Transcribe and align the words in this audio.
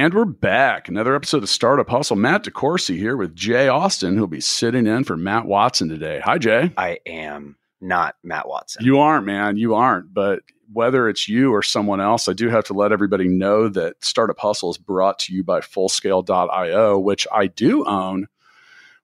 And 0.00 0.14
we're 0.14 0.24
back. 0.24 0.88
Another 0.88 1.14
episode 1.14 1.42
of 1.42 1.50
Startup 1.50 1.86
Hustle. 1.86 2.16
Matt 2.16 2.44
DeCoursey 2.44 2.96
here 2.96 3.18
with 3.18 3.36
Jay 3.36 3.68
Austin, 3.68 4.16
who'll 4.16 4.26
be 4.28 4.40
sitting 4.40 4.86
in 4.86 5.04
for 5.04 5.14
Matt 5.14 5.44
Watson 5.44 5.90
today. 5.90 6.22
Hi, 6.24 6.38
Jay. 6.38 6.72
I 6.78 7.00
am 7.04 7.58
not 7.82 8.14
Matt 8.22 8.48
Watson. 8.48 8.82
You 8.82 9.00
aren't, 9.00 9.26
man. 9.26 9.58
You 9.58 9.74
aren't. 9.74 10.14
But 10.14 10.40
whether 10.72 11.06
it's 11.06 11.28
you 11.28 11.52
or 11.52 11.62
someone 11.62 12.00
else, 12.00 12.28
I 12.28 12.32
do 12.32 12.48
have 12.48 12.64
to 12.64 12.72
let 12.72 12.92
everybody 12.92 13.28
know 13.28 13.68
that 13.68 14.02
Startup 14.02 14.38
Hustle 14.38 14.70
is 14.70 14.78
brought 14.78 15.18
to 15.18 15.34
you 15.34 15.44
by 15.44 15.60
Fullscale.io, 15.60 16.98
which 16.98 17.26
I 17.30 17.48
do 17.48 17.84
own 17.84 18.26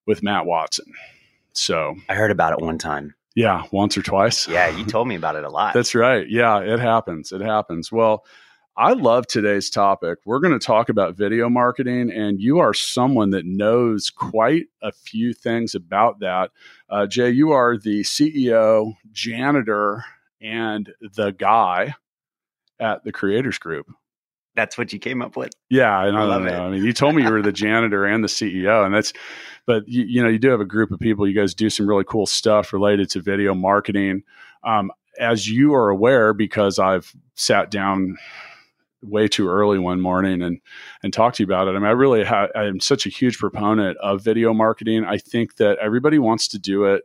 with 0.06 0.22
Matt 0.22 0.46
Watson. 0.46 0.90
So 1.52 1.96
I 2.08 2.14
heard 2.14 2.30
about 2.30 2.54
it 2.54 2.64
one 2.64 2.78
time. 2.78 3.14
Yeah, 3.34 3.64
once 3.70 3.98
or 3.98 4.02
twice. 4.02 4.48
Yeah, 4.48 4.74
you 4.74 4.86
told 4.86 5.08
me 5.08 5.16
about 5.16 5.36
it 5.36 5.44
a 5.44 5.50
lot. 5.50 5.74
That's 5.74 5.94
right. 5.94 6.26
Yeah, 6.26 6.60
it 6.60 6.80
happens. 6.80 7.32
It 7.32 7.42
happens. 7.42 7.92
Well, 7.92 8.24
I 8.78 8.92
love 8.92 9.26
today's 9.26 9.70
topic. 9.70 10.18
We're 10.26 10.38
going 10.38 10.58
to 10.58 10.64
talk 10.64 10.90
about 10.90 11.16
video 11.16 11.48
marketing, 11.48 12.12
and 12.12 12.38
you 12.38 12.58
are 12.58 12.74
someone 12.74 13.30
that 13.30 13.46
knows 13.46 14.10
quite 14.10 14.66
a 14.82 14.92
few 14.92 15.32
things 15.32 15.74
about 15.74 16.20
that. 16.20 16.50
Uh, 16.90 17.06
Jay, 17.06 17.30
you 17.30 17.52
are 17.52 17.78
the 17.78 18.02
CEO, 18.02 18.92
janitor, 19.12 20.04
and 20.42 20.92
the 21.00 21.30
guy 21.30 21.94
at 22.78 23.02
the 23.02 23.12
Creators 23.12 23.56
Group. 23.56 23.90
That's 24.54 24.76
what 24.76 24.92
you 24.92 24.98
came 24.98 25.22
up 25.22 25.38
with. 25.38 25.52
Yeah, 25.70 26.04
and 26.04 26.16
I 26.16 26.22
I, 26.22 26.24
love 26.24 26.42
don't 26.42 26.48
it. 26.48 26.52
know. 26.52 26.66
I 26.66 26.70
mean, 26.70 26.84
you 26.84 26.92
told 26.92 27.14
me 27.14 27.22
you 27.22 27.30
were 27.30 27.42
the 27.42 27.52
janitor 27.52 28.04
and 28.04 28.22
the 28.22 28.28
CEO, 28.28 28.84
and 28.84 28.94
that's. 28.94 29.14
But 29.64 29.88
you, 29.88 30.04
you 30.04 30.22
know, 30.22 30.28
you 30.28 30.38
do 30.38 30.50
have 30.50 30.60
a 30.60 30.66
group 30.66 30.90
of 30.90 31.00
people. 31.00 31.26
You 31.26 31.34
guys 31.34 31.54
do 31.54 31.70
some 31.70 31.88
really 31.88 32.04
cool 32.04 32.26
stuff 32.26 32.74
related 32.74 33.08
to 33.10 33.22
video 33.22 33.54
marketing. 33.54 34.22
Um, 34.64 34.92
as 35.18 35.48
you 35.48 35.74
are 35.74 35.88
aware, 35.88 36.34
because 36.34 36.78
I've 36.78 37.14
sat 37.34 37.70
down 37.70 38.16
way 39.02 39.28
too 39.28 39.48
early 39.48 39.78
one 39.78 40.00
morning 40.00 40.42
and 40.42 40.60
and 41.02 41.12
talk 41.12 41.34
to 41.34 41.42
you 41.42 41.46
about 41.46 41.68
it. 41.68 41.72
I 41.72 41.74
mean, 41.74 41.84
I 41.84 41.92
really 41.92 42.24
ha- 42.24 42.48
I'm 42.54 42.80
such 42.80 43.06
a 43.06 43.10
huge 43.10 43.38
proponent 43.38 43.96
of 43.98 44.22
video 44.22 44.52
marketing. 44.52 45.04
I 45.04 45.18
think 45.18 45.56
that 45.56 45.78
everybody 45.78 46.18
wants 46.18 46.48
to 46.48 46.58
do 46.58 46.84
it. 46.84 47.02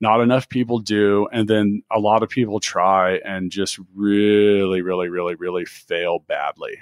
Not 0.00 0.20
enough 0.20 0.48
people 0.50 0.78
do, 0.78 1.26
and 1.32 1.48
then 1.48 1.82
a 1.90 1.98
lot 1.98 2.22
of 2.22 2.28
people 2.28 2.60
try 2.60 3.16
and 3.24 3.50
just 3.50 3.78
really, 3.94 4.82
really, 4.82 5.08
really, 5.08 5.34
really 5.36 5.64
fail 5.64 6.18
badly. 6.18 6.78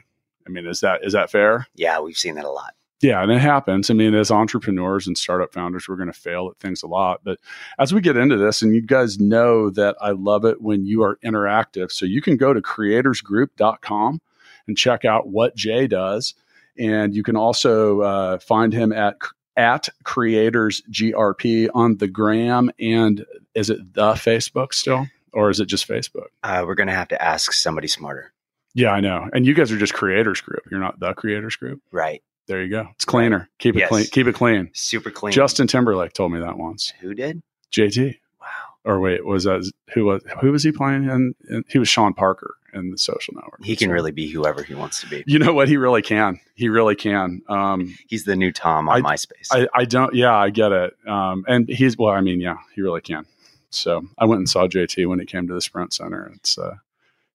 I 0.47 0.51
mean, 0.51 0.67
is 0.67 0.81
that 0.81 1.05
is 1.05 1.13
that 1.13 1.31
fair? 1.31 1.67
Yeah, 1.75 2.01
we've 2.01 2.19
seen 2.19 2.35
that 2.35 2.45
a 2.45 2.51
lot. 2.51 2.75
Yeah, 3.01 3.23
and 3.23 3.31
it 3.31 3.41
happens. 3.41 3.91
I 3.91 3.95
mean, 3.95 4.15
as 4.15 4.31
entrepreneurs 4.31 5.07
and 5.07 5.19
startup 5.19 5.53
founders, 5.53 5.89
we're 5.89 5.97
going 5.97 6.13
to 6.13 6.19
fail 6.19 6.49
at 6.51 6.59
things 6.59 6.83
a 6.83 6.87
lot. 6.87 7.21
But 7.23 7.39
as 7.79 7.93
we 7.93 8.01
get 8.01 8.17
into 8.17 8.39
this, 8.39 8.63
and 8.63 8.75
you 8.75 8.81
guys 8.81 9.19
know 9.19 9.69
that 9.71 9.95
I 10.01 10.13
love 10.13 10.45
it 10.45 10.63
when 10.63 10.87
you 10.87 11.03
are 11.03 11.19
interactive. 11.25 11.93
So 11.93 12.07
you 12.07 12.23
can 12.23 12.37
go 12.37 12.55
to 12.55 12.63
creatorsgroup.com 12.63 14.21
and 14.67 14.77
check 14.77 15.05
out 15.05 15.29
what 15.29 15.55
Jay 15.57 15.87
does. 15.87 16.35
And 16.79 17.15
you 17.15 17.23
can 17.23 17.37
also 17.37 18.01
uh, 18.01 18.39
find 18.39 18.73
him 18.73 18.93
at 18.93 19.17
at 19.57 19.89
creators 20.03 20.83
grp 20.91 21.69
on 21.75 21.97
the 21.99 22.09
gram 22.09 22.71
and 22.81 23.25
is 23.55 23.71
it 23.71 23.95
the 23.95 24.15
facebook 24.15 24.73
still 24.75 25.07
or 25.33 25.49
is 25.49 25.61
it 25.61 25.67
just 25.67 25.87
facebook 25.87 26.27
Uh, 26.43 26.65
we're 26.67 26.75
going 26.75 26.89
to 26.89 26.93
have 26.93 27.07
to 27.07 27.23
ask 27.23 27.53
somebody 27.53 27.87
smarter. 27.87 28.33
yeah 28.75 28.91
i 28.91 28.99
know 28.99 29.29
and 29.33 29.47
you 29.47 29.55
guys 29.55 29.71
are 29.71 29.79
just 29.79 29.95
creators 29.95 30.41
group 30.41 30.63
you're 30.73 30.81
not 30.81 30.99
the 30.99 31.15
creators 31.15 31.55
group 31.55 31.81
Right. 31.93 32.21
there 32.49 32.65
you 32.65 32.69
go 32.69 32.89
it's 32.97 33.05
cleaner 33.05 33.49
keep 33.61 33.77
it 33.77 33.81
Yes. 33.81 33.89
clean 33.91 34.07
keep 34.07 34.27
it 34.27 34.35
clean 34.35 34.71
Super 34.73 35.13
clean. 35.13 35.33
Justin 35.33 35.69
Timberlake 35.69 36.15
told 36.15 36.33
me 36.33 36.41
that 36.41 36.59
once. 36.59 36.93
Who 37.01 37.15
did? 37.15 37.41
JT, 37.71 38.19
Wow. 38.41 38.47
or 38.85 38.99
wait, 38.99 39.25
was 39.25 39.45
that 39.45 39.71
who 39.95 40.07
was 40.07 40.21
who 40.41 40.51
was 40.51 40.65
he 40.65 40.73
playing? 40.73 41.05
in? 41.05 41.35
in 41.49 41.65
he 41.69 41.79
was 41.79 41.89
Sean 41.89 42.13
Parker 42.13 42.57
in 42.75 42.91
the 42.91 42.99
Social 42.99 43.35
Network. 43.35 43.65
He 43.65 43.77
can 43.77 43.89
So- 43.89 43.93
really 43.93 44.11
be 44.13 44.29
whoever 44.29 44.63
he 44.63 44.75
wants 44.75 45.01
to 45.03 45.09
be. 45.09 45.23
You 45.27 45.39
know 45.39 45.53
what? 45.55 45.69
He 45.69 45.77
really 45.77 46.03
can. 46.03 46.41
He 46.55 46.69
really 46.69 46.97
can. 46.97 47.43
Um, 47.49 47.95
He's 48.09 48.25
the 48.25 48.37
new 48.37 48.53
Tom 48.53 48.89
on 48.89 49.05
I- 49.07 49.15
MySpace. 49.15 49.49
I, 49.51 49.69
I 49.75 49.85
don't. 49.85 50.15
Yeah, 50.15 50.35
I 50.35 50.51
get 50.51 50.73
it. 50.73 50.95
Um, 51.07 51.45
and 51.49 51.69
he's 51.69 51.97
well. 51.97 52.13
I 52.13 52.21
mean, 52.21 52.41
yeah, 52.41 52.57
he 52.75 52.83
really 52.83 53.01
can. 53.01 53.25
So 53.71 54.05
I 54.19 54.25
went 54.27 54.39
and 54.39 54.49
saw 54.49 54.67
JT 54.69 55.09
when 55.09 55.19
he 55.19 55.27
came 55.27 55.47
to 55.49 55.55
the 55.55 55.61
Sprint 55.61 55.93
Center. 55.93 56.31
It's 56.35 56.57
uh, 56.59 56.77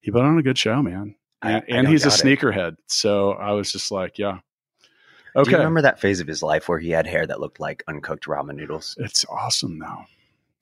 he 0.02 0.12
put 0.12 0.24
on 0.24 0.38
a 0.38 0.44
good 0.44 0.58
show, 0.58 0.82
man. 0.82 1.16
And, 1.42 1.56
I 1.56 1.64
and 1.70 1.88
he's 1.88 2.06
a 2.06 2.10
sneakerhead. 2.10 2.78
So 2.88 3.32
I 3.32 3.52
was 3.52 3.72
just 3.72 3.92
like, 3.92 4.18
yeah. 4.18 4.40
Do 5.36 5.42
Okay, 5.42 5.52
you 5.52 5.58
remember 5.58 5.82
that 5.84 6.00
phase 6.00 6.20
of 6.22 6.28
his 6.28 6.42
life 6.42 6.68
where 6.68 6.80
he 6.80 6.90
had 6.90 7.06
hair 7.06 7.26
that 7.28 7.40
looked 7.40 7.60
like 7.60 7.84
uncooked 7.88 8.26
ramen 8.26 8.56
noodles? 8.56 8.96
It's 9.00 9.26
awesome 9.30 9.78
now. 9.78 10.06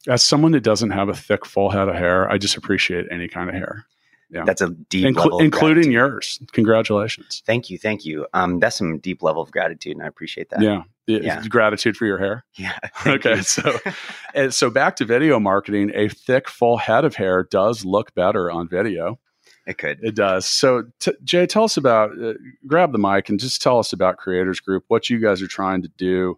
As 0.07 0.23
someone 0.25 0.51
that 0.53 0.63
doesn't 0.63 0.91
have 0.91 1.09
a 1.09 1.15
thick, 1.15 1.45
full 1.45 1.69
head 1.69 1.87
of 1.87 1.95
hair, 1.95 2.29
I 2.29 2.37
just 2.37 2.57
appreciate 2.57 3.05
any 3.09 3.27
kind 3.27 3.49
of 3.49 3.55
hair, 3.55 3.85
Yeah. 4.29 4.43
That's 4.45 4.61
a 4.61 4.69
deep 4.89 5.05
Inclu- 5.05 5.23
level, 5.23 5.39
including 5.39 5.91
yours. 5.91 6.39
Congratulations. 6.51 7.41
Thank 7.45 7.69
you, 7.69 7.77
thank 7.77 8.03
you. 8.05 8.27
Um, 8.33 8.59
that's 8.59 8.75
some 8.77 8.97
deep 8.99 9.23
level 9.23 9.41
of 9.41 9.51
gratitude, 9.51 9.93
and 9.95 10.03
I 10.03 10.07
appreciate 10.07 10.49
that. 10.49 10.61
Yeah. 10.61 10.83
Yeah. 11.05 11.19
Yeah. 11.21 11.43
Gratitude 11.47 11.95
for 11.95 12.05
your 12.05 12.17
hair. 12.17 12.43
Yeah. 12.55 12.77
Okay, 13.07 13.41
so- 13.41 13.77
And 14.33 14.53
so 14.53 14.69
back 14.69 14.97
to 14.97 15.05
video 15.05 15.39
marketing. 15.39 15.91
A 15.95 16.09
thick, 16.09 16.49
full 16.49 16.75
head 16.77 17.05
of 17.05 17.15
hair 17.15 17.43
does 17.49 17.85
look 17.85 18.13
better 18.15 18.51
on 18.51 18.67
video. 18.67 19.17
it 19.65 19.77
could. 19.77 19.99
It 20.01 20.15
does. 20.15 20.45
So, 20.45 20.83
t- 20.99 21.13
Jay, 21.23 21.45
tell 21.45 21.63
us 21.63 21.77
about. 21.77 22.11
Uh, 22.21 22.33
grab 22.67 22.91
the 22.91 22.97
mic 22.97 23.29
and 23.29 23.39
just 23.39 23.61
tell 23.61 23.79
us 23.79 23.93
about 23.93 24.17
Creators 24.17 24.59
Group, 24.59 24.83
what 24.89 25.09
you 25.09 25.19
guys 25.19 25.41
are 25.41 25.47
trying 25.47 25.81
to 25.83 25.89
do, 25.97 26.37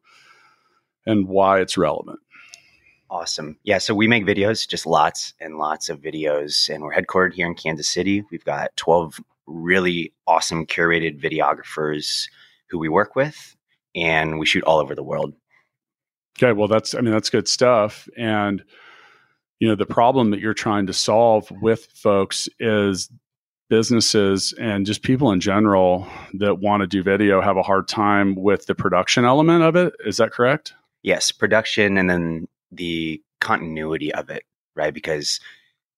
and 1.07 1.27
why 1.27 1.59
it's 1.59 1.75
relevant. 1.77 2.19
Awesome. 3.11 3.57
Yeah, 3.63 3.79
so 3.79 3.95
we 3.95 4.07
make 4.07 4.25
videos, 4.25 4.67
just 4.67 4.85
lots 4.85 5.33
and 5.39 5.57
lots 5.57 5.89
of 5.89 5.99
videos, 5.99 6.69
and 6.73 6.83
we're 6.83 6.93
headquartered 6.93 7.33
here 7.33 7.47
in 7.47 7.55
Kansas 7.55 7.89
City. 7.89 8.23
We've 8.29 8.45
got 8.45 8.75
12 8.77 9.19
really 9.47 10.13
awesome 10.27 10.67
curated 10.67 11.19
videographers 11.19 12.29
who 12.69 12.77
we 12.77 12.87
work 12.87 13.15
with, 13.15 13.55
and 13.95 14.37
we 14.37 14.45
shoot 14.45 14.63
all 14.63 14.77
over 14.77 14.93
the 14.93 15.03
world. 15.03 15.33
Okay, 16.37 16.53
well, 16.53 16.67
that's 16.67 16.93
I 16.93 17.01
mean 17.01 17.11
that's 17.11 17.31
good 17.31 17.47
stuff, 17.47 18.07
and 18.15 18.63
you 19.59 19.67
know 19.67 19.75
the 19.75 19.85
problem 19.87 20.29
that 20.29 20.39
you're 20.39 20.53
trying 20.53 20.85
to 20.87 20.93
solve 20.93 21.51
with 21.61 21.85
folks 21.87 22.47
is 22.59 23.09
businesses 23.69 24.53
and 24.59 24.85
just 24.85 25.03
people 25.03 25.31
in 25.31 25.39
general 25.39 26.07
that 26.33 26.59
want 26.59 26.81
to 26.81 26.87
do 26.87 27.03
video 27.03 27.41
have 27.41 27.57
a 27.57 27.63
hard 27.63 27.87
time 27.87 28.35
with 28.35 28.65
the 28.65 28.75
production 28.75 29.25
element 29.25 29.63
of 29.63 29.75
it. 29.75 29.93
Is 30.05 30.17
that 30.17 30.31
correct? 30.31 30.73
Yes, 31.03 31.31
production 31.31 31.97
and 31.97 32.09
then 32.09 32.47
the 32.71 33.21
continuity 33.39 34.13
of 34.13 34.29
it, 34.29 34.43
right? 34.75 34.93
Because 34.93 35.39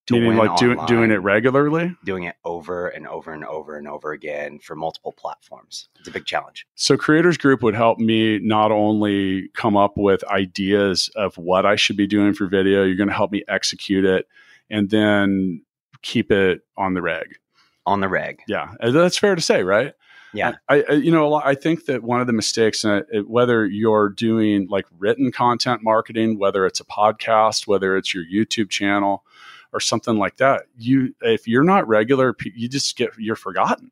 to 0.08 0.14
Meaning 0.14 0.30
win 0.30 0.38
like 0.38 0.58
do, 0.58 0.72
online, 0.72 0.88
doing 0.88 1.12
it 1.12 1.18
regularly. 1.18 1.96
doing 2.04 2.24
it 2.24 2.36
over 2.44 2.88
and 2.88 3.08
over 3.08 3.32
and 3.32 3.46
over 3.46 3.78
and 3.78 3.88
over 3.88 4.12
again 4.12 4.60
for 4.60 4.76
multiple 4.76 5.12
platforms. 5.12 5.90
It's 6.00 6.08
a 6.08 6.12
big 6.12 6.26
challenge. 6.26 6.66
So 6.76 6.98
Creators 6.98 7.38
Group 7.38 7.62
would 7.62 7.76
help 7.76 8.00
me 8.00 8.40
not 8.40 8.72
only 8.72 9.50
come 9.50 9.78
up 9.78 9.98
with 9.98 10.24
ideas 10.26 11.10
of 11.16 11.38
what 11.38 11.66
I 11.66 11.76
should 11.76 11.98
be 11.98 12.08
doing 12.08 12.34
for 12.34 12.48
video, 12.48 12.84
you're 12.84 12.96
going 12.96 13.10
to 13.10 13.16
help 13.16 13.32
me 13.32 13.44
execute 13.48 14.04
it 14.04 14.28
and 14.70 14.90
then 14.90 15.62
keep 16.02 16.32
it 16.32 16.62
on 16.78 16.96
the 16.96 17.02
reg. 17.02 17.38
On 17.86 18.00
the 18.00 18.10
reg. 18.10 18.42
Yeah, 18.48 18.74
that's 18.82 19.18
fair 19.18 19.36
to 19.36 19.42
say, 19.42 19.64
right? 19.64 19.94
Yeah. 20.34 20.54
I, 20.70 20.84
I 20.90 20.94
you 20.94 21.12
know, 21.12 21.26
a 21.26 21.30
lot, 21.30 21.44
I 21.46 21.56
think 21.56 21.86
that 21.86 22.04
one 22.04 22.22
of 22.22 22.28
the 22.28 22.34
mistakes, 22.34 22.86
uh, 22.86 23.02
it- 23.12 23.30
whether 23.30 23.66
you're 23.66 24.10
doing 24.10 24.68
like 24.70 24.86
written 24.98 25.32
content 25.32 25.82
marketing, 25.84 26.38
whether 26.40 26.66
it's 26.66 26.80
a 26.80 26.86
podcast, 26.86 27.68
whether 27.68 27.98
it's 27.98 28.14
your 28.14 28.24
YouTube 28.26 28.70
channel, 28.70 29.24
or 29.74 29.80
something 29.80 30.18
like 30.18 30.38
that, 30.38 30.64
you 30.78 31.16
if 31.22 31.48
you're 31.48 31.64
not 31.64 31.88
regular, 31.88 32.36
you 32.56 32.68
just 32.68 32.98
get 32.98 33.12
you're 33.18 33.38
forgotten. 33.38 33.92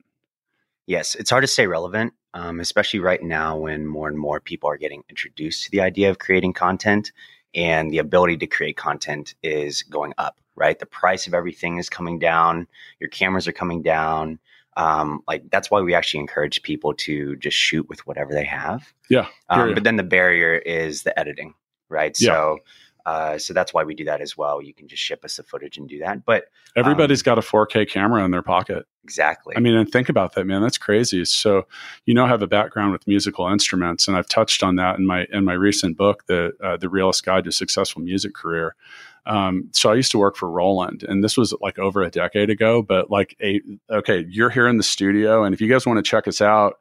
Yes, 0.88 1.16
it's 1.16 1.30
hard 1.30 1.44
to 1.44 1.48
stay 1.48 1.68
relevant, 1.68 2.14
um, 2.34 2.60
especially 2.60 3.00
right 3.00 3.22
now 3.24 3.58
when 3.58 3.86
more 3.86 4.08
and 4.08 4.18
more 4.18 4.40
people 4.40 4.70
are 4.70 4.78
getting 4.78 5.04
introduced 5.10 5.66
to 5.66 5.72
the 5.72 5.82
idea 5.82 6.10
of 6.10 6.20
creating 6.20 6.54
content 6.54 7.12
and 7.56 7.92
the 7.92 8.00
ability 8.00 8.38
to 8.38 8.48
create 8.48 8.76
content 8.76 9.36
is 9.42 9.84
going 9.84 10.14
up, 10.18 10.40
right? 10.56 10.78
The 10.80 10.86
price 10.86 11.28
of 11.28 11.34
everything 11.34 11.78
is 11.78 11.90
coming 11.90 12.20
down, 12.20 12.68
your 13.00 13.10
cameras 13.10 13.48
are 13.48 13.54
coming 13.54 13.82
down. 13.82 14.40
Um, 14.80 15.22
like 15.28 15.44
that's 15.52 15.70
why 15.70 15.82
we 15.82 15.94
actually 15.94 16.22
encourage 16.22 16.62
people 16.64 16.94
to 16.94 17.36
just 17.36 17.58
shoot 17.58 17.90
with 17.90 18.08
whatever 18.08 18.32
they 18.34 18.46
have. 18.46 18.94
Yeah, 19.10 19.28
Um, 19.50 19.74
but 19.74 19.84
then 19.84 19.98
the 19.98 20.04
barrier 20.04 20.56
is 20.56 21.04
the 21.04 21.18
editing, 21.20 21.54
right? 21.90 22.16
Yeah. 22.18 22.30
So 22.30 22.60
Uh, 23.10 23.40
so 23.40 23.56
that's 23.56 23.74
why 23.74 23.84
we 23.84 23.96
do 23.96 24.06
that 24.06 24.22
as 24.22 24.38
well. 24.38 24.62
You 24.62 24.72
can 24.72 24.88
just 24.88 25.02
ship 25.02 25.26
us 25.26 25.38
the 25.38 25.44
footage 25.44 25.80
and 25.80 25.90
do 25.90 25.98
that. 25.98 26.26
But 26.26 26.46
everybody's 26.76 27.22
um, 27.22 27.24
got 27.24 27.38
a 27.40 27.42
4K 27.42 27.90
camera 27.90 28.24
in 28.24 28.30
their 28.30 28.44
pocket. 28.44 28.86
Exactly. 29.04 29.56
I 29.58 29.62
mean, 29.62 29.74
and 29.74 29.92
think 29.92 30.10
about 30.10 30.36
that, 30.36 30.46
man. 30.46 30.62
That's 30.62 30.78
crazy. 30.78 31.26
So, 31.26 31.66
you 32.06 32.14
know, 32.14 32.26
I 32.26 32.28
have 32.28 32.44
a 32.44 32.48
background 32.48 32.92
with 32.92 33.08
musical 33.08 33.48
instruments, 33.48 34.08
and 34.08 34.16
I've 34.16 34.30
touched 34.30 34.62
on 34.62 34.76
that 34.76 35.00
in 35.00 35.08
my 35.08 35.26
in 35.32 35.44
my 35.44 35.54
recent 35.54 35.98
book, 35.98 36.28
the 36.28 36.52
uh, 36.64 36.78
the 36.78 36.88
Realist 36.88 37.26
Guide 37.26 37.46
to 37.46 37.52
Successful 37.52 38.04
Music 38.04 38.36
Career. 38.36 38.76
Um, 39.26 39.70
so 39.72 39.92
I 39.92 39.96
used 39.96 40.12
to 40.12 40.20
work 40.20 40.36
for 40.36 40.48
Roland, 40.48 41.02
and 41.02 41.24
this 41.24 41.36
was 41.36 41.52
like 41.62 41.80
over 41.80 42.04
a 42.04 42.12
decade 42.12 42.52
ago. 42.52 42.84
But 42.84 43.10
like, 43.10 43.36
a 43.42 43.60
okay, 43.90 44.24
you're 44.30 44.52
here 44.52 44.68
in 44.68 44.78
the 44.78 44.84
studio, 44.84 45.44
and 45.44 45.56
if 45.56 45.62
you 45.62 45.68
guys 45.68 45.88
want 45.88 45.98
to 45.98 46.08
check 46.08 46.28
us 46.28 46.42
out 46.42 46.76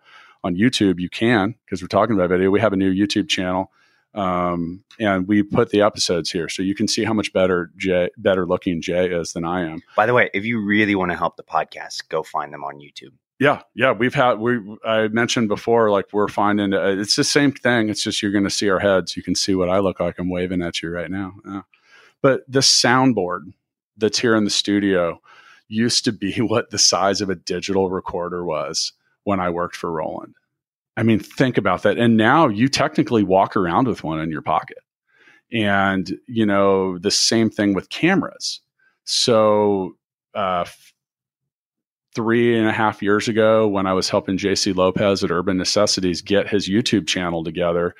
on 0.44 0.56
YouTube, 0.56 1.00
you 1.00 1.08
can 1.08 1.54
because 1.64 1.80
we're 1.80 1.88
talking 1.88 2.14
about 2.14 2.28
video. 2.28 2.50
We 2.50 2.60
have 2.60 2.74
a 2.74 2.76
new 2.76 2.92
YouTube 2.92 3.30
channel 3.30 3.72
um, 4.18 4.82
and 4.98 5.28
we 5.28 5.44
put 5.44 5.70
the 5.70 5.80
episodes 5.80 6.28
here 6.30 6.48
so 6.48 6.60
you 6.60 6.74
can 6.74 6.88
see 6.88 7.04
how 7.04 7.12
much 7.12 7.32
better 7.32 7.70
Jay, 7.76 8.10
better 8.16 8.46
looking 8.46 8.82
Jay 8.82 9.08
is 9.08 9.32
than 9.32 9.44
I 9.44 9.62
am. 9.62 9.80
By 9.96 10.06
the 10.06 10.14
way, 10.14 10.28
if 10.34 10.44
you 10.44 10.60
really 10.60 10.96
want 10.96 11.12
to 11.12 11.16
help 11.16 11.36
the 11.36 11.44
podcast, 11.44 12.08
go 12.08 12.24
find 12.24 12.52
them 12.52 12.64
on 12.64 12.80
YouTube. 12.80 13.12
Yeah, 13.38 13.62
yeah, 13.76 13.92
we've 13.92 14.14
had 14.14 14.40
we 14.40 14.58
I 14.84 15.06
mentioned 15.08 15.46
before 15.46 15.92
like 15.92 16.06
we're 16.12 16.26
finding 16.26 16.74
uh, 16.74 16.96
it's 16.98 17.14
the 17.14 17.22
same 17.22 17.52
thing. 17.52 17.88
It's 17.88 18.02
just 18.02 18.20
you're 18.20 18.32
going 18.32 18.42
to 18.42 18.50
see 18.50 18.68
our 18.68 18.80
heads. 18.80 19.16
You 19.16 19.22
can 19.22 19.36
see 19.36 19.54
what 19.54 19.68
I 19.68 19.78
look 19.78 20.00
like. 20.00 20.18
I'm 20.18 20.28
waving 20.28 20.62
at 20.62 20.82
you 20.82 20.90
right 20.90 21.10
now. 21.10 21.34
Yeah. 21.46 21.62
But 22.20 22.40
the 22.48 22.58
soundboard 22.58 23.52
that's 23.96 24.18
here 24.18 24.34
in 24.34 24.42
the 24.42 24.50
studio 24.50 25.20
used 25.68 26.04
to 26.06 26.12
be 26.12 26.32
what 26.38 26.70
the 26.70 26.78
size 26.78 27.20
of 27.20 27.30
a 27.30 27.36
digital 27.36 27.90
recorder 27.90 28.44
was 28.44 28.92
when 29.22 29.38
I 29.38 29.50
worked 29.50 29.76
for 29.76 29.92
Roland. 29.92 30.34
I 30.98 31.04
mean, 31.04 31.20
think 31.20 31.56
about 31.56 31.84
that. 31.84 31.96
And 31.96 32.16
now 32.16 32.48
you 32.48 32.68
technically 32.68 33.22
walk 33.22 33.56
around 33.56 33.86
with 33.86 34.02
one 34.02 34.18
in 34.18 34.32
your 34.32 34.42
pocket. 34.42 34.78
And, 35.52 36.10
you 36.26 36.44
know, 36.44 36.98
the 36.98 37.12
same 37.12 37.50
thing 37.50 37.72
with 37.72 37.88
cameras. 37.88 38.60
So, 39.04 39.96
uh, 40.34 40.64
three 42.16 42.58
and 42.58 42.66
a 42.66 42.72
half 42.72 43.00
years 43.00 43.28
ago, 43.28 43.68
when 43.68 43.86
I 43.86 43.92
was 43.92 44.08
helping 44.08 44.38
Jaysse 44.38 44.74
Lopez 44.74 45.22
at 45.22 45.30
Urban 45.30 45.56
Necessities 45.56 46.20
get 46.20 46.48
his 46.48 46.68
YouTube 46.68 47.06
channel 47.06 47.44
together, 47.44 47.94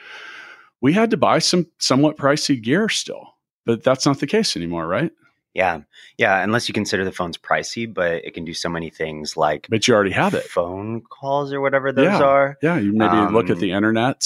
we 0.80 0.92
had 0.92 1.10
to 1.12 1.16
buy 1.16 1.38
some 1.38 1.66
somewhat 1.78 2.16
pricey 2.16 2.60
gear 2.60 2.88
still. 2.88 3.28
But 3.64 3.84
that's 3.84 4.06
not 4.06 4.18
the 4.18 4.26
case 4.26 4.56
anymore, 4.56 4.88
right? 4.88 5.12
Yeah. 5.54 5.80
Yeah. 6.16 6.42
Unless 6.42 6.68
you 6.68 6.72
consider 6.72 7.04
the 7.04 7.12
phone's 7.12 7.36
pricey, 7.36 7.92
but 7.92 8.24
it 8.24 8.34
can 8.34 8.44
do 8.44 8.54
so 8.54 8.68
many 8.68 8.90
things 8.90 9.36
like. 9.36 9.66
But 9.68 9.88
you 9.88 9.94
already 9.94 10.12
have 10.12 10.34
it. 10.34 10.44
Phone 10.44 11.02
calls 11.02 11.52
or 11.52 11.60
whatever 11.60 11.92
those 11.92 12.04
yeah. 12.04 12.22
are. 12.22 12.58
Yeah. 12.62 12.78
You 12.78 12.92
maybe 12.92 13.16
um, 13.16 13.34
look 13.34 13.46
at 13.46 13.56
um, 13.56 13.60
the 13.60 13.72
internet 13.72 14.24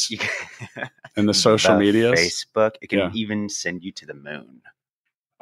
and 1.17 1.29
the 1.29 1.35
social 1.35 1.77
media. 1.77 2.13
Facebook. 2.13 2.73
It 2.83 2.89
can 2.89 2.99
yeah. 2.99 3.11
even 3.15 3.49
send 3.49 3.83
you 3.83 3.93
to 3.93 4.07
the 4.07 4.15
moon. 4.15 4.63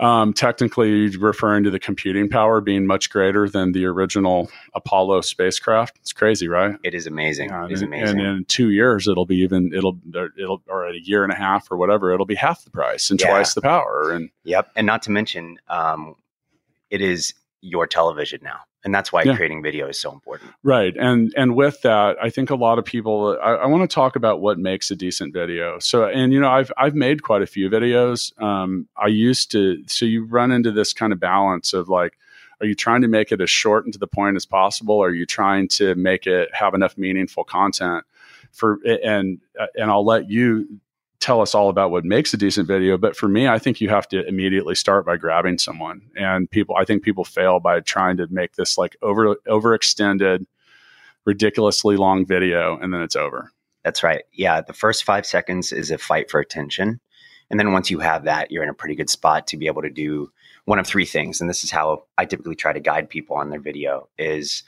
Um, 0.00 0.32
technically, 0.32 1.14
referring 1.16 1.64
to 1.64 1.70
the 1.70 1.78
computing 1.78 2.28
power 2.28 2.62
being 2.62 2.86
much 2.86 3.10
greater 3.10 3.48
than 3.48 3.72
the 3.72 3.84
original 3.84 4.50
Apollo 4.74 5.20
spacecraft. 5.22 5.98
It's 6.00 6.12
crazy, 6.12 6.48
right? 6.48 6.76
It 6.82 6.94
is 6.94 7.06
amazing. 7.06 7.50
Yeah, 7.50 7.66
it 7.66 7.72
is 7.72 7.82
and, 7.82 7.92
amazing. 7.92 8.18
And 8.20 8.38
in 8.38 8.44
two 8.46 8.70
years, 8.70 9.06
it'll 9.06 9.26
be 9.26 9.36
even 9.36 9.72
it'll 9.74 9.98
it'll 10.38 10.62
or 10.68 10.88
a 10.88 10.98
year 10.98 11.22
and 11.22 11.32
a 11.32 11.36
half 11.36 11.70
or 11.70 11.76
whatever, 11.76 12.12
it'll 12.12 12.24
be 12.24 12.34
half 12.34 12.64
the 12.64 12.70
price 12.70 13.10
and 13.10 13.20
yeah. 13.20 13.28
twice 13.28 13.52
the 13.52 13.60
power. 13.60 14.10
And 14.12 14.30
yep, 14.44 14.70
and 14.74 14.86
not 14.86 15.02
to 15.02 15.10
mention, 15.10 15.58
um, 15.68 16.16
it 16.88 17.02
is 17.02 17.34
your 17.60 17.86
television 17.86 18.40
now 18.42 18.60
and 18.84 18.94
that's 18.94 19.12
why 19.12 19.22
yeah. 19.22 19.36
creating 19.36 19.62
video 19.62 19.88
is 19.88 20.00
so 20.00 20.12
important. 20.12 20.50
Right. 20.62 20.96
And 20.96 21.32
and 21.36 21.54
with 21.54 21.82
that 21.82 22.16
i 22.22 22.30
think 22.30 22.50
a 22.50 22.54
lot 22.54 22.78
of 22.78 22.84
people 22.84 23.38
i, 23.42 23.52
I 23.52 23.66
want 23.66 23.88
to 23.88 23.94
talk 23.94 24.16
about 24.16 24.40
what 24.40 24.58
makes 24.58 24.90
a 24.90 24.96
decent 24.96 25.32
video. 25.32 25.78
So 25.78 26.04
and 26.04 26.32
you 26.32 26.40
know 26.40 26.50
i've 26.50 26.72
i've 26.76 26.94
made 26.94 27.22
quite 27.22 27.42
a 27.42 27.46
few 27.46 27.68
videos. 27.70 28.38
Um, 28.40 28.88
i 28.96 29.06
used 29.06 29.50
to 29.52 29.82
so 29.86 30.04
you 30.04 30.24
run 30.24 30.52
into 30.52 30.72
this 30.72 30.92
kind 30.92 31.12
of 31.12 31.20
balance 31.20 31.72
of 31.72 31.88
like 31.88 32.16
are 32.60 32.66
you 32.66 32.74
trying 32.74 33.00
to 33.00 33.08
make 33.08 33.32
it 33.32 33.40
as 33.40 33.48
short 33.48 33.84
and 33.84 33.92
to 33.94 33.98
the 33.98 34.06
point 34.06 34.36
as 34.36 34.44
possible? 34.44 34.96
Or 34.96 35.08
are 35.08 35.14
you 35.14 35.24
trying 35.24 35.66
to 35.68 35.94
make 35.94 36.26
it 36.26 36.54
have 36.54 36.74
enough 36.74 36.98
meaningful 36.98 37.42
content 37.42 38.04
for 38.52 38.78
and 38.84 39.40
and 39.76 39.90
i'll 39.90 40.04
let 40.04 40.28
you 40.30 40.80
tell 41.20 41.42
us 41.42 41.54
all 41.54 41.68
about 41.68 41.90
what 41.90 42.04
makes 42.04 42.32
a 42.32 42.36
decent 42.36 42.66
video. 42.66 42.96
But 42.96 43.14
for 43.14 43.28
me, 43.28 43.46
I 43.46 43.58
think 43.58 43.80
you 43.80 43.90
have 43.90 44.08
to 44.08 44.26
immediately 44.26 44.74
start 44.74 45.06
by 45.06 45.16
grabbing 45.16 45.58
someone. 45.58 46.02
And 46.16 46.50
people, 46.50 46.76
I 46.76 46.84
think 46.84 47.02
people 47.02 47.24
fail 47.24 47.60
by 47.60 47.80
trying 47.80 48.16
to 48.16 48.26
make 48.28 48.54
this 48.56 48.76
like 48.78 48.96
over 49.02 49.36
overextended, 49.46 50.46
ridiculously 51.26 51.96
long 51.96 52.26
video, 52.26 52.78
and 52.78 52.92
then 52.92 53.02
it's 53.02 53.16
over. 53.16 53.52
That's 53.84 54.02
right. 54.02 54.22
Yeah, 54.32 54.60
the 54.60 54.72
first 54.72 55.04
five 55.04 55.24
seconds 55.24 55.72
is 55.72 55.90
a 55.90 55.98
fight 55.98 56.30
for 56.30 56.40
attention, 56.40 57.00
and 57.50 57.60
then 57.60 57.72
once 57.72 57.90
you 57.90 58.00
have 58.00 58.24
that, 58.24 58.50
you're 58.50 58.62
in 58.62 58.68
a 58.68 58.74
pretty 58.74 58.94
good 58.94 59.10
spot 59.10 59.46
to 59.48 59.56
be 59.56 59.66
able 59.66 59.82
to 59.82 59.90
do 59.90 60.30
one 60.64 60.78
of 60.78 60.86
three 60.86 61.06
things. 61.06 61.40
And 61.40 61.48
this 61.48 61.64
is 61.64 61.70
how 61.70 62.04
I 62.18 62.24
typically 62.24 62.56
try 62.56 62.72
to 62.72 62.80
guide 62.80 63.08
people 63.08 63.36
on 63.36 63.50
their 63.50 63.60
video: 63.60 64.08
is 64.18 64.62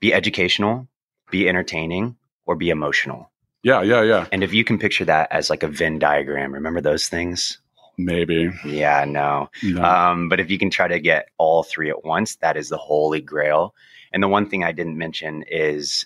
be 0.00 0.12
educational, 0.12 0.88
be 1.30 1.48
entertaining, 1.48 2.16
or 2.46 2.56
be 2.56 2.70
emotional 2.70 3.30
yeah, 3.64 3.82
yeah, 3.82 4.02
yeah. 4.02 4.26
And 4.30 4.44
if 4.44 4.52
you 4.52 4.62
can 4.62 4.78
picture 4.78 5.04
that 5.06 5.32
as 5.32 5.50
like 5.50 5.62
a 5.62 5.68
Venn 5.68 5.98
diagram, 5.98 6.52
remember 6.52 6.80
those 6.80 7.08
things? 7.08 7.58
Maybe. 7.96 8.50
Yeah, 8.64 9.04
no. 9.04 9.50
no. 9.62 9.82
Um, 9.82 10.28
but 10.28 10.40
if 10.40 10.50
you 10.50 10.58
can 10.58 10.70
try 10.70 10.88
to 10.88 11.00
get 11.00 11.28
all 11.38 11.62
three 11.62 11.90
at 11.90 12.04
once, 12.04 12.36
that 12.36 12.56
is 12.56 12.68
the 12.68 12.76
holy 12.76 13.20
grail. 13.20 13.74
And 14.12 14.22
the 14.22 14.28
one 14.28 14.48
thing 14.48 14.64
I 14.64 14.72
didn't 14.72 14.98
mention 14.98 15.44
is 15.48 16.04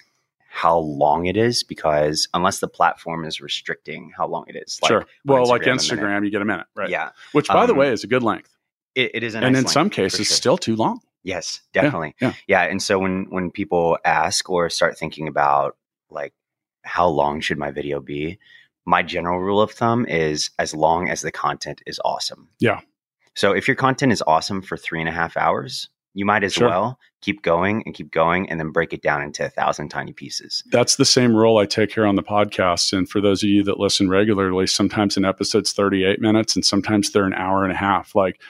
how 0.49 0.78
long 0.78 1.26
it 1.26 1.37
is 1.37 1.62
because 1.62 2.28
unless 2.32 2.60
the 2.60 2.69
platform 2.69 3.25
is 3.25 3.40
restricting 3.40 4.12
how 4.16 4.26
long 4.26 4.44
it 4.49 4.56
is. 4.56 4.78
Like 4.82 4.88
sure. 4.88 5.06
Well, 5.25 5.44
Instagram, 5.44 5.49
like 5.49 5.62
Instagram, 5.62 6.25
you 6.25 6.31
get 6.31 6.43
a 6.43 6.46
minute, 6.46 6.66
right? 6.75 6.88
Yeah. 6.88 7.11
Which, 7.32 7.49
by 7.49 7.62
um, 7.62 7.66
the 7.66 7.75
way, 7.75 7.90
is 7.90 8.04
a 8.04 8.06
good 8.06 8.22
length. 8.22 8.54
it, 8.94 9.11
it 9.14 9.22
is, 9.22 9.34
and 9.34 9.56
in 9.56 9.66
some 9.66 9.90
cases, 9.90 10.26
sure. 10.26 10.37
still 10.37 10.58
too 10.58 10.76
long. 10.76 11.00
Yes, 11.22 11.61
definitely. 11.72 12.14
Yeah, 12.20 12.28
yeah. 12.46 12.62
yeah. 12.64 12.70
And 12.70 12.82
so 12.82 12.99
when 12.99 13.26
when 13.28 13.50
people 13.50 13.99
ask 14.04 14.49
or 14.49 14.70
start 14.70 14.99
thinking 14.99 15.28
about 15.28 15.76
like 16.11 16.32
how 16.88 17.06
long 17.06 17.40
should 17.40 17.58
my 17.58 17.70
video 17.70 18.00
be? 18.00 18.38
My 18.87 19.02
general 19.02 19.40
rule 19.40 19.61
of 19.61 19.70
thumb 19.70 20.06
is 20.06 20.50
as 20.58 20.75
long 20.75 21.11
as 21.11 21.20
the 21.20 21.31
content 21.31 21.82
is 21.87 22.00
awesome. 22.05 22.49
Yeah. 22.58 22.81
So 23.35 23.52
if 23.52 23.69
your 23.69 23.76
content 23.76 24.12
is 24.12 24.23
awesome 24.26 24.62
for 24.62 24.76
three 24.76 24.99
and 24.99 25.08
a 25.08 25.12
half 25.12 25.37
hours, 25.37 25.88
you 26.14 26.25
might 26.25 26.43
as 26.43 26.55
sure. 26.55 26.69
well 26.69 26.99
keep 27.20 27.43
going 27.43 27.82
and 27.85 27.94
keep 27.94 28.11
going 28.11 28.49
and 28.49 28.58
then 28.58 28.70
break 28.70 28.93
it 28.93 29.02
down 29.02 29.23
into 29.23 29.44
a 29.44 29.50
thousand 29.50 29.90
tiny 29.90 30.12
pieces. 30.12 30.64
That's 30.70 30.96
the 30.96 31.05
same 31.05 31.37
rule 31.37 31.58
I 31.58 31.67
take 31.67 31.93
here 31.93 32.06
on 32.06 32.17
the 32.17 32.23
podcast. 32.23 32.96
And 32.96 33.08
for 33.08 33.20
those 33.20 33.43
of 33.43 33.50
you 33.50 33.62
that 33.64 33.79
listen 33.79 34.08
regularly, 34.08 34.67
sometimes 34.67 35.17
an 35.17 35.25
episode's 35.25 35.73
38 35.73 36.20
minutes 36.20 36.56
and 36.56 36.64
sometimes 36.64 37.12
they're 37.12 37.25
an 37.25 37.35
hour 37.35 37.62
and 37.62 37.73
a 37.73 37.76
half. 37.76 38.14
Like 38.14 38.40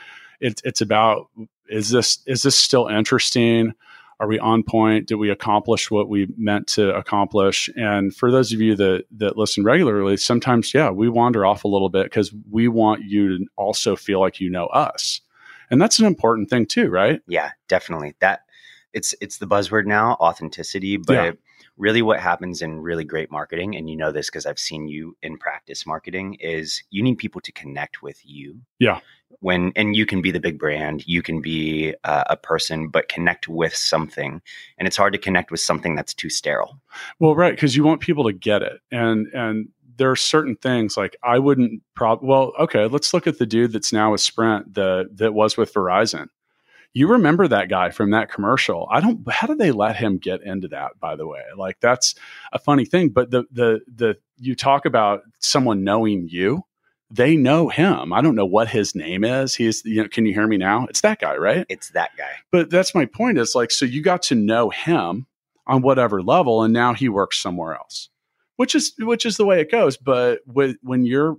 it's 0.41 0.63
it's 0.65 0.81
about 0.81 1.29
is 1.69 1.91
this 1.91 2.21
is 2.27 2.43
this 2.43 2.57
still 2.57 2.87
interesting? 2.87 3.75
Are 4.21 4.27
we 4.27 4.39
on 4.39 4.63
point? 4.63 5.07
Did 5.07 5.17
we 5.17 5.31
accomplish 5.31 5.91
what 5.91 6.09
we 6.09 6.29
meant 6.37 6.67
to 6.69 6.95
accomplish? 6.95 7.71
And 7.77 8.15
for 8.15 8.31
those 8.31 8.53
of 8.53 8.61
you 8.61 8.75
that 8.77 9.05
that 9.19 9.37
listen 9.37 9.65
regularly, 9.65 10.17
sometimes 10.17 10.75
yeah, 10.75 10.91
we 10.91 11.09
wander 11.09 11.47
off 11.47 11.65
a 11.65 11.69
little 11.69 11.89
bit 11.89 12.05
because 12.05 12.33
we 12.51 12.69
want 12.69 13.05
you 13.05 13.39
to 13.39 13.47
also 13.57 13.95
feel 13.95 14.21
like 14.21 14.41
you 14.41 14.51
know 14.51 14.67
us. 14.67 15.21
And 15.71 15.81
that's 15.81 15.99
an 15.99 16.07
important 16.07 16.51
thing 16.51 16.67
too, 16.67 16.89
right? 16.89 17.21
Yeah, 17.29 17.51
definitely. 17.69 18.15
That 18.21 18.41
it's 18.93 19.15
it's 19.21 19.39
the 19.39 19.47
buzzword 19.47 19.87
now, 19.87 20.15
authenticity, 20.15 20.97
but 20.97 21.13
yeah. 21.13 21.33
Really 21.79 22.03
what 22.03 22.21
happens 22.21 22.61
in 22.61 22.81
really 22.81 23.05
great 23.05 23.31
marketing 23.31 23.77
and 23.77 23.89
you 23.89 23.97
know 23.97 24.13
this 24.13 24.27
because 24.27 24.45
I've 24.45 24.59
seen 24.59 24.89
you 24.89 25.17
in 25.23 25.39
practice 25.39 25.87
marketing 25.87 26.35
is 26.41 26.83
you 26.91 27.03
need 27.03 27.17
people 27.17 27.41
to 27.43 27.53
connect 27.53 28.03
with 28.03 28.21
you. 28.25 28.61
Yeah. 28.79 29.01
When 29.41 29.73
and 29.77 29.95
you 29.95 30.05
can 30.05 30.21
be 30.21 30.31
the 30.31 30.41
big 30.41 30.59
brand 30.59 31.07
you 31.07 31.23
can 31.23 31.41
be 31.41 31.95
uh, 32.05 32.25
a 32.29 32.37
person 32.37 32.89
but 32.89 33.09
connect 33.09 33.49
with 33.49 33.75
something 33.75 34.43
and 34.77 34.89
it's 34.89 34.97
hard 34.97 35.13
to 35.13 35.19
connect 35.19 35.51
with 35.51 35.61
something 35.61 35.95
that's 35.95 36.15
too 36.15 36.31
sterile. 36.31 36.81
Well 37.21 37.35
right 37.35 37.55
because 37.55 37.77
you 37.77 37.85
want 37.85 38.01
people 38.01 38.25
to 38.25 38.33
get 38.33 38.63
it 38.63 38.81
and 38.91 39.29
and 39.29 39.69
there 39.99 40.11
are 40.11 40.17
certain 40.17 40.57
things 40.57 40.97
like 40.97 41.17
i 41.25 41.39
wouldn't 41.39 41.83
prob 41.95 42.21
well 42.23 42.53
okay 42.59 42.87
let's 42.87 43.13
look 43.13 43.27
at 43.27 43.39
the 43.39 43.47
dude 43.47 43.73
that's 43.73 43.93
now 43.93 44.13
with 44.13 44.21
sprint 44.21 44.73
the 44.73 45.09
that 45.13 45.35
was 45.35 45.57
with 45.57 45.75
verizon 45.75 46.29
you 46.95 47.09
remember 47.09 47.47
that 47.47 47.69
guy 47.69 47.91
from 47.91 48.11
that 48.11 48.31
commercial 48.31 48.89
i 48.91 49.01
don't 49.01 49.21
how 49.31 49.47
did 49.47 49.59
they 49.59 49.71
let 49.71 49.97
him 49.97 50.19
get 50.19 50.43
into 50.43 50.69
that 50.69 50.93
by 51.01 51.17
the 51.17 51.27
way 51.27 51.43
like 51.57 51.79
that's 51.81 52.15
a 52.53 52.59
funny 52.59 52.85
thing 52.85 53.09
but 53.09 53.31
the 53.31 53.45
the 53.51 53.81
the 53.95 54.17
you 54.39 54.55
talk 54.55 54.85
about 54.85 55.23
someone 55.39 55.85
knowing 55.85 56.29
you 56.29 56.65
they 57.11 57.37
know 57.37 57.69
him. 57.69 58.13
I 58.13 58.21
don't 58.21 58.35
know 58.35 58.47
what 58.47 58.69
his 58.69 58.95
name 58.95 59.25
is. 59.25 59.55
He's, 59.55 59.85
you 59.85 60.03
know, 60.03 60.09
can 60.09 60.27
you 60.27 60.35
hear 60.35 60.47
me 60.47 60.57
now? 60.57 60.87
It's 60.87 61.01
that 61.01 61.21
guy, 61.21 61.37
right? 61.37 61.65
It's 61.69 61.91
that 61.91 62.11
guy. 62.17 62.31
But 62.51 62.71
that's 62.71 62.95
my 62.95 63.07
point 63.07 63.39
is 63.39 63.55
like, 63.55 63.71
so 63.71 63.85
you 63.85 64.03
got 64.03 64.23
to 64.25 64.35
know 64.35 64.71
him 64.71 65.27
on 65.67 65.83
whatever 65.83 66.23
level, 66.23 66.63
and 66.63 66.73
now 66.73 66.95
he 66.95 67.09
works 67.09 67.39
somewhere 67.39 67.75
else, 67.75 68.11
which 68.57 68.75
is, 68.75 68.93
which 68.99 69.25
is 69.25 69.37
the 69.37 69.47
way 69.47 69.61
it 69.61 69.71
goes. 69.71 69.97
But 69.97 70.41
with, 70.47 70.77
when 70.83 71.05
you're 71.07 71.37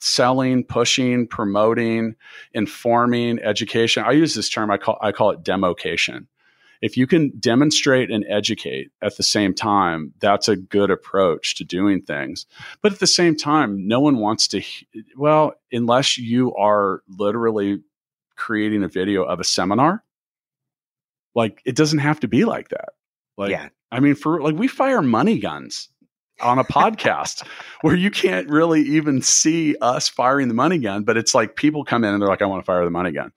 selling, 0.00 0.64
pushing, 0.64 1.26
promoting, 1.26 2.14
informing, 2.52 3.38
education, 3.40 4.04
I 4.04 4.12
use 4.12 4.34
this 4.34 4.48
term, 4.48 4.70
I 4.70 4.76
call, 4.76 4.98
I 5.00 5.12
call 5.12 5.30
it 5.30 5.42
democation. 5.42 6.26
if 6.80 6.96
you 6.96 7.06
can 7.06 7.32
demonstrate 7.38 8.10
and 8.10 8.24
educate 8.28 8.90
at 9.02 9.16
the 9.16 9.22
same 9.22 9.54
time, 9.54 10.12
that's 10.20 10.48
a 10.48 10.56
good 10.56 10.90
approach 10.90 11.56
to 11.56 11.64
doing 11.64 12.02
things. 12.02 12.46
But 12.82 12.92
at 12.92 13.00
the 13.00 13.06
same 13.06 13.36
time, 13.36 13.88
no 13.88 14.00
one 14.00 14.18
wants 14.18 14.48
to, 14.48 14.62
well, 15.16 15.54
unless 15.72 16.18
you 16.18 16.54
are 16.54 17.02
literally 17.08 17.82
creating 18.36 18.84
a 18.84 18.88
video 18.88 19.24
of 19.24 19.40
a 19.40 19.44
seminar, 19.44 20.04
like 21.34 21.60
it 21.64 21.74
doesn't 21.74 21.98
have 21.98 22.20
to 22.20 22.28
be 22.28 22.44
like 22.44 22.68
that. 22.68 22.90
Like, 23.36 23.50
yeah. 23.50 23.68
I 23.90 24.00
mean, 24.00 24.14
for 24.14 24.40
like, 24.40 24.54
we 24.54 24.68
fire 24.68 25.02
money 25.02 25.38
guns 25.38 25.88
on 26.40 26.58
a 26.58 26.64
podcast 26.64 27.46
where 27.82 27.96
you 27.96 28.10
can't 28.10 28.48
really 28.48 28.82
even 28.82 29.22
see 29.22 29.76
us 29.80 30.08
firing 30.08 30.48
the 30.48 30.54
money 30.54 30.78
gun, 30.78 31.04
but 31.04 31.16
it's 31.16 31.34
like 31.34 31.56
people 31.56 31.84
come 31.84 32.04
in 32.04 32.12
and 32.12 32.22
they're 32.22 32.28
like, 32.28 32.42
I 32.42 32.46
want 32.46 32.62
to 32.62 32.66
fire 32.66 32.84
the 32.84 32.90
money 32.90 33.12
gun. 33.12 33.32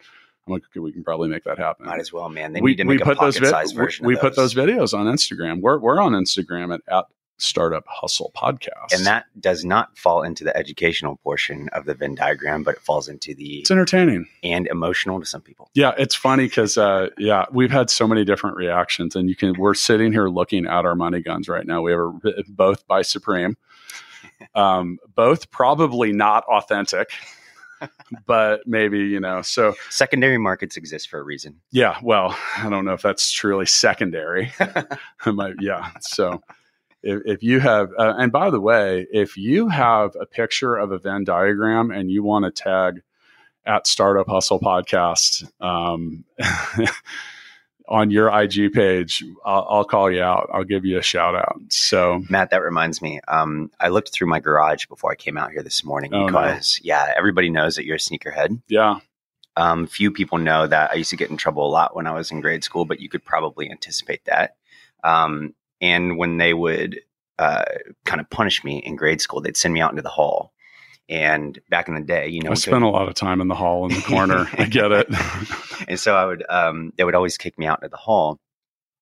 I'm 0.48 0.54
like, 0.54 0.64
okay, 0.72 0.80
we 0.80 0.92
can 0.92 1.04
probably 1.04 1.30
make 1.30 1.44
that 1.44 1.60
happen. 1.60 1.86
Might 1.86 2.00
as 2.00 2.12
well, 2.12 2.28
man. 2.30 2.54
They 2.54 2.62
we, 2.62 2.72
need 2.72 2.78
to 2.78 2.84
make 2.86 2.98
we 2.98 3.02
a 3.02 3.06
put 3.06 3.20
those 3.20 3.38
version. 3.38 4.06
we 4.06 4.16
put 4.16 4.36
those 4.36 4.54
those. 4.54 4.66
videos 4.66 4.98
on 4.98 5.06
Instagram. 5.06 5.62
We're 5.62 5.78
we're 5.78 6.02
on 6.02 6.14
Instagram 6.14 6.74
at, 6.74 6.82
at 6.88 7.06
Startup 7.42 7.84
Hustle 7.88 8.32
Podcast, 8.36 8.94
and 8.94 9.06
that 9.06 9.26
does 9.40 9.66
not 9.66 9.98
fall 9.98 10.24
into 10.24 10.44
the 10.44 10.56
educational 10.56 11.18
portion 11.18 11.70
of 11.74 11.86
the 11.86 11.94
Venn 11.94 12.16
diagram, 12.16 12.64
but 12.64 12.76
it 12.76 12.82
falls 12.82 13.08
into 13.10 13.34
the 13.34 13.60
it's 13.60 13.72
entertaining. 13.72 14.28
and 14.44 14.68
emotional 14.68 15.20
to 15.20 15.26
some 15.26 15.42
people. 15.42 15.70
Yeah, 15.74 15.94
it's 15.98 16.16
funny 16.16 16.46
because 16.46 16.78
uh, 16.78 17.10
yeah, 17.18 17.46
we've 17.52 17.72
had 17.72 17.90
so 17.90 18.08
many 18.08 18.24
different 18.24 18.58
reactions, 18.58 19.16
and 19.16 19.28
you 19.30 19.36
can. 19.36 19.56
We're 19.58 19.74
sitting 19.74 20.12
here 20.12 20.30
looking 20.30 20.66
at 20.66 20.86
our 20.86 20.96
money 20.96 21.22
guns 21.22 21.50
right 21.50 21.66
now. 21.66 21.82
We 21.82 21.92
have 21.92 22.00
a, 22.00 22.44
both 22.48 22.88
by 22.88 23.02
Supreme, 23.02 23.58
um, 24.56 25.00
both 25.16 25.52
probably 25.52 26.12
not 26.14 26.44
authentic, 26.46 27.12
but 28.26 28.62
maybe 28.66 29.00
you 29.00 29.20
know. 29.20 29.42
So 29.42 29.76
Secondary 29.90 30.38
markets 30.38 30.78
exist 30.78 31.10
for 31.10 31.20
a 31.20 31.24
reason. 31.24 31.60
yeah, 31.72 31.98
well, 32.04 32.38
I 32.58 32.70
don't 32.70 32.86
know 32.86 32.94
if 32.94 33.02
that's 33.02 33.32
truly 33.32 33.66
secondary. 33.66 34.54
I 35.26 35.32
might, 35.32 35.56
yeah. 35.60 35.92
So 36.02 36.42
if, 37.04 37.22
if 37.26 37.44
you 37.44 37.60
have, 37.60 37.90
uh, 37.98 38.14
and 38.18 38.32
by 38.32 38.50
the 38.50 38.60
way, 38.62 39.08
if 39.12 39.38
you 39.38 39.68
have 39.70 40.16
a 40.20 40.26
picture 40.26 40.76
of 40.76 40.92
a 40.92 40.98
Venn 41.00 41.24
diagram 41.24 41.92
and 41.92 42.10
you 42.12 42.24
want 42.24 42.46
to 42.46 42.52
tag 42.64 43.02
at 43.66 43.88
Startup 43.88 44.28
Hustle 44.28 44.60
Podcast 44.60 45.50
um, 45.62 46.24
on 47.88 48.10
your 48.12 48.30
IG 48.30 48.72
page, 48.74 49.24
I'll, 49.44 49.68
I'll 49.70 49.84
call 49.86 50.10
you 50.12 50.22
out. 50.22 50.50
I'll 50.54 50.64
give 50.64 50.86
you 50.86 50.98
a 50.98 51.02
shout 51.02 51.36
out. 51.36 51.60
So 51.70 52.24
Matt, 52.30 52.52
that 52.52 52.62
reminds 52.64 53.02
me. 53.02 53.20
Um, 53.28 53.70
I 53.80 53.90
looked 53.90 54.12
through 54.14 54.28
my 54.28 54.40
garage 54.40 54.86
before 54.88 55.12
I 55.12 55.16
came 55.16 55.38
out 55.38 55.52
here 55.52 55.64
this 55.64 55.84
morning 55.84 56.14
Oh, 56.14 56.20
no. 56.22 56.26
because, 56.28 56.80
yeah, 56.84 57.14
everybody 57.18 57.50
knows 57.50 57.76
that 57.76 57.86
you're 57.86 57.98
a 57.98 58.00
sneakerhead. 58.00 58.62
yeah, 58.68 59.00
Um, 59.58 59.88
few 59.88 60.12
people 60.12 60.38
know 60.38 60.68
that 60.68 60.92
I 60.92 60.96
used 60.96 61.10
to 61.10 61.18
get 61.18 61.30
in 61.32 61.38
trouble 61.38 61.68
a 61.68 61.70
lot 61.72 61.96
when 61.96 62.08
I 62.08 62.14
was 62.14 62.32
in 62.32 62.40
grade 62.42 62.64
school, 62.64 62.86
but 62.86 63.00
you 63.00 63.10
could 63.10 63.26
probably 63.26 63.70
anticipate 63.70 64.24
that. 64.26 64.56
Um, 65.04 65.54
and 65.82 66.18
when 66.18 66.38
they 66.38 66.54
would 66.54 67.00
uh, 67.40 67.64
kind 68.06 68.22
of 68.22 68.30
punish 68.30 68.64
me 68.64 68.78
in 68.80 68.96
grade 68.96 69.20
school, 69.22 69.42
they'd 69.42 69.58
send 69.58 69.74
me 69.74 69.82
out 69.82 69.90
into 69.92 70.02
the 70.04 70.10
hall. 70.10 70.54
And 71.10 71.60
back 71.70 71.88
in 71.90 71.96
the 71.96 72.02
day, 72.02 72.28
you 72.30 72.42
know, 72.42 72.52
I 72.52 72.54
spent 72.54 72.84
a 72.84 72.88
lot 72.88 73.10
of 73.10 73.16
time 73.16 73.42
in 73.42 73.48
the 73.50 73.56
hall 73.56 73.86
in 73.88 73.94
the 73.96 74.02
corner. 74.08 74.48
I 74.54 74.66
get 74.66 74.92
it. 74.92 75.08
and 75.88 76.00
so 76.00 76.16
I 76.16 76.26
would, 76.26 76.46
um, 76.50 76.94
they 76.96 77.04
would 77.04 77.16
always 77.16 77.38
kick 77.38 77.58
me 77.60 77.66
out 77.66 77.80
into 77.80 77.90
the 77.90 77.98
hall. 77.98 78.40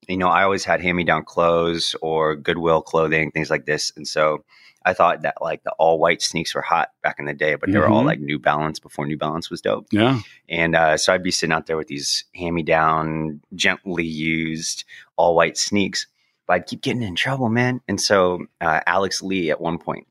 You 0.08 0.18
know, 0.18 0.30
I 0.30 0.44
always 0.44 0.64
had 0.64 0.82
hand 0.82 0.98
me 0.98 1.04
down 1.04 1.24
clothes 1.26 1.96
or 2.02 2.36
Goodwill 2.36 2.82
clothing, 2.82 3.30
things 3.32 3.52
like 3.52 3.66
this. 3.66 3.92
And 3.96 4.08
so 4.08 4.44
I 4.86 4.94
thought 4.94 5.22
that 5.22 5.36
like 5.42 5.62
the 5.64 5.72
all 5.74 6.00
white 6.00 6.22
sneaks 6.24 6.56
were 6.56 6.62
hot 6.64 6.90
back 7.04 7.18
in 7.20 7.26
the 7.26 7.34
day, 7.34 7.54
but 7.56 7.72
they 7.72 7.78
were 7.78 7.90
all 7.90 8.02
Mhm. 8.02 8.08
like 8.08 8.20
New 8.22 8.40
Balance 8.40 8.80
before 8.80 9.06
New 9.06 9.18
Balance 9.18 9.52
was 9.52 9.62
dope. 9.62 9.86
yeah. 9.92 10.20
And 10.48 10.76
uh, 10.76 10.98
so 10.98 11.14
I'd 11.14 11.22
be 11.22 11.32
sitting 11.32 11.54
out 11.54 11.68
there 11.68 11.78
with 11.78 11.90
these 11.90 12.24
hand 12.34 12.56
me 12.56 12.64
down, 12.64 13.42
gently 13.54 14.06
used 14.06 14.86
all 15.18 15.36
white 15.36 15.58
sneaks, 15.58 16.08
but 16.50 16.56
I'd 16.56 16.66
keep 16.66 16.82
getting 16.82 17.04
in 17.04 17.14
trouble, 17.16 17.48
man. 17.48 17.80
And 17.88 18.02
so 18.02 18.48
uh, 18.60 18.80
Alex 18.88 19.22
Lee 19.22 19.52
at 19.52 19.62
one 19.62 19.78
point, 19.78 20.08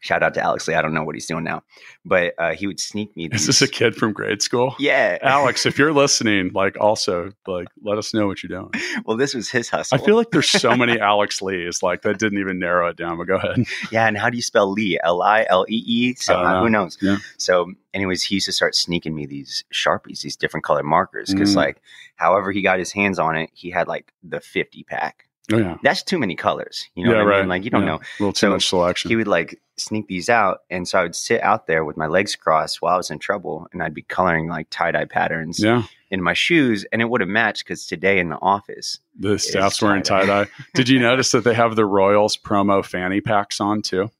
shout 0.00 0.22
out 0.24 0.34
to 0.34 0.40
Alex 0.40 0.66
Lee, 0.66 0.74
I 0.74 0.82
don't 0.82 0.92
know 0.94 1.02
what 1.04 1.14
he's 1.14 1.26
doing 1.26 1.44
now, 1.44 1.62
but 2.04 2.34
uh, 2.38 2.52
he 2.54 2.66
would 2.66 2.78
sneak 2.80 3.16
me. 3.16 3.28
Is 3.32 3.46
this 3.46 3.62
a 3.62 3.68
kid 3.68 3.94
from 3.96 4.12
grade 4.12 4.42
school? 4.42 4.74
Yeah, 4.80 5.18
Alex, 5.22 5.66
if 5.66 5.78
you're 5.78 5.92
listening, 6.04 6.50
like 6.52 6.76
also 6.80 7.30
like 7.46 7.68
let 7.82 7.96
us 7.98 8.12
know 8.14 8.26
what 8.26 8.42
you're 8.42 8.60
doing. 8.60 8.72
well, 9.04 9.16
this 9.16 9.34
was 9.34 9.50
his 9.50 9.68
hustle. 9.68 10.00
I 10.00 10.04
feel 10.04 10.16
like 10.16 10.30
there's 10.32 10.48
so 10.50 10.76
many 10.76 10.98
Alex 11.12 11.40
Lees, 11.42 11.80
like 11.82 12.02
that 12.02 12.18
didn't 12.18 12.38
even 12.40 12.58
narrow 12.58 12.88
it 12.88 12.96
down. 12.96 13.16
But 13.18 13.26
go 13.28 13.36
ahead. 13.36 13.64
yeah. 13.92 14.06
And 14.08 14.18
how 14.18 14.30
do 14.30 14.36
you 14.36 14.42
spell 14.42 14.70
Lee? 14.70 14.98
L 15.04 15.22
I 15.22 15.46
L 15.48 15.64
E 15.68 15.82
E. 15.86 16.14
So 16.16 16.34
uh, 16.34 16.60
who 16.62 16.70
knows? 16.70 16.98
Yeah. 17.00 17.18
So, 17.36 17.72
anyways, 17.94 18.22
he 18.24 18.34
used 18.36 18.46
to 18.46 18.52
start 18.52 18.74
sneaking 18.74 19.14
me 19.14 19.26
these 19.26 19.64
sharpies, 19.72 20.22
these 20.22 20.36
different 20.36 20.64
color 20.64 20.82
markers, 20.82 21.32
because 21.32 21.52
Mm. 21.54 21.56
like, 21.56 21.80
however 22.16 22.50
he 22.52 22.62
got 22.62 22.78
his 22.80 22.90
hands 22.92 23.18
on 23.20 23.36
it, 23.36 23.50
he 23.52 23.70
had 23.70 23.86
like 23.88 24.12
the 24.24 24.40
fifty 24.40 24.82
pack. 24.84 25.27
Oh 25.52 25.56
yeah, 25.58 25.76
That's 25.82 26.02
too 26.02 26.18
many 26.18 26.34
colors. 26.36 26.88
You 26.94 27.04
know 27.04 27.12
yeah, 27.12 27.18
what 27.18 27.26
I 27.26 27.30
right. 27.30 27.40
mean? 27.40 27.48
Like 27.48 27.64
you 27.64 27.70
don't 27.70 27.82
Yeah. 27.82 27.88
know. 27.88 27.94
A 27.96 28.20
little 28.20 28.32
too 28.32 28.38
So 28.38 28.50
much 28.50 28.68
selection. 28.68 29.08
He 29.08 29.16
would 29.16 29.28
like 29.28 29.60
sneak 29.78 30.06
these 30.08 30.28
out, 30.28 30.58
and 30.70 30.86
so 30.86 30.98
I 30.98 31.02
would 31.04 31.14
sit 31.14 31.40
out 31.42 31.66
there 31.66 31.84
with 31.84 31.96
my 31.96 32.06
legs 32.06 32.36
crossed 32.36 32.82
while 32.82 32.94
I 32.94 32.96
was 32.98 33.10
in 33.10 33.18
trouble, 33.18 33.66
and 33.72 33.82
I'd 33.82 33.94
be 33.94 34.02
coloring 34.02 34.48
like 34.48 34.66
tie 34.70 34.90
dye 34.90 35.06
patterns 35.06 35.58
yeah, 35.58 35.84
in 36.10 36.22
my 36.22 36.34
shoes, 36.34 36.84
and 36.92 37.00
it 37.00 37.06
would 37.06 37.20
have 37.22 37.30
matched 37.30 37.64
because 37.64 37.86
today 37.86 38.18
in 38.18 38.28
the 38.28 38.38
office, 38.42 38.98
the 39.18 39.38
staff's 39.38 39.80
wearing 39.80 40.02
tie 40.02 40.26
tie-dye. 40.26 40.50
Did 40.74 40.88
you 40.90 40.98
notice 41.00 41.30
that 41.32 41.44
they 41.44 41.54
have 41.54 41.76
the 41.76 41.86
Royals 41.86 42.36
promo 42.36 42.84
fanny 42.84 43.20
packs 43.20 43.60
on 43.60 43.80
too? 43.82 44.10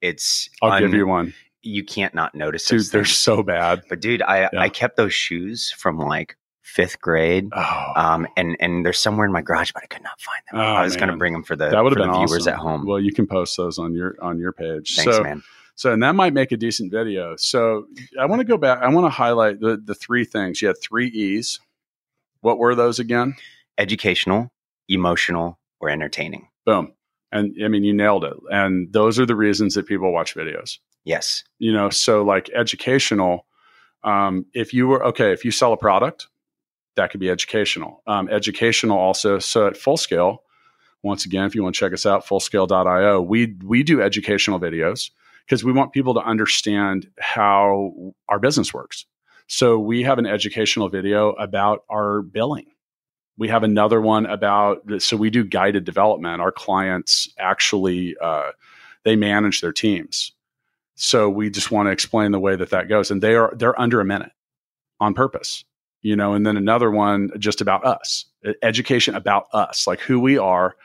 it's 0.00 0.48
I'll 0.62 0.72
un- 0.72 0.82
give 0.82 0.94
you 0.94 1.06
one, 1.06 1.34
You 1.62 1.84
can't 1.84 2.14
not 2.14 2.34
notice 2.34 2.64
dude. 2.64 2.86
They're 2.86 3.04
things. 3.04 3.18
so 3.18 3.42
bad. 3.42 3.82
But 3.90 4.00
dude, 4.00 4.22
I 4.22 4.42
Yeah. 4.42 4.48
I 4.56 4.70
kept 4.70 4.96
those 4.96 5.12
shoes 5.12 5.70
from 5.76 5.98
like 5.98 6.36
fifth 6.70 7.00
grade. 7.00 7.48
Oh, 7.52 7.92
Um, 7.96 8.26
and 8.36 8.56
and 8.60 8.84
they're 8.84 8.92
somewhere 8.92 9.26
in 9.26 9.32
my 9.32 9.42
garage, 9.42 9.72
but 9.72 9.82
I 9.82 9.86
could 9.86 10.02
not 10.02 10.20
find 10.20 10.42
them. 10.50 10.60
Oh, 10.60 10.74
I 10.74 10.84
was 10.84 10.96
going 10.96 11.10
to 11.10 11.16
bring 11.16 11.32
them 11.32 11.42
for 11.42 11.56
the 11.56 11.68
that 11.70 11.82
would 11.82 11.92
have 11.92 11.98
for 11.98 12.04
been 12.04 12.12
the 12.12 12.26
viewers 12.26 12.46
awesome. 12.46 12.52
at 12.52 12.58
home. 12.58 12.86
Well, 12.86 13.00
you 13.00 13.12
can 13.12 13.26
post 13.26 13.56
those 13.56 13.78
on 13.78 13.94
your 13.94 14.16
on 14.22 14.38
your 14.38 14.52
page. 14.52 14.96
Thanks, 14.96 15.16
so, 15.16 15.22
man. 15.22 15.42
So, 15.74 15.92
and 15.92 16.02
that 16.02 16.14
might 16.14 16.34
make 16.34 16.52
a 16.52 16.56
decent 16.56 16.92
video. 16.92 17.36
So, 17.36 17.86
I 18.18 18.26
want 18.26 18.40
to 18.40 18.44
go 18.44 18.58
back. 18.58 18.82
I 18.82 18.88
want 18.88 19.06
to 19.06 19.10
highlight 19.10 19.60
the 19.60 19.76
the 19.76 19.94
three 19.94 20.24
things. 20.24 20.62
You 20.62 20.68
had 20.68 20.80
three 20.80 21.08
E's. 21.08 21.60
What 22.42 22.58
were 22.58 22.74
those 22.74 22.98
again? 22.98 23.34
Educational, 23.78 24.50
emotional, 24.88 25.58
or 25.80 25.90
entertaining. 25.90 26.48
Boom. 26.64 26.92
And 27.32 27.54
I 27.64 27.68
mean, 27.68 27.84
you 27.84 27.92
nailed 27.92 28.24
it. 28.24 28.34
And 28.50 28.92
those 28.92 29.18
are 29.18 29.26
the 29.26 29.36
reasons 29.36 29.74
that 29.74 29.86
people 29.86 30.12
watch 30.12 30.34
videos. 30.34 30.78
Yes. 31.04 31.44
You 31.58 31.72
know, 31.72 31.90
so 31.90 32.22
like 32.22 32.50
educational. 32.54 33.46
Um, 34.02 34.46
if 34.54 34.72
you 34.72 34.88
were 34.88 35.04
okay, 35.06 35.32
if 35.32 35.44
you 35.44 35.50
sell 35.50 35.72
a 35.72 35.76
product, 35.76 36.28
that 36.96 37.10
could 37.10 37.20
be 37.20 37.30
educational. 37.30 38.02
Um, 38.06 38.28
educational 38.28 38.98
also. 38.98 39.38
So 39.38 39.66
at 39.66 39.76
full 39.76 39.96
scale, 39.96 40.42
once 41.02 41.24
again, 41.24 41.44
if 41.44 41.54
you 41.54 41.62
want 41.62 41.74
to 41.74 41.78
check 41.78 41.92
us 41.92 42.04
out, 42.04 42.26
fullscale.io, 42.26 43.22
we 43.22 43.56
we 43.64 43.82
do 43.82 44.02
educational 44.02 44.60
videos 44.60 45.10
because 45.46 45.64
we 45.64 45.72
want 45.72 45.92
people 45.92 46.14
to 46.14 46.20
understand 46.20 47.08
how 47.18 48.12
our 48.28 48.38
business 48.38 48.74
works. 48.74 49.06
So 49.46 49.78
we 49.78 50.02
have 50.02 50.18
an 50.18 50.26
educational 50.26 50.88
video 50.88 51.30
about 51.30 51.84
our 51.88 52.22
billing. 52.22 52.66
We 53.36 53.48
have 53.48 53.64
another 53.64 54.00
one 54.00 54.26
about 54.26 54.82
so 54.98 55.16
we 55.16 55.30
do 55.30 55.44
guided 55.44 55.84
development. 55.84 56.42
Our 56.42 56.52
clients 56.52 57.28
actually 57.38 58.16
uh, 58.20 58.50
they 59.04 59.16
manage 59.16 59.60
their 59.60 59.72
teams. 59.72 60.32
So 60.94 61.30
we 61.30 61.48
just 61.48 61.70
want 61.70 61.86
to 61.86 61.92
explain 61.92 62.32
the 62.32 62.38
way 62.38 62.56
that 62.56 62.70
that 62.70 62.88
goes, 62.88 63.10
and 63.10 63.22
they 63.22 63.34
are 63.34 63.54
they're 63.56 63.80
under 63.80 64.00
a 64.00 64.04
minute 64.04 64.32
on 65.00 65.14
purpose, 65.14 65.64
you 66.02 66.16
know. 66.16 66.34
And 66.34 66.46
then 66.46 66.56
another 66.56 66.90
one 66.90 67.30
just 67.38 67.60
about 67.60 67.84
us, 67.84 68.24
education 68.62 69.14
about 69.14 69.46
us, 69.52 69.86
like 69.86 70.00
who 70.00 70.20
we 70.20 70.38
are. 70.38 70.76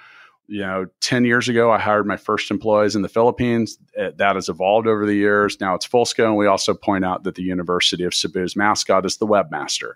You 0.48 0.62
know, 0.62 0.86
ten 1.02 1.26
years 1.26 1.50
ago, 1.50 1.72
I 1.72 1.80
hired 1.80 2.06
my 2.06 2.18
first 2.18 2.52
employees 2.52 2.96
in 2.96 3.02
the 3.02 3.10
Philippines. 3.10 3.80
That 3.96 4.36
has 4.36 4.48
evolved 4.48 4.88
over 4.88 5.06
the 5.06 5.16
years. 5.16 5.60
Now 5.60 5.74
it's 5.74 5.86
full 5.86 6.06
scale, 6.06 6.28
and 6.28 6.38
we 6.38 6.46
also 6.46 6.74
point 6.76 7.04
out 7.04 7.24
that 7.24 7.36
the 7.36 7.42
University 7.42 8.04
of 8.04 8.14
Cebu's 8.14 8.56
mascot 8.56 9.06
is 9.06 9.18
the 9.18 9.26
webmaster, 9.26 9.94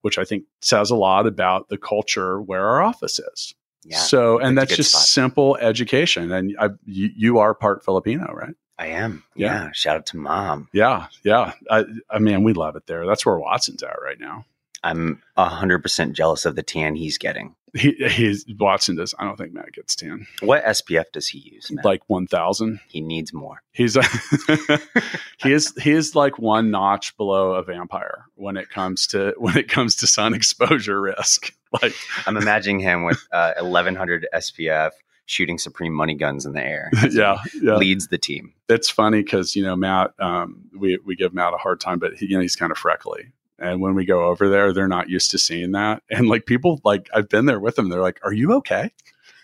which 0.00 0.16
I 0.16 0.24
think 0.24 0.44
says 0.62 0.90
a 0.90 0.96
lot 0.96 1.26
about 1.26 1.68
the 1.68 1.76
culture 1.76 2.40
where 2.40 2.66
our 2.66 2.82
office 2.82 3.18
is. 3.18 3.54
Yeah. 3.84 3.98
So, 3.98 4.38
and 4.38 4.56
that's 4.56 4.70
that's 4.70 4.76
just 4.76 4.90
spot. 4.92 5.02
simple 5.02 5.56
education. 5.58 6.32
And 6.32 6.56
I, 6.58 6.70
you, 6.86 7.10
you 7.14 7.38
are 7.38 7.54
part 7.54 7.84
Filipino, 7.84 8.32
right? 8.32 8.54
I 8.78 8.88
am. 8.88 9.22
Yeah. 9.34 9.64
Yeah. 9.64 9.70
Shout 9.72 9.96
out 9.96 10.06
to 10.06 10.16
mom. 10.16 10.68
Yeah, 10.72 11.06
yeah. 11.22 11.52
I, 11.70 11.84
I 12.10 12.18
mean, 12.18 12.42
we 12.42 12.52
love 12.52 12.76
it 12.76 12.86
there. 12.86 13.06
That's 13.06 13.24
where 13.24 13.38
Watson's 13.38 13.82
at 13.82 14.02
right 14.02 14.18
now. 14.18 14.44
I'm 14.82 15.22
hundred 15.36 15.78
percent 15.80 16.14
jealous 16.14 16.44
of 16.44 16.56
the 16.56 16.62
tan 16.62 16.94
he's 16.94 17.16
getting. 17.16 17.54
He, 17.72 17.92
he's 17.92 18.44
Watson 18.58 18.96
does. 18.96 19.14
I 19.18 19.24
don't 19.24 19.36
think 19.36 19.54
Matt 19.54 19.72
gets 19.72 19.96
tan. 19.96 20.26
What 20.42 20.62
SPF 20.64 21.06
does 21.12 21.26
he 21.26 21.38
use? 21.38 21.70
Matt? 21.72 21.84
Like 21.84 22.02
one 22.06 22.26
thousand. 22.26 22.80
he 22.86 23.00
needs 23.00 23.32
more. 23.32 23.62
He's 23.72 23.96
he 25.38 25.52
is 25.52 25.74
he 25.80 25.90
is 25.90 26.14
like 26.14 26.38
one 26.38 26.70
notch 26.70 27.16
below 27.16 27.54
a 27.54 27.62
vampire 27.62 28.26
when 28.34 28.56
it 28.58 28.68
comes 28.68 29.06
to 29.08 29.34
when 29.38 29.56
it 29.56 29.68
comes 29.68 29.96
to 29.96 30.06
sun 30.06 30.34
exposure 30.34 31.00
risk. 31.00 31.54
Like 31.82 31.94
I'm 32.26 32.36
imagining 32.36 32.78
him 32.78 33.04
with 33.04 33.26
uh, 33.32 33.54
1100 33.56 34.26
SPF 34.34 34.90
shooting 35.26 35.58
Supreme 35.58 35.92
money 35.92 36.14
guns 36.14 36.46
in 36.46 36.52
the 36.52 36.64
air. 36.64 36.90
yeah, 37.10 37.38
yeah. 37.60 37.76
Leads 37.76 38.08
the 38.08 38.18
team. 38.18 38.52
It's 38.68 38.90
funny 38.90 39.22
because 39.22 39.56
you 39.56 39.62
know 39.62 39.76
Matt. 39.76 40.12
Um, 40.18 40.68
we 40.76 40.98
we 41.04 41.16
give 41.16 41.34
Matt 41.34 41.54
a 41.54 41.58
hard 41.58 41.80
time, 41.80 41.98
but 41.98 42.14
he, 42.14 42.26
you 42.26 42.36
know 42.36 42.42
he's 42.42 42.56
kind 42.56 42.72
of 42.72 42.78
freckly. 42.78 43.32
And 43.58 43.80
when 43.80 43.94
we 43.94 44.04
go 44.04 44.24
over 44.24 44.48
there, 44.48 44.72
they're 44.72 44.88
not 44.88 45.08
used 45.08 45.30
to 45.30 45.38
seeing 45.38 45.72
that. 45.72 46.02
And 46.10 46.28
like 46.28 46.44
people, 46.44 46.80
like 46.84 47.08
I've 47.14 47.28
been 47.28 47.46
there 47.46 47.60
with 47.60 47.76
them. 47.76 47.88
They're 47.88 48.00
like, 48.00 48.20
"Are 48.24 48.32
you 48.32 48.52
okay?" 48.54 48.92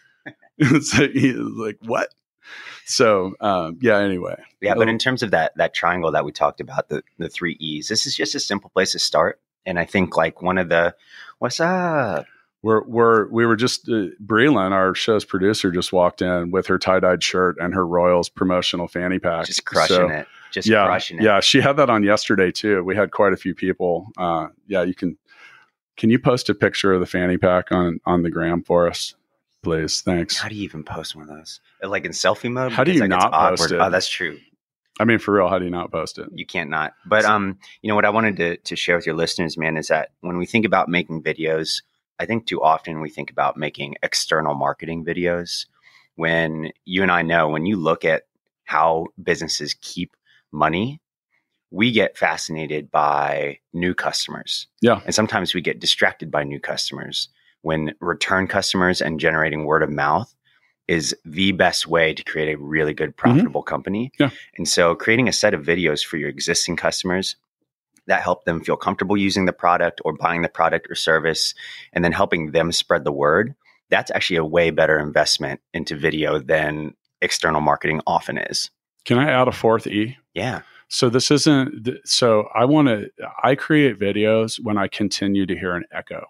it's 0.59 0.99
like, 0.99 1.13
like 1.15 1.79
what? 1.89 2.13
So 2.85 3.35
um, 3.41 3.79
yeah. 3.81 3.99
Anyway, 3.99 4.37
yeah. 4.61 4.75
But 4.75 4.89
in 4.89 4.99
terms 4.99 5.23
of 5.23 5.31
that 5.31 5.57
that 5.57 5.75
triangle 5.75 6.13
that 6.13 6.25
we 6.25 6.33
talked 6.33 6.61
about, 6.61 6.89
the 6.89 7.03
the 7.19 7.29
three 7.29 7.57
E's, 7.61 7.89
this 7.89 8.07
is 8.07 8.15
just 8.15 8.35
a 8.35 8.41
simple 8.41 8.71
place 8.71 8.93
to 8.93 8.99
start. 8.99 9.41
And 9.67 9.79
I 9.79 9.85
think 9.85 10.17
like 10.17 10.43
one 10.43 10.59
of 10.59 10.69
the 10.69 10.95
what's 11.39 11.61
up? 11.61 12.27
We're, 12.63 12.85
we're 12.85 13.29
we 13.29 13.47
were 13.47 13.57
just 13.57 13.89
uh, 13.89 14.09
Breland, 14.25 14.73
our 14.73 14.95
show's 14.95 15.25
producer, 15.25 15.71
just 15.71 15.93
walked 15.93 16.21
in 16.21 16.51
with 16.51 16.67
her 16.67 16.79
tie 16.79 17.01
dyed 17.01 17.23
shirt 17.23 17.57
and 17.59 17.73
her 17.73 17.87
Royals 17.87 18.29
promotional 18.29 18.87
fanny 18.87 19.19
pack, 19.19 19.47
just 19.47 19.65
crushing 19.65 19.97
so, 19.97 20.09
it, 20.09 20.27
just 20.53 20.69
yeah, 20.69 20.85
crushing 20.85 21.19
it. 21.19 21.23
Yeah, 21.23 21.41
she 21.41 21.63
had 21.63 21.75
that 21.75 21.89
on 21.89 22.03
yesterday 22.03 22.51
too. 22.53 22.85
We 22.85 22.95
had 22.95 23.13
quite 23.13 23.33
a 23.33 23.37
few 23.37 23.55
people. 23.55 24.09
Uh, 24.19 24.49
yeah, 24.67 24.83
you 24.83 24.95
can. 24.95 25.17
Can 25.97 26.09
you 26.11 26.19
post 26.19 26.49
a 26.49 26.55
picture 26.55 26.93
of 26.93 27.01
the 27.01 27.07
fanny 27.07 27.39
pack 27.39 27.73
on 27.73 27.99
on 28.05 28.23
the 28.23 28.31
gram 28.31 28.63
for 28.63 28.87
us, 28.89 29.15
please? 29.63 30.03
Thanks. 30.03 30.39
How 30.39 30.49
do 30.49 30.55
you 30.55 30.65
even 30.65 30.85
post 30.85 31.17
one 31.17 31.29
of 31.29 31.37
those? 31.37 31.61
Like 31.83 32.05
in 32.05 32.13
selfie 32.13 32.53
mode? 32.53 32.73
How 32.73 32.85
do 32.85 32.93
you 32.93 33.01
like 33.01 33.11
not 33.11 33.33
post 33.33 33.73
it? 33.73 33.81
Oh, 33.81 33.89
that's 33.89 34.09
true. 34.09 34.39
I 34.99 35.05
mean, 35.05 35.19
for 35.19 35.33
real, 35.33 35.49
how 35.49 35.59
do 35.59 35.65
you 35.65 35.71
not 35.71 35.91
post 35.91 36.19
it? 36.19 36.29
You 36.35 36.45
can't 36.45 36.69
not. 36.69 36.93
But 37.07 37.25
um, 37.25 37.59
you 37.81 37.89
know 37.89 37.95
what 37.95 38.05
I 38.05 38.11
wanted 38.11 38.37
to 38.37 38.57
to 38.59 38.77
share 38.77 38.97
with 38.97 39.07
your 39.07 39.15
listeners, 39.15 39.57
man, 39.57 39.79
is 39.79 39.89
that 39.89 40.11
when 40.21 40.37
we 40.37 40.45
think 40.45 40.67
about 40.67 40.91
making 40.91 41.23
videos, 41.23 41.81
I 42.21 42.27
think 42.27 42.47
too 42.47 42.63
often 42.63 43.01
we 43.01 43.09
think 43.09 43.31
about 43.31 43.57
making 43.57 43.97
external 44.03 44.55
marketing 44.55 45.07
videos. 45.07 45.65
When 46.17 46.71
you 46.85 47.03
and 47.03 47.11
I 47.11 47.23
know, 47.23 47.49
when 47.49 47.65
you 47.65 47.77
look 47.77 48.05
at 48.05 48.25
how 48.65 49.07
businesses 49.21 49.75
keep 49.81 50.15
money, 50.53 51.01
we 51.71 51.91
get 51.93 52.19
fascinated 52.19 52.91
by 52.91 53.59
new 53.73 53.95
customers. 53.95 54.67
Yeah. 54.83 55.01
And 55.07 55.15
sometimes 55.15 55.55
we 55.55 55.63
get 55.63 55.81
distracted 55.81 56.31
by 56.31 56.45
new 56.45 56.61
customers 56.61 57.31
when 57.63 57.95
return 58.01 58.47
customers 58.47 59.01
and 59.01 59.19
generating 59.19 59.65
word 59.65 59.83
of 59.83 59.89
mouth 59.89 60.35
is 60.89 61.17
the 61.25 61.53
best 61.53 61.87
way 61.87 62.13
to 62.13 62.23
create 62.25 62.53
a 62.53 62.59
really 62.59 62.93
good 62.93 63.11
mm-hmm. 63.11 63.31
profitable 63.31 63.63
mm-hmm. 63.63 63.69
company. 63.69 64.13
Yeah. 64.19 64.31
And 64.59 64.69
so 64.69 64.95
creating 64.95 65.29
a 65.29 65.33
set 65.33 65.55
of 65.55 65.65
videos 65.65 66.05
for 66.05 66.19
your 66.19 66.29
existing 66.29 66.77
customers 66.77 67.37
that 68.11 68.23
help 68.23 68.45
them 68.45 68.61
feel 68.61 68.77
comfortable 68.77 69.17
using 69.17 69.45
the 69.47 69.53
product 69.53 70.01
or 70.05 70.13
buying 70.13 70.43
the 70.43 70.49
product 70.49 70.91
or 70.91 70.97
service 70.97 71.55
and 71.93 72.05
then 72.05 72.11
helping 72.11 72.51
them 72.51 72.73
spread 72.73 73.05
the 73.05 73.13
word, 73.13 73.55
that's 73.89 74.11
actually 74.11 74.37
a 74.37 74.45
way 74.45 74.71
better 74.71 74.99
investment 74.99 75.61
into 75.73 75.97
video 75.97 76.41
than 76.41 76.93
external 77.23 77.61
marketing 77.61 78.01
often 78.09 78.37
is. 78.37 78.69
Can 79.05 79.17
I 79.17 79.31
add 79.31 79.47
a 79.47 79.53
fourth 79.53 79.87
E? 79.87 80.17
Yeah. 80.35 80.63
So 80.89 81.09
this 81.09 81.31
isn't 81.31 81.99
so 82.05 82.49
I 82.53 82.65
want 82.65 82.89
to 82.89 83.11
I 83.45 83.55
create 83.55 83.97
videos 83.97 84.59
when 84.61 84.77
I 84.77 84.89
continue 84.89 85.47
to 85.47 85.57
hear 85.57 85.77
an 85.77 85.85
echo. 85.93 86.27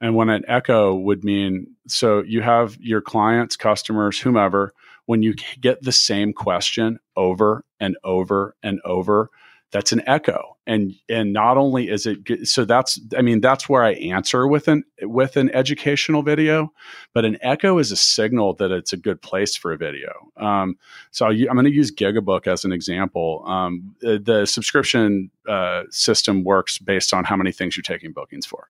And 0.00 0.14
when 0.14 0.30
an 0.30 0.44
echo 0.48 0.94
would 0.94 1.24
mean, 1.24 1.66
so 1.88 2.22
you 2.22 2.40
have 2.40 2.78
your 2.80 3.02
clients, 3.02 3.54
customers, 3.54 4.18
whomever, 4.18 4.72
when 5.04 5.22
you 5.22 5.34
get 5.60 5.82
the 5.82 5.92
same 5.92 6.32
question 6.32 7.00
over 7.16 7.66
and 7.78 7.98
over 8.02 8.56
and 8.62 8.80
over, 8.86 9.28
that's 9.70 9.92
an 9.92 10.02
echo. 10.06 10.56
And 10.66 10.94
and 11.08 11.32
not 11.32 11.56
only 11.56 11.88
is 11.88 12.06
it 12.06 12.46
so 12.46 12.64
that's 12.64 13.00
I 13.16 13.22
mean 13.22 13.40
that's 13.40 13.68
where 13.68 13.82
I 13.82 13.92
answer 13.92 14.46
with 14.46 14.68
an 14.68 14.84
with 15.02 15.36
an 15.36 15.50
educational 15.50 16.22
video, 16.22 16.72
but 17.12 17.24
an 17.24 17.38
echo 17.40 17.78
is 17.78 17.90
a 17.92 17.96
signal 17.96 18.54
that 18.54 18.70
it's 18.70 18.92
a 18.92 18.96
good 18.96 19.22
place 19.22 19.56
for 19.56 19.72
a 19.72 19.76
video. 19.76 20.12
Um, 20.36 20.76
so 21.10 21.26
I, 21.26 21.30
am 21.30 21.54
going 21.54 21.64
to 21.64 21.72
use 21.72 21.92
Gigabook 21.92 22.46
as 22.46 22.64
an 22.64 22.72
example. 22.72 23.42
Um, 23.46 23.94
the, 24.00 24.46
subscription 24.46 25.30
uh, 25.48 25.84
system 25.90 26.44
works 26.44 26.78
based 26.78 27.12
on 27.12 27.24
how 27.24 27.36
many 27.36 27.52
things 27.52 27.76
you're 27.76 27.82
taking 27.82 28.12
bookings 28.12 28.46
for 28.46 28.68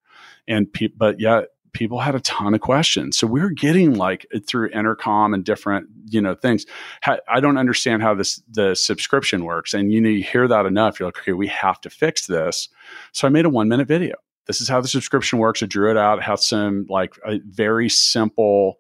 and 0.49 0.73
pe- 0.73 0.89
but 0.89 1.21
yet 1.21 1.49
people 1.73 2.01
had 2.01 2.15
a 2.15 2.21
ton 2.21 2.55
of 2.55 2.61
questions. 2.61 3.17
So 3.17 3.27
we 3.27 3.41
are 3.41 3.51
getting 3.51 3.95
like 3.95 4.27
through 4.47 4.71
intercom 4.71 5.35
and 5.35 5.45
different, 5.45 5.89
you 6.09 6.21
know, 6.21 6.35
things. 6.35 6.67
I 7.05 7.41
don't 7.41 7.59
understand 7.59 8.03
how 8.03 8.15
this 8.15 8.43
the 8.49 8.75
subscription 8.75 9.45
works. 9.45 9.75
And 9.75 9.93
you 9.93 10.01
know, 10.01 10.09
you 10.09 10.23
hear 10.23 10.49
that 10.49 10.67
enough, 10.67 10.99
you're 10.99 11.09
like, 11.09 11.19
okay, 11.19 11.33
we 11.33 11.49
have 11.49 11.81
to 11.83 11.91
fix 11.91 12.27
this. 12.27 12.69
So 13.13 13.27
I 13.27 13.31
made 13.31 13.45
a 13.45 13.51
one 13.51 13.69
minute 13.69 13.89
video. 13.89 14.17
This 14.47 14.61
is 14.61 14.69
how 14.69 14.81
the 14.81 14.89
subscription 14.89 15.39
works. 15.39 15.63
I 15.63 15.67
drew 15.67 15.91
it 15.91 15.97
out. 15.97 16.23
Had 16.23 16.41
some 16.41 16.87
like 16.89 17.15
a 17.27 17.39
very 17.45 17.89
simple 17.89 18.79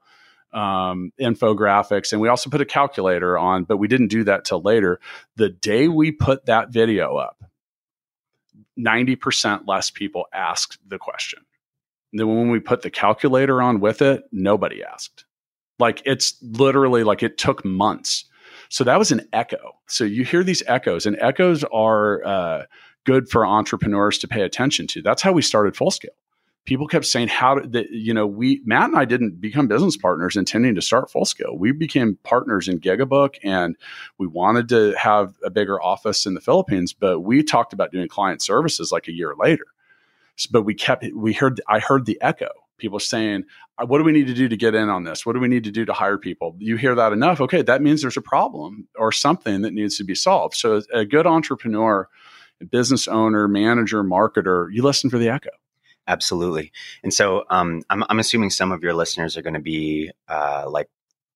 um, 0.52 1.12
infographics, 1.20 2.12
and 2.12 2.20
we 2.20 2.28
also 2.28 2.50
put 2.50 2.60
a 2.60 2.64
calculator 2.64 3.38
on, 3.38 3.64
but 3.64 3.76
we 3.76 3.86
didn't 3.86 4.08
do 4.08 4.24
that 4.24 4.44
till 4.44 4.60
later. 4.60 4.98
The 5.36 5.48
day 5.48 5.86
we 5.86 6.10
put 6.10 6.46
that 6.46 6.70
video 6.70 7.16
up, 7.16 7.44
90% 8.76 9.68
less 9.68 9.90
people 9.90 10.26
asked 10.32 10.78
the 10.84 10.98
question 10.98 11.44
then 12.12 12.28
when 12.28 12.50
we 12.50 12.60
put 12.60 12.82
the 12.82 12.90
calculator 12.90 13.62
on 13.62 13.80
with 13.80 14.02
it, 14.02 14.24
nobody 14.32 14.82
asked. 14.82 15.24
Like 15.78 16.02
it's 16.04 16.34
literally 16.42 17.04
like 17.04 17.22
it 17.22 17.38
took 17.38 17.64
months. 17.64 18.24
So 18.68 18.84
that 18.84 18.98
was 18.98 19.10
an 19.10 19.26
echo. 19.32 19.76
So 19.86 20.04
you 20.04 20.24
hear 20.24 20.44
these 20.44 20.62
echoes, 20.66 21.06
and 21.06 21.16
echoes 21.20 21.64
are 21.72 22.24
uh, 22.24 22.64
good 23.04 23.28
for 23.28 23.46
entrepreneurs 23.46 24.18
to 24.18 24.28
pay 24.28 24.42
attention 24.42 24.86
to. 24.88 25.02
That's 25.02 25.22
how 25.22 25.32
we 25.32 25.42
started 25.42 25.76
Full 25.76 25.90
Scale. 25.90 26.10
People 26.66 26.86
kept 26.86 27.06
saying, 27.06 27.28
"How 27.28 27.58
did 27.58 27.88
you 27.90 28.14
know?" 28.14 28.26
We 28.26 28.60
Matt 28.64 28.90
and 28.90 28.98
I 28.98 29.06
didn't 29.06 29.40
become 29.40 29.66
business 29.66 29.96
partners 29.96 30.36
intending 30.36 30.74
to 30.74 30.82
start 30.82 31.10
Full 31.10 31.24
Scale. 31.24 31.56
We 31.56 31.72
became 31.72 32.18
partners 32.22 32.68
in 32.68 32.78
Gigabook, 32.78 33.36
and 33.42 33.76
we 34.18 34.26
wanted 34.26 34.68
to 34.68 34.94
have 34.96 35.34
a 35.42 35.50
bigger 35.50 35.82
office 35.82 36.26
in 36.26 36.34
the 36.34 36.40
Philippines. 36.40 36.92
But 36.92 37.20
we 37.20 37.42
talked 37.42 37.72
about 37.72 37.92
doing 37.92 38.08
client 38.08 38.42
services 38.42 38.92
like 38.92 39.08
a 39.08 39.12
year 39.12 39.34
later 39.36 39.64
but 40.46 40.62
we 40.62 40.74
kept 40.74 41.04
we 41.14 41.32
heard 41.32 41.60
i 41.68 41.78
heard 41.78 42.06
the 42.06 42.18
echo. 42.20 42.48
People 42.78 42.98
saying 42.98 43.44
uh, 43.78 43.84
what 43.84 43.98
do 43.98 44.04
we 44.04 44.12
need 44.12 44.26
to 44.26 44.34
do 44.34 44.48
to 44.48 44.56
get 44.56 44.74
in 44.74 44.88
on 44.88 45.04
this? 45.04 45.26
What 45.26 45.34
do 45.34 45.40
we 45.40 45.48
need 45.48 45.64
to 45.64 45.70
do 45.70 45.84
to 45.84 45.92
hire 45.92 46.16
people? 46.16 46.56
You 46.58 46.76
hear 46.76 46.94
that 46.94 47.12
enough 47.12 47.40
okay 47.40 47.62
that 47.62 47.82
means 47.82 48.00
there's 48.00 48.16
a 48.16 48.22
problem 48.22 48.88
or 48.96 49.12
something 49.12 49.62
that 49.62 49.72
needs 49.72 49.96
to 49.98 50.04
be 50.04 50.14
solved. 50.14 50.54
So 50.54 50.82
a 50.92 51.04
good 51.04 51.26
entrepreneur 51.26 52.08
business 52.70 53.08
owner 53.08 53.48
manager 53.48 54.02
marketer 54.02 54.68
you 54.72 54.82
listen 54.82 55.10
for 55.10 55.18
the 55.18 55.28
echo. 55.28 55.50
Absolutely. 56.06 56.72
And 57.04 57.14
so 57.14 57.44
um, 57.50 57.82
I'm, 57.88 58.02
I'm 58.08 58.18
assuming 58.18 58.50
some 58.50 58.72
of 58.72 58.82
your 58.82 58.94
listeners 58.94 59.36
are 59.36 59.42
going 59.42 59.54
to 59.54 59.60
be 59.60 60.10
uh, 60.28 60.64
like 60.68 60.88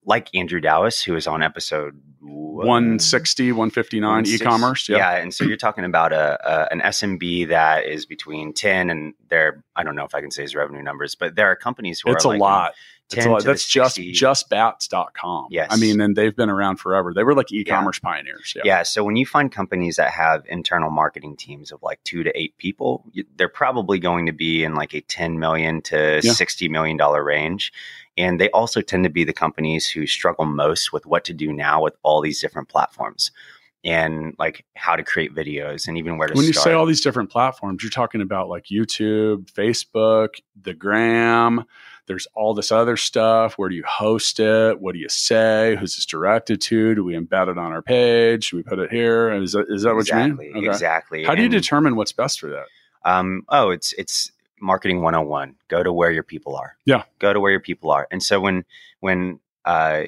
like 0.05 0.29
Andrew 0.35 0.61
Dowis, 0.61 1.03
who 1.03 1.17
is 1.17 1.27
on 1.27 1.43
episode 1.43 2.01
160, 2.21 3.53
159 3.53 4.27
e-commerce. 4.27 4.89
Yeah. 4.89 4.99
yeah. 4.99 5.17
And 5.17 5.35
so 5.35 5.45
you're 5.45 5.57
talking 5.57 5.85
about 5.85 6.13
a, 6.13 6.39
a, 6.45 6.73
an 6.73 6.81
SMB 6.81 7.49
that 7.49 7.87
is 7.87 8.07
between 8.07 8.53
10 8.53 8.91
and 8.91 9.15
they're, 9.29 9.65
I 9.77 9.83
don't 9.83 9.97
know 9.97 10.05
if 10.05 10.15
I 10.15 10.21
can 10.21 10.31
say 10.31 10.43
his 10.43 10.55
revenue 10.55 10.83
numbers, 10.83 11.15
but 11.15 11.35
there 11.35 11.51
are 11.51 11.57
companies 11.57 12.01
who 12.01 12.13
it's 12.13 12.25
are 12.25 12.35
a 12.35 12.39
lot. 12.39 12.75
It's 13.13 13.27
a 13.27 13.31
lot. 13.31 13.45
That's 13.45 13.69
just 13.69 13.99
justbats.com. 13.99 15.49
Yes. 15.51 15.69
I 15.71 15.77
mean, 15.77 16.01
and 16.01 16.17
they've 16.17 16.35
been 16.35 16.49
around 16.49 16.77
forever. 16.77 17.13
They 17.15 17.23
were 17.23 17.35
like 17.35 17.53
e-commerce 17.53 18.01
yeah. 18.03 18.11
pioneers. 18.11 18.55
Yeah. 18.57 18.63
yeah. 18.65 18.83
So 18.83 19.05
when 19.05 19.17
you 19.17 19.27
find 19.27 19.53
companies 19.53 19.97
that 19.97 20.11
have 20.11 20.45
internal 20.49 20.91
marketing 20.91 21.37
teams 21.37 21.71
of 21.71 21.83
like 21.83 22.03
two 22.05 22.23
to 22.23 22.33
eight 22.39 22.57
people, 22.57 23.05
they're 23.37 23.49
probably 23.49 23.99
going 23.99 24.27
to 24.27 24.33
be 24.33 24.65
in 24.65 24.75
like 24.75 24.95
a 24.95 25.03
10 25.03 25.39
million 25.39 25.83
to 25.83 26.21
yeah. 26.23 26.33
60 26.33 26.69
million 26.69 26.97
dollar 26.97 27.23
range. 27.23 27.73
And 28.17 28.41
they 28.41 28.51
also 28.51 28.81
tend 28.81 29.05
to 29.05 29.11
be 29.11 29.25
the 29.25 29.33
companies 29.33 29.89
who 29.89 30.07
struggle 30.07 30.45
most 30.45 30.93
with 30.93 31.05
what 31.07 31.25
to 31.25 31.33
do 31.33 31.53
now 31.53 31.83
with 31.83 31.95
all 32.03 32.21
these 32.21 32.41
different 32.41 32.69
platforms 32.69 33.33
and 33.85 34.35
like 34.39 34.65
how 34.77 34.97
to 34.97 35.03
create 35.03 35.35
videos 35.35 35.89
and 35.89 35.99
even 35.99 36.17
where 36.17 36.29
to 36.29 36.35
when 36.35 36.45
start. 36.45 36.55
you 36.55 36.71
say 36.71 36.73
all 36.73 36.87
these 36.87 37.03
different 37.03 37.29
platforms 37.29 37.83
you're 37.83 37.91
talking 37.91 38.23
about 38.23 38.49
like 38.49 38.65
youtube 38.73 39.45
facebook 39.53 40.37
the 40.63 40.73
gram 40.73 41.67
there's 42.07 42.27
all 42.35 42.55
this 42.55 42.71
other 42.71 42.97
stuff. 42.97 43.55
Where 43.55 43.69
do 43.69 43.75
you 43.75 43.85
host 43.87 44.39
it? 44.39 44.81
What 44.81 44.93
do 44.93 44.99
you 44.99 45.09
say? 45.09 45.77
Who's 45.77 45.97
this 45.97 46.05
directed 46.05 46.61
to? 46.63 46.95
Do 46.95 47.05
we 47.05 47.15
embed 47.15 47.49
it 47.49 47.59
on 47.59 47.73
our 47.73 47.83
page? 47.83 48.51
Do 48.51 48.59
we 48.59 48.63
put 48.63 48.79
it 48.79 48.91
here? 48.91 49.33
Is 49.33 49.53
that, 49.53 49.67
is 49.71 49.83
that 49.83 49.97
exactly, 49.97 50.31
what 50.31 50.47
you 50.47 50.53
mean? 50.55 50.57
Okay. 50.59 50.67
exactly 50.69 51.25
how 51.25 51.35
do 51.35 51.43
you 51.43 51.49
determine 51.49 51.97
what's 51.97 52.13
best 52.13 52.41
for 52.41 52.51
that? 52.51 52.67
Um, 53.07 53.43
oh 53.49 53.71
it's 53.71 53.93
it's 53.95 54.33
marketing 54.61 55.03
101 55.03 55.57
go 55.69 55.83
to 55.83 55.93
where 55.93 56.11
your 56.11 56.23
people 56.23 56.57
are. 56.57 56.77
Yeah. 56.85 57.05
Go 57.19 57.33
to 57.33 57.41
where 57.41 57.51
your 57.51 57.61
people 57.61 57.91
are. 57.91 58.07
And 58.11 58.23
so 58.23 58.41
when 58.41 58.65
when 59.01 59.41
uh, 59.65 60.03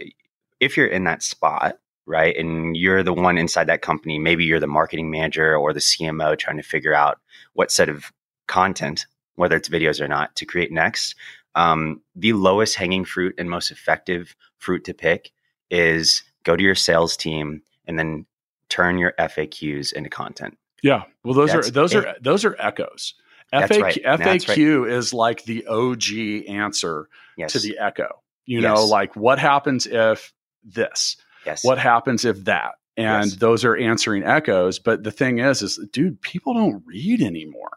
if 0.61 0.77
you're 0.77 0.87
in 0.87 1.05
that 1.05 1.23
spot 1.23 1.79
right 2.07 2.37
and 2.37 2.77
you're 2.77 3.03
the 3.03 3.13
one 3.13 3.37
inside 3.37 3.67
that 3.67 3.83
company 3.83 4.17
maybe 4.19 4.45
you're 4.45 4.61
the 4.61 4.67
marketing 4.69 5.11
manager 5.11 5.57
or 5.57 5.73
the 5.73 5.81
cmo 5.81 6.39
trying 6.39 6.57
to 6.57 6.63
figure 6.63 6.95
out 6.95 7.19
what 7.55 7.73
set 7.73 7.89
of 7.89 8.13
content 8.47 9.07
whether 9.35 9.57
it's 9.57 9.69
videos 9.69 10.01
or 10.01 10.07
not 10.07 10.33
to 10.37 10.47
create 10.47 10.71
next 10.71 11.17
um, 11.57 12.03
the 12.15 12.35
lowest 12.35 12.77
hanging 12.77 13.05
fruit 13.05 13.35
and 13.39 13.51
most 13.51 13.71
effective 13.71 14.37
fruit 14.59 14.85
to 14.85 14.95
pick 14.95 15.33
is 15.71 16.23
go 16.45 16.55
to 16.55 16.63
your 16.63 16.75
sales 16.75 17.17
team 17.17 17.63
and 17.87 17.99
then 17.99 18.27
turn 18.69 18.99
your 18.99 19.15
faqs 19.19 19.93
into 19.93 20.11
content. 20.11 20.59
Yeah. 20.83 21.05
Well 21.25 21.35
those 21.35 21.53
That's 21.53 21.69
are 21.69 21.73
those 21.73 21.95
it. 21.95 22.05
are 22.05 22.15
those 22.21 22.45
are 22.45 22.57
echoes 22.59 23.15
FAQ, 23.53 23.81
right. 23.83 24.03
FAQ 24.05 24.83
right. 24.83 24.93
is 24.93 25.15
like 25.15 25.45
the 25.45 25.67
OG 25.67 26.49
answer 26.49 27.09
yes. 27.37 27.53
to 27.53 27.59
the 27.61 27.79
echo. 27.79 28.23
You 28.45 28.61
yes. 28.61 28.75
know, 28.77 28.85
like 28.87 29.17
what 29.17 29.39
happens 29.39 29.87
if 29.87 30.33
this? 30.65 31.17
Yes. 31.45 31.65
What 31.65 31.79
happens 31.79 32.25
if 32.25 32.45
that? 32.45 32.73
And 32.97 33.31
those 33.33 33.65
are 33.65 33.77
answering 33.77 34.25
echoes. 34.25 34.79
But 34.79 35.05
the 35.05 35.11
thing 35.11 35.39
is, 35.39 35.63
is 35.63 35.79
dude, 35.93 36.21
people 36.23 36.55
don't 36.55 36.83
read 36.87 37.21
anymore. 37.23 37.71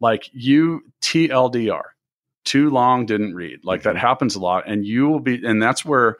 like 0.00 0.30
you 0.32 0.82
TLDR, 1.02 1.82
too 2.44 2.70
long 2.70 3.04
didn't 3.04 3.34
read. 3.34 3.58
Like 3.64 3.82
that 3.82 3.96
Mhm. 3.96 3.98
happens 3.98 4.36
a 4.36 4.40
lot, 4.40 4.62
and 4.66 4.86
you 4.86 5.08
will 5.08 5.18
be, 5.20 5.44
and 5.44 5.60
that's 5.60 5.84
where, 5.84 6.18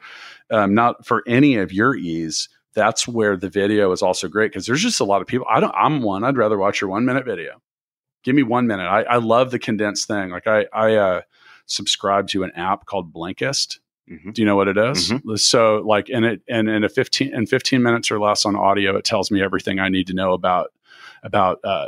um, 0.51 0.73
not 0.73 1.05
for 1.05 1.23
any 1.25 1.55
of 1.55 1.71
your 1.71 1.95
ease, 1.95 2.49
that's 2.73 3.07
where 3.07 3.37
the 3.37 3.49
video 3.49 3.91
is 3.93 4.01
also 4.01 4.27
great 4.27 4.51
because 4.51 4.65
there's 4.65 4.81
just 4.81 4.99
a 4.99 5.05
lot 5.05 5.21
of 5.21 5.27
people. 5.27 5.47
I 5.49 5.59
don't. 5.61 5.73
I'm 5.75 6.01
one. 6.01 6.23
I'd 6.25 6.37
rather 6.37 6.57
watch 6.57 6.81
your 6.81 6.89
one 6.89 7.05
minute 7.05 7.23
video. 7.25 7.61
Give 8.23 8.35
me 8.35 8.43
one 8.43 8.67
minute. 8.67 8.83
I, 8.87 9.03
I 9.03 9.17
love 9.17 9.51
the 9.51 9.59
condensed 9.59 10.07
thing. 10.07 10.29
Like 10.29 10.47
I 10.47 10.65
I 10.73 10.95
uh, 10.95 11.21
subscribe 11.65 12.27
to 12.29 12.43
an 12.43 12.51
app 12.55 12.85
called 12.85 13.13
Blinkist. 13.13 13.79
Mhm. 14.09 14.33
Do 14.33 14.41
you 14.41 14.45
know 14.45 14.55
what 14.55 14.67
it 14.67 14.77
is? 14.77 15.13
So 15.37 15.83
like 15.85 16.09
in 16.09 16.23
it 16.23 16.41
and 16.49 16.67
in 16.67 16.83
a 16.83 16.89
15 16.89 17.33
in 17.33 17.45
15 17.45 17.81
minutes 17.83 18.09
or 18.11 18.19
less 18.19 18.45
on 18.45 18.55
audio, 18.55 18.95
it 18.97 19.05
tells 19.05 19.29
me 19.31 19.41
everything 19.41 19.79
I 19.79 19.89
need 19.89 20.07
to 20.07 20.13
know 20.13 20.33
about 20.33 20.71
about 21.23 21.59
uh, 21.63 21.87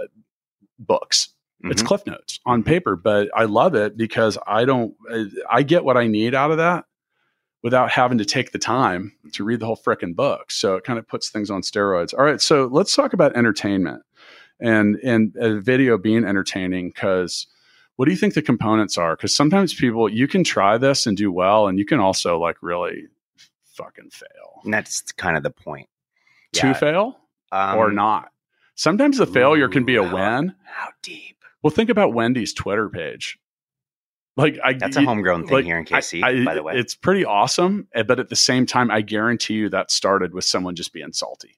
books. 0.80 1.30
It's 1.64 1.84
Mhm. 1.84 1.86
cliff 1.86 2.08
notes 2.08 2.40
on 2.46 2.64
paper, 2.64 2.96
but 2.96 3.30
I 3.36 3.44
love 3.44 3.76
it 3.76 3.96
because 3.98 4.38
I 4.48 4.66
don't 4.66 4.96
uh, 5.12 5.26
I 5.50 5.62
get 5.64 5.84
what 5.84 5.96
I 5.98 6.08
need 6.08 6.34
out 6.34 6.50
of 6.52 6.58
that 6.58 6.86
without 7.64 7.92
having 7.92 8.18
to 8.18 8.26
take 8.26 8.52
the 8.52 8.58
time 8.58 9.14
to 9.34 9.44
read 9.44 9.60
the 9.60 9.68
whole 9.68 9.78
frickin' 9.78 10.16
book. 10.16 10.50
So 10.50 10.76
it 10.76 10.84
kind 10.84 10.98
of 10.98 11.08
puts 11.08 11.30
things 11.30 11.52
on 11.52 11.62
steroids. 11.62 12.14
All 12.18 12.26
right, 12.26 12.42
so 12.42 12.68
let's 12.72 12.96
talk 12.96 13.14
about 13.14 13.36
entertainment 13.36 14.02
and 14.62 14.96
and 15.04 15.36
a 15.38 15.60
video 15.60 15.98
being 15.98 16.24
entertaining 16.24 16.90
because 16.90 17.48
what 17.98 18.06
do 18.06 18.12
you 18.12 18.18
think 18.18 18.34
the 18.34 18.42
components 18.42 18.98
are? 18.98 19.16
Because 19.16 19.36
sometimes 19.36 19.74
people 19.74 20.08
you 20.10 20.28
can 20.28 20.44
try 20.44 20.78
this 20.78 21.06
and 21.06 21.18
do 21.18 21.32
well, 21.32 21.68
and 21.68 21.78
you 21.80 21.86
can 21.86 22.00
also 22.00 22.40
like 22.40 22.58
really 22.62 23.04
fucking 23.76 24.10
fail 24.12 24.62
and 24.64 24.74
that's 24.74 25.02
kind 25.14 25.36
of 25.38 25.44
the 25.44 25.50
point. 25.50 25.88
to 26.54 26.68
Yeah. 26.68 26.74
fail 26.74 27.18
Um, 27.52 27.78
or 27.78 27.92
not. 27.92 28.32
Sometimes 28.76 29.18
the 29.18 29.26
failure 29.28 29.68
can 29.70 29.86
be 29.86 29.96
a 29.96 30.04
how- 30.04 30.14
win. 30.16 30.56
How 30.66 30.90
deep? 31.02 31.38
Well, 31.64 31.72
think 31.72 31.90
about 31.90 32.14
Wendy's 32.14 32.54
Twitter 32.54 32.90
page. 32.90 33.38
Like 34.38 34.58
I, 34.64 34.74
That's 34.74 34.96
a 34.98 35.02
homegrown 35.04 35.44
thing 35.48 35.54
like, 35.56 35.66
here 35.66 35.78
in 35.78 35.86
KC, 35.86 36.24
I- 36.24 36.44
by 36.46 36.56
the 36.56 36.64
way. 36.64 36.74
It's 36.78 36.96
pretty 36.96 37.24
awesome, 37.26 37.88
eh, 37.94 38.04
but 38.04 38.20
at 38.20 38.30
the 38.30 38.36
same 38.36 38.66
time, 38.66 38.90
I 38.92 39.02
guarantee 39.02 39.54
you 39.56 39.70
that 39.70 39.92
started 39.92 40.34
with 40.34 40.46
someone 40.46 40.76
just 40.76 40.94
being 40.94 41.12
salty. 41.14 41.58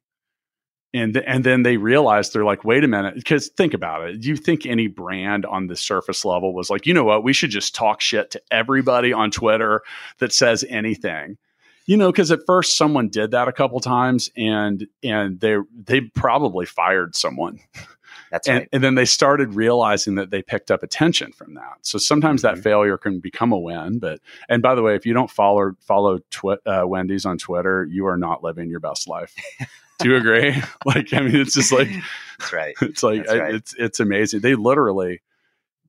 And, 0.93 1.13
th- 1.15 1.25
and 1.27 1.43
then 1.43 1.63
they 1.63 1.77
realized 1.77 2.33
they're 2.33 2.45
like, 2.45 2.63
wait 2.63 2.83
a 2.83 2.87
minute, 2.87 3.15
because 3.15 3.49
think 3.49 3.73
about 3.73 4.07
it. 4.07 4.21
Do 4.21 4.29
you 4.29 4.35
think 4.35 4.65
any 4.65 4.87
brand 4.87 5.45
on 5.45 5.67
the 5.67 5.75
surface 5.75 6.23
level 6.23 6.53
was 6.53 6.69
like, 6.69 6.85
you 6.85 6.93
know 6.93 7.03
what, 7.03 7.23
we 7.23 7.33
should 7.33 7.49
just 7.49 7.73
talk 7.73 7.99
shit 7.99 8.31
to 8.31 8.41
everybody 8.51 9.11
on 9.11 9.31
Twitter 9.31 9.81
that 10.19 10.33
says 10.33 10.63
anything? 10.69 11.37
You 11.85 11.97
know, 11.97 12.11
because 12.11 12.31
at 12.31 12.45
first 12.45 12.77
someone 12.77 13.09
did 13.09 13.31
that 13.31 13.47
a 13.47 13.51
couple 13.51 13.79
times, 13.81 14.29
and 14.37 14.87
and 15.03 15.39
they 15.41 15.57
they 15.73 15.99
probably 16.01 16.65
fired 16.65 17.13
someone 17.13 17.59
That's 18.33 18.47
and, 18.47 18.57
right. 18.57 18.69
and 18.73 18.83
then 18.83 18.95
they 18.95 19.05
started 19.05 19.53
realizing 19.53 20.15
that 20.15 20.31
they 20.31 20.41
picked 20.41 20.71
up 20.71 20.81
attention 20.81 21.31
from 21.33 21.53
that. 21.53 21.77
So 21.83 21.97
sometimes 21.99 22.41
Mhm. 22.41 22.43
that 22.55 22.57
failure 22.57 22.97
can 22.97 23.19
become 23.19 23.51
a 23.51 23.59
win. 23.59 23.99
But 23.99 24.19
and 24.49 24.61
by 24.63 24.73
the 24.75 24.81
way, 24.81 24.95
if 24.95 25.05
you 25.05 25.13
don't 25.13 25.29
follow 25.29 25.73
follow 25.81 26.17
twi- 26.31 26.57
uh, 26.65 26.83
Wendy's 26.87 27.25
on 27.25 27.37
Twitter, 27.37 27.87
you 27.89 28.07
are 28.07 28.17
not 28.17 28.43
living 28.43 28.69
your 28.69 28.79
best 28.79 29.07
life. 29.07 29.35
Do 29.99 30.09
you 30.09 30.15
agree? 30.15 30.55
like, 30.85 31.13
I 31.13 31.19
mean, 31.21 31.35
it's 31.35 31.53
just 31.53 31.71
like 31.71 31.89
That's 32.39 32.51
right. 32.51 32.75
it's 32.81 33.03
like 33.03 33.27
right. 33.27 33.53
it's 33.53 33.75
it's 33.77 33.99
amazing. 33.99 34.39
They 34.41 34.55
literally 34.55 35.21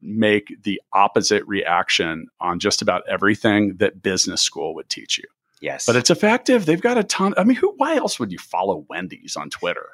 make 0.02 0.54
the 0.64 0.82
opposite 0.92 1.42
reaction 1.46 2.26
on 2.38 2.58
just 2.58 2.82
about 2.82 3.02
everything 3.08 3.76
that 3.78 4.02
business 4.02 4.42
school 4.42 4.74
would 4.74 4.90
teach 4.90 5.16
you. 5.16 5.24
Yes. 5.62 5.86
But 5.86 5.96
it's 5.96 6.10
effective. 6.10 6.66
They've 6.66 6.78
got 6.80 6.98
a 6.98 7.04
ton. 7.04 7.32
I 7.38 7.44
mean, 7.44 7.56
who? 7.56 7.72
Why 7.78 7.96
else 7.96 8.20
would 8.20 8.30
you 8.30 8.38
follow 8.38 8.84
Wendy's 8.90 9.34
on 9.34 9.48
Twitter? 9.48 9.88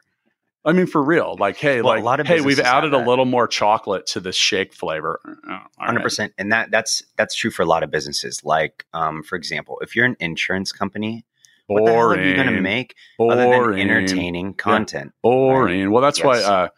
I 0.64 0.72
mean, 0.72 0.86
for 0.86 1.02
real. 1.02 1.36
Like, 1.38 1.56
hey, 1.56 1.80
Well, 1.80 2.02
like, 2.02 2.26
hey, 2.26 2.40
we've 2.42 2.60
added 2.60 2.92
a 2.92 2.98
little 2.98 3.24
more 3.24 3.46
chocolate 3.48 4.06
to 4.08 4.20
the 4.20 4.32
shake 4.32 4.74
flavor. 4.74 5.18
Oh, 5.24 5.32
all 5.50 5.56
right. 5.56 5.68
Hundred 5.78 6.02
percent, 6.02 6.32
and 6.36 6.52
that 6.52 6.70
that's 6.70 7.02
that's 7.16 7.34
true 7.34 7.50
for 7.50 7.62
a 7.62 7.66
lot 7.66 7.82
of 7.82 7.90
businesses. 7.90 8.44
Like, 8.44 8.84
um, 8.92 9.22
for 9.22 9.36
example, 9.36 9.78
if 9.80 9.96
you're 9.96 10.04
an 10.04 10.16
insurance 10.20 10.70
company, 10.70 11.24
what 11.66 11.86
the 11.86 11.92
hell 11.92 12.10
are 12.12 12.22
you 12.22 12.34
going 12.34 12.48
to 12.54 12.60
make 12.60 12.94
Boring. 13.16 13.38
other 13.40 13.70
than 13.72 13.80
entertaining 13.80 14.54
content? 14.54 15.12
Boring. 15.22 15.90
Well, 15.92 16.02
that's 16.02 16.22
why 16.22 16.36
Yes. 16.38 16.46
uh 16.46 16.68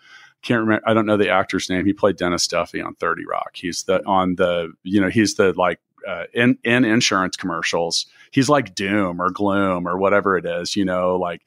can't 0.43 0.61
remember 0.61 0.83
I 0.89 0.95
don't 0.95 1.07
know 1.07 1.17
the 1.17 1.31
actor's 1.31 1.69
name. 1.71 1.85
He 1.87 1.93
played 1.93 2.17
Dennis 2.17 2.47
Duffy 2.47 2.81
on 2.81 2.95
30 2.97 3.25
Rock. 3.27 3.51
He's 3.55 3.85
the 3.85 4.05
on 4.07 4.37
the 4.37 4.73
you 4.85 5.01
know, 5.01 5.09
he's 5.09 5.35
the 5.35 5.53
like 5.55 5.81
uh, 6.07 6.25
in 6.35 6.59
in 6.65 6.85
insurance 6.85 7.37
commercials. 7.37 8.07
He's 8.33 8.49
like 8.49 8.75
doom 8.75 9.21
or 9.21 9.31
gloom 9.31 9.87
or 9.89 9.97
whatever 9.99 10.37
it 10.37 10.45
is, 10.47 10.75
you 10.77 10.85
know, 10.85 11.17
like 11.17 11.43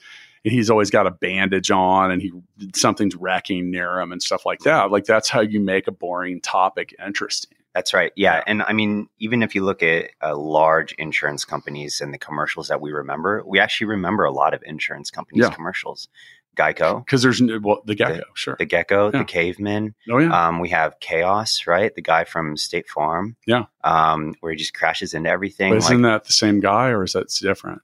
he's 0.51 0.69
always 0.69 0.89
got 0.89 1.07
a 1.07 1.11
bandage 1.11 1.71
on 1.71 2.11
and 2.11 2.21
he 2.21 2.31
something's 2.75 3.15
wrecking 3.15 3.71
near 3.71 3.99
him 3.99 4.11
and 4.11 4.21
stuff 4.21 4.45
like 4.45 4.59
that. 4.59 4.91
Like 4.91 5.05
that's 5.05 5.27
how 5.29 5.41
you 5.41 5.59
make 5.59 5.87
a 5.87 5.91
boring 5.91 6.39
topic 6.41 6.93
interesting. 7.05 7.57
That's 7.73 7.93
right. 7.93 8.13
Yeah. 8.15 8.35
Yeah. 8.35 8.43
And 8.47 8.61
I 8.63 8.71
mean, 8.71 9.07
even 9.19 9.43
if 9.43 9.53
you 9.53 9.65
look 9.65 9.83
at 9.83 10.11
uh, 10.23 10.37
large 10.37 10.93
insurance 10.93 11.43
companies 11.43 11.99
and 11.99 12.13
the 12.13 12.17
commercials 12.17 12.69
that 12.69 12.79
we 12.79 12.91
remember, 12.93 13.43
we 13.45 13.59
actually 13.59 13.87
remember 13.87 14.23
a 14.23 14.31
lot 14.31 14.53
of 14.53 14.63
insurance 14.65 15.11
companies' 15.11 15.43
Yeah. 15.43 15.49
commercials. 15.53 16.07
Geico, 16.55 17.03
Because 17.03 17.21
there's 17.21 17.41
well 17.61 17.81
the 17.85 17.95
gecko, 17.95 18.23
sure. 18.33 18.55
the 18.57 18.63
Gecko, 18.65 19.11
Yeah. 19.11 19.19
the 19.19 19.25
Caveman. 19.25 19.93
oh 20.09 20.19
yeah. 20.19 20.47
Um, 20.47 20.61
we 20.61 20.69
have 20.69 20.97
Chaos, 21.01 21.67
right? 21.67 21.93
The 21.93 22.01
guy 22.01 22.23
from 22.23 22.55
State 22.55 22.87
Farm. 22.87 23.35
Yeah. 23.45 23.65
Um, 23.83 24.35
where 24.39 24.53
he 24.53 24.57
just 24.57 24.73
crashes 24.73 25.13
into 25.13 25.29
everything. 25.29 25.71
But 25.73 25.79
isn't 25.79 26.01
like, 26.01 26.11
that 26.21 26.27
the 26.27 26.31
same 26.31 26.61
guy 26.61 26.91
or 26.91 27.03
is 27.03 27.11
that 27.11 27.27
different? 27.41 27.81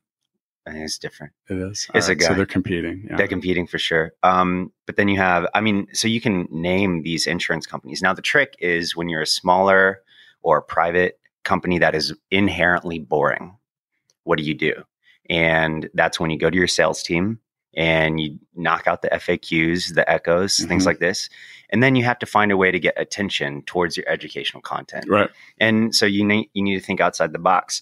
I 0.67 0.71
think 0.73 0.85
it's 0.85 0.99
different. 0.99 1.33
It 1.49 1.57
is. 1.57 1.87
It's 1.95 2.07
a 2.07 2.15
guy. 2.15 2.27
So 2.27 2.33
they're 2.35 2.45
competing. 2.45 3.07
Yeah. 3.09 3.15
They're 3.17 3.27
competing 3.27 3.65
for 3.65 3.79
sure. 3.79 4.13
Um, 4.21 4.71
but 4.85 4.95
then 4.95 5.07
you 5.07 5.17
have, 5.17 5.47
I 5.55 5.61
mean, 5.61 5.87
so 5.93 6.07
you 6.07 6.21
can 6.21 6.47
name 6.51 7.01
these 7.01 7.25
insurance 7.25 7.65
companies. 7.65 8.01
Now, 8.01 8.13
the 8.13 8.21
trick 8.21 8.55
is 8.59 8.95
when 8.95 9.09
you're 9.09 9.21
a 9.21 9.27
smaller 9.27 10.01
or 10.43 10.61
private 10.61 11.19
company 11.43 11.79
that 11.79 11.95
is 11.95 12.13
inherently 12.29 12.99
boring, 12.99 13.57
what 14.23 14.37
do 14.37 14.43
you 14.43 14.53
do? 14.53 14.73
And 15.29 15.89
that's 15.95 16.19
when 16.19 16.29
you 16.29 16.37
go 16.37 16.49
to 16.49 16.57
your 16.57 16.67
sales 16.67 17.01
team 17.01 17.39
and 17.73 18.19
you 18.19 18.37
knock 18.53 18.85
out 18.85 19.01
the 19.01 19.09
FAQs, 19.09 19.95
the 19.95 20.07
echoes, 20.09 20.57
things 20.65 20.83
Mhm. 20.83 20.87
like 20.87 20.99
this. 20.99 21.29
And 21.69 21.81
then 21.81 21.95
you 21.95 22.03
have 22.03 22.19
to 22.19 22.25
find 22.25 22.51
a 22.51 22.57
way 22.57 22.69
to 22.69 22.79
get 22.79 22.93
attention 22.97 23.63
towards 23.63 23.95
your 23.95 24.07
educational 24.09 24.61
content. 24.61 25.05
Right. 25.07 25.29
And 25.57 25.95
so 25.95 26.05
you 26.05 26.25
need 26.25 26.49
you 26.53 26.63
need 26.63 26.77
to 26.77 26.85
think 26.85 26.99
outside 26.99 27.31
the 27.31 27.39
box. 27.39 27.81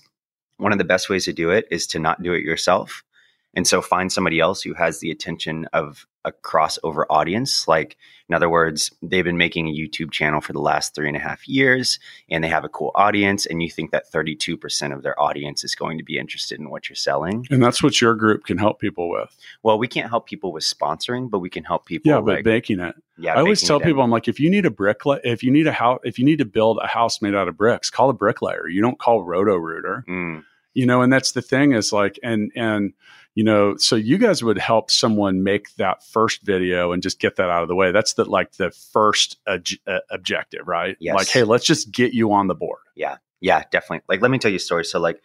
One 0.59 0.71
of 0.71 0.77
the 0.77 0.83
best 0.83 1.09
ways 1.09 1.25
to 1.25 1.33
do 1.33 1.49
it 1.49 1.67
is 1.71 1.87
to 1.87 1.99
not 1.99 2.21
do 2.21 2.33
it 2.33 2.43
yourself. 2.43 3.03
And 3.55 3.67
so 3.67 3.81
find 3.81 4.11
somebody 4.11 4.39
else 4.39 4.61
who 4.61 4.73
has 4.75 4.99
the 4.99 5.09
attention 5.09 5.65
of 5.73 6.05
a 6.25 6.31
crossover 6.31 7.05
audience. 7.09 7.67
Like, 7.67 7.97
in 8.27 8.35
other 8.35 8.49
words, 8.49 8.91
they've 9.01 9.23
been 9.23 9.37
making 9.37 9.67
a 9.67 9.73
YouTube 9.73 10.11
channel 10.11 10.39
for 10.39 10.53
the 10.53 10.59
last 10.59 10.93
three 10.93 11.07
and 11.07 11.17
a 11.17 11.19
half 11.19 11.47
years 11.47 11.97
and 12.29 12.43
they 12.43 12.49
have 12.49 12.63
a 12.63 12.69
cool 12.69 12.91
audience. 12.93 13.45
And 13.45 13.63
you 13.63 13.69
think 13.69 13.91
that 13.91 14.11
32% 14.11 14.93
of 14.93 15.01
their 15.01 15.19
audience 15.19 15.63
is 15.63 15.73
going 15.73 15.97
to 15.97 16.03
be 16.03 16.19
interested 16.19 16.59
in 16.59 16.69
what 16.69 16.89
you're 16.89 16.95
selling. 16.95 17.47
And 17.49 17.63
that's 17.63 17.81
what 17.81 17.99
your 17.99 18.13
group 18.15 18.45
can 18.45 18.57
help 18.57 18.79
people 18.79 19.09
with. 19.09 19.35
Well, 19.63 19.79
we 19.79 19.87
can't 19.87 20.09
help 20.09 20.27
people 20.27 20.51
with 20.51 20.63
sponsoring, 20.63 21.29
but 21.29 21.39
we 21.39 21.49
can 21.49 21.63
help 21.63 21.85
people. 21.85 22.11
Yeah, 22.11 22.19
but 22.19 22.35
like, 22.35 22.43
baking 22.43 22.81
it. 22.81 22.95
yeah, 23.17 23.33
I 23.33 23.39
always 23.39 23.61
tell 23.61 23.79
people, 23.79 24.03
I'm 24.03 24.11
like, 24.11 24.27
if 24.27 24.39
you 24.39 24.51
need 24.51 24.65
a 24.65 24.71
brick, 24.71 24.99
if 25.23 25.41
you 25.41 25.49
need 25.49 25.65
a 25.65 25.71
house, 25.71 26.01
if 26.03 26.19
you 26.19 26.25
need 26.25 26.37
to 26.37 26.45
build 26.45 26.79
a 26.83 26.87
house 26.87 27.21
made 27.21 27.33
out 27.33 27.47
of 27.47 27.57
bricks, 27.57 27.89
call 27.89 28.09
a 28.09 28.13
bricklayer. 28.13 28.67
You 28.67 28.81
don't 28.81 28.99
call 28.99 29.23
Roto 29.23 29.55
Rooter. 29.55 30.03
Mm, 30.07 30.43
You 30.79 30.85
know, 30.85 31.01
and 31.01 31.11
that's 31.11 31.33
the 31.33 31.41
thing 31.41 31.73
is 31.73 31.91
like, 31.91 32.17
and 32.23 32.53
and 32.55 32.93
you 33.35 33.43
know, 33.43 33.75
so 33.75 33.97
you 33.97 34.17
guys 34.17 34.41
would 34.41 34.57
help 34.57 34.89
someone 34.89 35.43
make 35.43 35.75
that 35.75 36.05
first 36.05 36.41
video 36.43 36.93
and 36.93 37.03
just 37.03 37.19
get 37.19 37.35
that 37.35 37.49
out 37.49 37.63
of 37.63 37.67
the 37.67 37.75
way. 37.75 37.91
That's 37.91 38.13
the 38.13 38.23
like 38.23 38.53
the 38.53 38.71
first 38.71 39.37
obj- 39.45 39.81
uh, 39.85 39.99
objective, 40.09 40.65
right? 40.69 40.95
Yes. 41.01 41.15
Like, 41.15 41.27
hey, 41.27 41.43
let's 41.43 41.65
just 41.65 41.91
get 41.91 42.13
you 42.13 42.31
on 42.31 42.47
the 42.47 42.55
board. 42.55 42.79
Yeah, 42.95 43.17
yeah 43.41 43.63
definitely. 43.71 44.05
Like, 44.07 44.21
let 44.21 44.31
me 44.31 44.37
tell 44.37 44.51
you 44.51 44.55
a 44.55 44.59
story. 44.61 44.85
So, 44.85 45.01
like, 45.01 45.21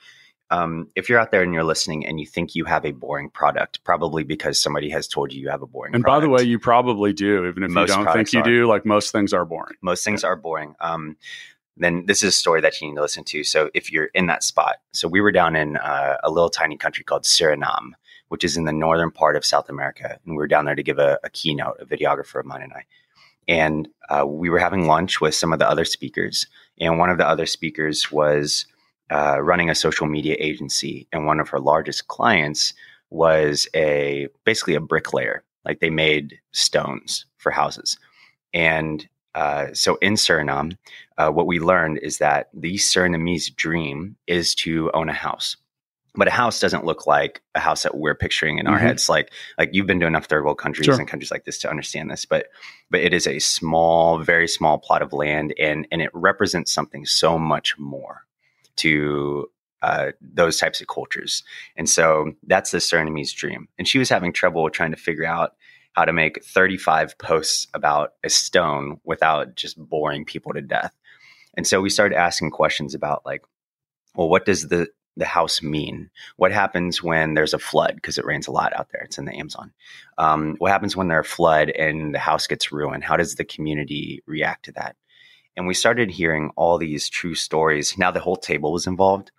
um, 0.51 0.89
if 0.97 1.09
you're 1.09 1.21
out 1.21 1.31
there 1.31 1.43
and 1.43 1.55
you're 1.55 1.63
listening 1.63 2.05
and 2.05 2.19
you 2.19 2.27
think 2.27 2.57
you 2.57 2.65
have 2.65 2.85
a 2.85 2.91
boring 2.91 3.31
product, 3.31 3.83
probably 3.85 4.25
because 4.25 4.61
somebody 4.61 4.91
has 4.91 5.07
told 5.07 5.33
you 5.33 5.41
you 5.41 5.51
have 5.51 5.63
a 5.63 5.67
boring. 5.69 5.95
And 5.95 6.03
by 6.03 6.19
the 6.19 6.29
way, 6.29 6.43
you 6.43 6.59
probably 6.59 7.13
do, 7.13 7.47
even 7.47 7.63
if 7.63 7.71
Most 7.71 7.91
you 7.91 7.95
don't 7.95 8.13
think 8.13 8.33
you 8.33 8.41
are. 8.41 8.43
do. 8.43 8.67
Like 8.67 8.85
most 8.85 9.13
things 9.13 9.33
are 9.33 9.45
boring. 9.45 9.77
most 9.83 10.05
things 10.05 10.25
are 10.25 10.35
boring. 10.35 10.75
Um, 10.81 11.17
then 11.77 12.07
this 12.07 12.23
is 12.23 12.29
a 12.29 12.39
story 12.39 12.61
that 12.61 12.81
you 12.81 12.89
need 12.89 12.95
to 12.95 13.03
listen 13.03 13.25
to. 13.25 13.45
So 13.45 13.71
if 13.75 13.91
you're 13.91 14.11
in 14.15 14.27
that 14.27 14.45
spot, 14.45 14.77
so 14.93 15.09
we 15.09 15.21
were 15.21 15.33
down 15.33 15.57
in 15.57 15.77
uh, 15.77 16.17
a 16.23 16.31
little 16.31 16.51
tiny 16.51 16.77
country 16.77 17.05
called 17.05 17.25
Suriname, 17.25 17.93
which 18.29 18.45
is 18.45 18.57
in 18.57 18.65
the 18.65 18.73
northern 18.73 19.11
part 19.11 19.37
of 19.37 19.45
South 19.45 19.69
America, 19.69 20.19
and 20.25 20.35
we 20.35 20.37
were 20.37 20.47
down 20.47 20.65
there 20.65 20.75
to 20.75 20.83
give 20.83 20.99
a, 20.99 21.19
a 21.25 21.31
keynote, 21.31 21.77
a 21.81 21.87
videographer 21.87 22.41
of 22.41 22.47
mine 22.47 22.63
and 22.63 22.73
I, 22.73 22.85
and 23.49 23.89
uh, 24.09 24.27
we 24.27 24.51
were 24.51 24.59
having 24.59 24.87
lunch 24.87 25.21
with 25.21 25.35
some 25.35 25.53
of 25.53 25.59
the 25.59 25.69
other 25.69 25.85
speakers, 25.85 26.47
and 26.81 26.99
one 26.99 27.11
of 27.11 27.19
the 27.19 27.29
other 27.29 27.47
speakers 27.47 28.11
was 28.11 28.67
uh, 29.11 29.41
running 29.41 29.71
a 29.71 29.75
social 29.75 30.07
media 30.07 30.37
agency, 30.39 31.07
and 31.13 31.27
one 31.27 31.41
of 31.41 31.49
her 31.49 31.61
largest 31.61 32.09
clients 32.09 32.73
was 33.11 33.69
a 33.75 34.29
basically 34.45 34.75
a 34.75 34.81
bricklayer, 34.81 35.45
like 35.65 35.81
they 35.81 35.91
made 35.91 36.41
stones 36.53 37.27
for 37.37 37.51
houses, 37.51 37.99
and 38.53 39.09
uh, 39.35 39.69
so 39.75 39.97
in 39.97 40.15
Suriname, 40.15 40.77
uh, 41.19 41.31
what 41.31 41.47
we 41.47 41.59
learned 41.61 41.99
is 41.99 42.19
that 42.19 42.49
the 42.55 42.75
Surinamese 42.77 43.55
dream 43.55 44.17
is 44.27 44.55
to 44.57 44.91
own 44.95 45.09
a 45.09 45.13
house. 45.15 45.57
but 46.17 46.29
a 46.29 46.31
house 46.31 46.61
doesn't 46.61 46.85
look 46.85 47.09
like 47.09 47.43
a 47.57 47.59
house 47.61 47.83
that 47.83 47.97
we're 47.97 48.15
picturing 48.15 48.59
in 48.59 48.69
our 48.69 48.79
Mhm. 48.79 48.83
heads 48.83 49.09
like 49.09 49.33
like 49.59 49.71
you've 49.73 49.89
been 49.89 49.99
to 49.99 50.07
enough 50.07 50.27
third 50.27 50.45
world 50.45 50.59
countries 50.59 50.85
Sure. 50.87 50.95
and 50.97 51.09
countries 51.09 51.33
like 51.33 51.45
this 51.45 51.59
to 51.59 51.69
understand 51.69 52.09
this 52.09 52.25
but 52.25 52.47
but 52.89 53.01
it 53.01 53.13
is 53.13 53.27
a 53.27 53.41
small 53.41 54.19
very 54.21 54.47
small 54.47 54.79
plot 54.79 55.03
of 55.03 55.13
land 55.13 55.53
and 55.59 55.89
and 55.91 56.01
it 56.01 56.11
represents 56.15 56.71
something 56.73 57.05
so 57.05 57.37
much 57.37 57.77
more 57.81 58.27
to 58.77 59.51
uh, 59.83 60.13
those 60.21 60.57
types 60.57 60.81
of 60.81 60.87
cultures 60.87 61.43
and 61.77 61.91
so 61.91 62.33
that's 62.47 62.71
the 62.71 62.79
Surinamese 62.79 63.35
dream 63.35 63.67
and 63.77 63.89
she 63.89 63.99
was 63.99 64.09
having 64.09 64.33
trouble 64.33 64.71
trying 64.71 64.93
to 64.93 64.97
figure 64.97 65.27
out 65.27 65.57
how 65.95 66.05
to 66.05 66.13
make 66.13 66.45
35 66.45 67.19
posts 67.19 67.67
about 67.75 68.13
a 68.23 68.31
stone 68.31 69.01
without 69.05 69.55
just 69.57 69.79
boring 69.79 70.25
people 70.25 70.53
to 70.53 70.61
death 70.61 70.95
and 71.57 71.67
so 71.67 71.81
we 71.81 71.91
started 71.91 72.17
asking 72.17 72.51
questions 72.51 72.95
about 72.95 73.25
like 73.25 73.43
well 74.15 74.29
what 74.29 74.45
does 74.45 74.69
the 74.69 74.89
the 75.17 75.25
house 75.25 75.63
mean? 75.63 76.11
What 76.37 76.53
happens 76.53 77.03
when 77.03 77.35
there's 77.35 77.55
a 77.55 77.59
flood? 77.59 77.95
Because 77.95 78.19
it 78.19 78.25
rains 78.25 78.47
a 78.47 78.53
lot 78.53 78.73
out 78.77 78.89
there. 78.93 79.03
It's 79.03 79.19
in 79.19 79.25
the 79.25 79.37
Amazon. 79.37 79.73
Um, 80.19 80.57
what 80.59 80.71
happens 80.71 80.97
when 80.97 81.09
there's 81.09 81.27
a 81.27 81.29
flood 81.29 81.71
and 81.71 82.15
the 82.15 82.19
house 82.19 82.47
gets 82.47 82.73
ruined? 82.73 83.05
How 83.05 83.17
does 83.17 83.37
the 83.37 83.45
community 83.45 84.23
react 84.27 84.65
to 84.67 84.73
that? 84.73 84.97
And 85.57 85.67
we 85.67 85.75
started 85.75 86.11
hearing 86.11 86.51
all 86.57 86.79
these 86.79 87.09
true 87.09 87.35
stories. 87.35 87.97
Now 87.97 88.11
the 88.11 88.21
whole 88.21 88.37
table 88.37 88.73
was 88.73 88.87
involved 88.87 89.31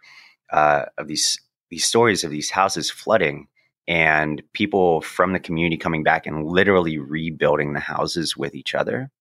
uh, 0.51 0.85
of 0.97 1.07
these 1.07 1.39
these 1.69 1.85
stories 1.85 2.23
of 2.23 2.31
these 2.31 2.51
houses 2.51 2.91
flooding 2.91 3.47
and 3.88 4.41
people 4.54 5.02
from 5.02 5.34
the 5.34 5.39
community 5.39 5.78
coming 5.78 6.04
back 6.04 6.26
and 6.26 6.45
literally 6.45 6.98
rebuilding 6.98 7.74
the 7.74 7.80
houses 7.80 8.36
with 8.36 8.56
each 8.56 8.74
other. 8.74 9.12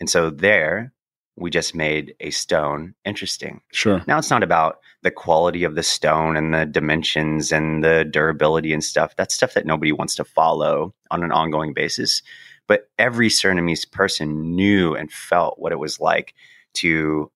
And 0.00 0.10
so 0.10 0.30
there, 0.30 0.92
we 1.36 1.50
just 1.50 1.74
made 1.74 2.14
a 2.20 2.30
stone 2.30 2.94
interesting. 3.04 3.60
Sure. 3.72 4.02
Now 4.06 4.18
it's 4.18 4.30
not 4.30 4.42
about 4.42 4.80
the 5.02 5.10
quality 5.10 5.64
of 5.64 5.74
the 5.74 5.82
stone 5.82 6.36
and 6.36 6.52
the 6.52 6.66
dimensions 6.66 7.52
and 7.52 7.84
the 7.84 8.04
durability 8.04 8.72
and 8.72 8.82
stuff. 8.82 9.14
That's 9.16 9.34
stuff 9.34 9.54
that 9.54 9.66
nobody 9.66 9.92
wants 9.92 10.14
to 10.16 10.24
follow 10.24 10.94
on 11.10 11.22
an 11.22 11.32
ongoing 11.32 11.74
basis. 11.74 12.22
But 12.66 12.88
every 12.98 13.28
Surinamese 13.28 13.90
person 13.90 14.56
knew 14.56 14.94
and 14.96 15.12
felt 15.12 15.58
what 15.58 15.72
it 15.72 15.78
was 15.78 16.00
like 16.00 16.34
to 16.74 17.30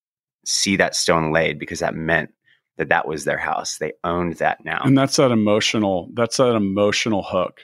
see 0.45 0.77
that 0.77 0.97
stone 0.97 1.33
laid 1.33 1.59
because 1.59 1.81
that 1.81 1.95
meant 1.95 2.31
that 2.81 2.88
that 2.88 3.07
was 3.07 3.25
their 3.25 3.38
house. 3.38 3.77
They 3.77 3.93
owned 4.05 4.37
that 4.37 4.64
now. 4.64 4.81
and 4.83 4.97
that's 4.97 5.16
that 5.16 5.31
emotional 5.31 6.09
that's 6.14 6.38
that 6.38 6.55
emotional 6.57 7.23
hook 7.23 7.61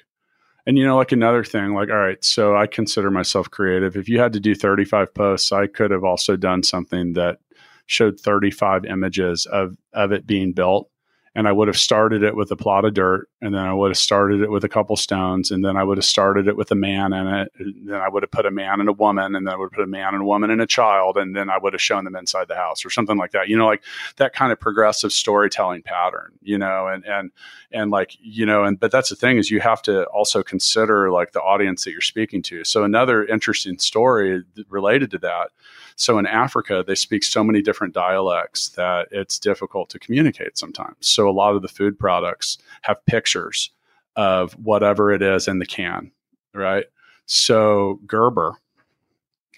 and 0.66 0.76
you 0.76 0.85
know 0.85 0.96
like 0.96 1.11
another 1.12 1.42
thing 1.42 1.72
like 1.74 1.88
all 1.88 1.96
right 1.96 2.22
so 2.22 2.55
i 2.55 2.66
consider 2.66 3.11
myself 3.11 3.50
creative 3.50 3.96
if 3.96 4.09
you 4.09 4.20
had 4.20 4.33
to 4.35 4.40
do 4.40 4.55
35 4.55 5.14
posts 5.14 5.52
i 5.52 5.66
could 5.66 5.90
have 5.90 6.05
also 6.05 6.37
done 6.37 6.62
something 6.62 7.14
that 7.14 7.38
showed 7.87 8.20
35 8.20 8.85
images 8.85 9.46
of 9.46 9.76
of 9.94 10.12
it 10.12 10.26
being 10.26 10.52
built 10.52 10.90
and 11.37 11.46
i 11.46 11.53
would 11.53 11.68
have 11.68 11.79
started 11.79 12.25
it 12.25 12.35
with 12.35 12.51
a 12.51 12.57
plot 12.57 12.85
of 12.85 12.94
dirt 12.94 13.29
and 13.40 13.55
then 13.55 13.62
i 13.62 13.72
would 13.72 13.90
have 13.90 13.99
started 13.99 14.40
it 14.40 14.51
with 14.51 14.64
a 14.64 14.68
couple 14.68 14.96
stones 14.96 15.53
and 15.53 15.64
then 15.64 15.77
i 15.77 15.85
would 15.85 15.99
have 15.99 16.05
started 16.05 16.49
it 16.49 16.57
with 16.57 16.72
a 16.72 16.75
man 16.75 17.12
in 17.12 17.27
it 17.29 17.53
and 17.59 17.88
then 17.88 18.01
i 18.01 18.09
would 18.09 18.22
have 18.22 18.31
put 18.31 18.46
a 18.46 18.51
man 18.51 18.81
and 18.81 18.88
a 18.88 18.92
woman 18.92 19.37
and 19.37 19.46
then 19.46 19.55
i 19.55 19.57
would 19.57 19.66
have 19.66 19.77
put 19.77 19.85
a 19.85 19.87
man 19.87 20.14
and 20.14 20.22
a 20.22 20.27
woman 20.27 20.51
and 20.51 20.61
a 20.61 20.66
child 20.66 21.16
and 21.16 21.37
then 21.37 21.49
i 21.49 21.59
would 21.59 21.72
have 21.72 21.83
shown 21.83 22.05
them 22.05 22.16
inside 22.16 22.49
the 22.49 22.57
house 22.57 22.85
or 22.85 22.90
something 22.90 23.16
like 23.16 23.31
that. 23.33 23.49
You 23.49 23.57
know 23.57 23.66
like 23.66 23.85
that 24.16 24.33
kind 24.33 24.51
of 24.51 24.59
progressive 24.59 25.12
storytelling 25.12 25.83
pattern 25.83 26.33
you 26.42 26.59
know 26.59 26.88
and 26.88 27.05
and 27.05 27.31
and 27.70 27.90
like 27.90 28.16
you 28.20 28.46
know 28.46 28.64
and 28.64 28.81
but 28.81 28.90
that's 28.90 29.11
the 29.11 29.16
thing 29.16 29.37
is 29.37 29.51
you 29.51 29.61
have 29.61 29.83
to 29.83 30.05
also 30.07 30.42
consider 30.42 31.11
like 31.11 31.33
the 31.33 31.40
audience 31.40 31.85
that 31.85 31.92
you're 31.92 32.01
speaking 32.01 32.42
to. 32.42 32.64
So 32.64 32.85
another 32.85 33.25
interesting 33.25 33.79
story 33.79 34.42
related 34.68 35.11
to 35.12 35.18
that 35.18 35.51
so 35.96 36.18
in 36.18 36.26
africa 36.26 36.85
they 36.87 36.94
speak 36.94 37.24
so 37.24 37.42
many 37.42 37.61
different 37.61 37.92
dialects 37.94 38.68
that 38.70 39.09
it's 39.11 39.38
difficult 39.38 39.88
to 39.90 39.98
communicate 39.98 40.56
sometimes. 40.56 40.96
So 41.00 41.28
a 41.28 41.32
lot 41.32 41.56
of 41.56 41.62
the 41.62 41.68
food 41.68 41.98
products 41.98 42.59
have 42.82 43.04
pictures 43.06 43.70
of 44.14 44.52
whatever 44.54 45.12
it 45.12 45.22
is 45.22 45.48
in 45.48 45.59
the 45.59 45.66
can 45.66 46.11
right? 46.54 46.85
So 47.26 48.00
gerber 48.06 48.56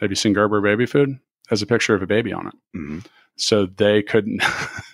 have 0.01 0.11
you 0.11 0.17
seen 0.17 0.33
gerber 0.33 0.61
baby 0.61 0.87
food? 0.87 1.19
Has 1.49 1.61
a 1.63 1.67
picture 1.67 1.95
of 1.95 2.03
a 2.03 2.07
baby 2.07 2.33
on 2.33 2.47
it. 2.49 2.55
Mhm. 2.77 3.07
so 3.37 3.67
they 3.67 4.03
couldn't 4.03 4.43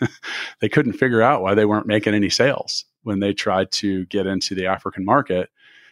they 0.61 0.69
couldn't 0.69 0.93
figure 0.95 1.23
out 1.23 1.43
why 1.43 1.55
they 1.55 1.65
weren't 1.67 1.87
making 1.87 2.15
any 2.15 2.31
sales 2.31 2.85
when 3.03 3.21
they 3.21 3.33
tried 3.35 3.71
to 3.73 4.07
get 4.07 4.27
into 4.27 4.55
the 4.55 4.67
African 4.67 5.05
market 5.05 5.51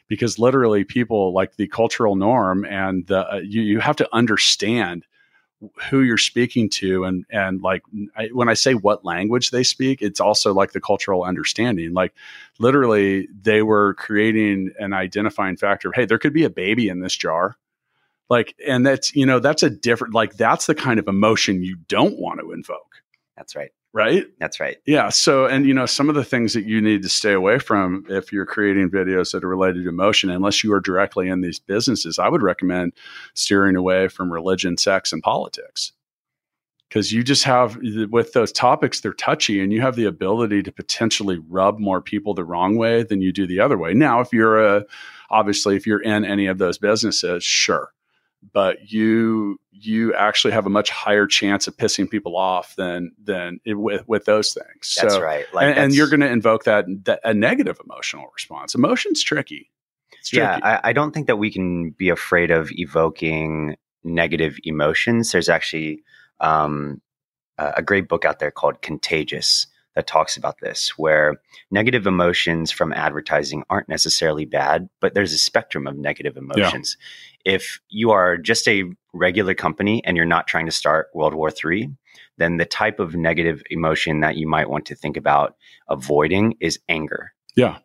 because 0.09 0.39
literally 0.39 0.85
people 0.85 1.33
like 1.33 1.57
the 1.57 1.69
cultural 1.69 2.17
norm 2.17 2.65
and 2.67 3.07
the, 3.07 3.33
uh, 3.33 3.37
you 3.39 3.63
you 3.63 3.81
have 3.81 3.97
to 3.97 4.09
understand 4.15 5.07
who 5.91 6.01
you're 6.01 6.19
speaking 6.19 6.69
to 6.69 7.05
and 7.05 7.25
and 7.31 7.63
like 7.63 7.83
I, 8.17 8.29
when 8.29 8.49
I 8.49 8.55
say 8.55 8.75
what 8.75 9.05
language 9.05 9.51
they 9.51 9.63
speak 9.63 10.03
it's 10.03 10.21
also 10.21 10.53
like 10.53 10.73
the 10.73 10.81
cultural 10.81 11.25
understanding. 11.25 11.93
Like 11.93 12.15
literally 12.59 13.29
they 13.41 13.63
were 13.63 13.95
creating 13.95 14.73
an 14.79 14.93
identifying 14.93 15.57
factor 15.57 15.89
of 15.89 15.95
hey 15.95 16.05
there 16.05 16.19
could 16.19 16.33
be 16.33 16.45
a 16.45 16.51
baby 16.51 16.89
in 16.89 17.01
this 17.01 17.17
jar. 17.17 17.57
Like 18.29 18.55
and 18.67 18.87
that's 18.87 19.15
you 19.15 19.27
know 19.27 19.39
that's 19.39 19.63
a 19.63 19.71
different 19.71 20.15
like 20.15 20.35
that's 20.37 20.67
the 20.67 20.75
kind 20.75 20.99
of 20.99 21.09
emotion 21.09 21.63
you 21.63 21.77
don't 21.89 22.19
want 22.19 22.41
to 22.41 22.53
invoke 22.53 23.03
That's 23.37 23.57
right. 23.57 23.71
right 23.93 24.27
That's 24.39 24.61
right. 24.61 24.77
yeah 24.87 25.09
so 25.09 25.47
and 25.47 25.67
you 25.67 25.75
know 25.75 25.87
some 25.87 26.09
of 26.09 26.15
the 26.15 26.25
things 26.25 26.53
that 26.53 26.67
you 26.67 26.81
need 26.81 27.03
to 27.03 27.09
stay 27.09 27.33
away 27.33 27.59
from 27.59 28.05
if 28.09 28.33
you're 28.33 28.47
creating 28.47 28.91
videos 28.91 29.33
that 29.33 29.45
are 29.45 29.49
related 29.49 29.85
to 29.85 29.89
emotion 29.89 30.31
unless 30.31 30.63
you 30.63 30.73
are 30.73 30.81
directly 30.81 31.29
in 31.29 31.41
these 31.41 31.59
businesses 31.59 32.19
i 32.19 32.29
would 32.29 32.43
recommend 32.43 32.93
steering 33.35 33.77
away 33.77 34.09
from 34.09 34.33
religion 34.33 34.77
sex 34.77 35.13
and 35.13 35.23
politics 35.23 35.93
because 36.89 37.11
you 37.11 37.23
just 37.23 37.45
have 37.45 37.79
with 38.11 38.35
those 38.35 38.53
topics 38.53 39.01
they're 39.01 39.15
touchy 39.15 39.63
and 39.63 39.73
you 39.73 39.81
have 39.81 39.97
the 39.97 40.05
ability 40.05 40.63
to 40.63 40.71
potentially 40.71 41.39
rub 41.49 41.79
more 41.79 42.03
people 42.03 42.35
the 42.35 42.45
wrong 42.45 42.77
way 42.77 43.03
than 43.03 43.23
you 43.23 43.33
do 43.33 43.47
the 43.47 43.61
other 43.61 43.79
way 43.79 43.95
now 43.95 44.21
if 44.21 44.33
you're 44.33 44.63
a 44.63 44.85
obviously 45.31 45.75
if 45.75 45.87
you're 45.87 46.03
in 46.03 46.25
any 46.25 46.47
of 46.47 46.59
those 46.59 46.77
businesses 46.77 47.43
sure 47.43 47.93
but 48.53 48.91
you 48.93 49.59
you 49.71 50.15
actually 50.15 50.53
have 50.53 50.67
a 50.67 50.71
much 50.71 50.91
higher 50.91 51.27
chance 51.27 51.67
of 51.67 51.77
pissing 51.77 52.09
people 52.11 52.37
off 52.37 52.75
than 52.77 53.13
than 53.23 53.61
it, 53.65 53.75
with 53.75 54.07
with 54.09 54.25
those 54.25 54.53
things. 54.53 54.99
That's 55.01 55.15
so, 55.15 55.21
right. 55.21 55.47
Like 55.53 55.67
and, 55.67 55.79
and 55.79 55.95
you're 55.95 56.09
going 56.09 56.21
to 56.21 56.31
invoke 56.31 56.65
that, 56.65 56.87
that 57.05 57.21
a 57.25 57.35
negative 57.35 57.79
emotional 57.85 58.27
response. 58.35 58.75
Emotion's 58.75 59.23
tricky. 59.23 59.71
It's 60.19 60.31
tricky. 60.31 60.45
Yeah, 60.45 60.59
I, 60.63 60.91
I 60.91 60.93
don't 60.93 61.13
think 61.13 61.27
that 61.27 61.37
we 61.37 61.51
can 61.51 61.91
be 61.91 62.09
afraid 62.09 62.51
of 62.51 62.71
evoking 62.73 63.77
negative 64.05 64.59
emotions. 64.65 65.33
There's 65.33 65.49
actually 65.49 66.03
um, 66.41 67.01
a 67.59 67.83
great 67.83 68.09
book 68.09 68.25
out 68.25 68.39
there 68.39 68.51
called 68.51 68.83
Contagious 68.83 69.67
that 69.95 70.07
talks 70.07 70.37
about 70.37 70.59
this, 70.61 70.97
where 70.97 71.41
negative 71.71 72.07
emotions 72.07 72.71
from 72.71 72.93
advertising 72.93 73.63
aren't 73.69 73.89
necessarily 73.89 74.45
bad, 74.45 74.89
but 75.01 75.15
there's 75.15 75.33
a 75.33 75.39
spectrum 75.39 75.87
of 75.87 75.97
negative 75.97 76.37
emotions. 76.37 76.97
If 77.45 77.81
you 77.89 78.11
are 78.11 78.37
just 78.39 78.67
a 78.69 78.85
regular 79.13 79.55
company 79.55 80.03
and 80.05 80.17
you're 80.17 80.27
not 80.27 80.47
trying 80.47 80.67
to 80.67 80.73
start 80.73 81.09
World 81.15 81.35
War 81.35 81.51
III, 81.51 81.91
then 82.39 82.57
the 82.57 82.65
type 82.65 83.01
of 83.01 83.15
negative 83.15 83.63
emotion 83.71 84.21
that 84.21 84.37
you 84.37 84.49
might 84.49 84.71
want 84.71 84.87
to 84.87 84.95
think 84.95 85.17
about 85.17 85.57
avoiding 85.89 86.55
is 86.61 86.79
anger. 86.89 87.33
yeah. 87.57 87.79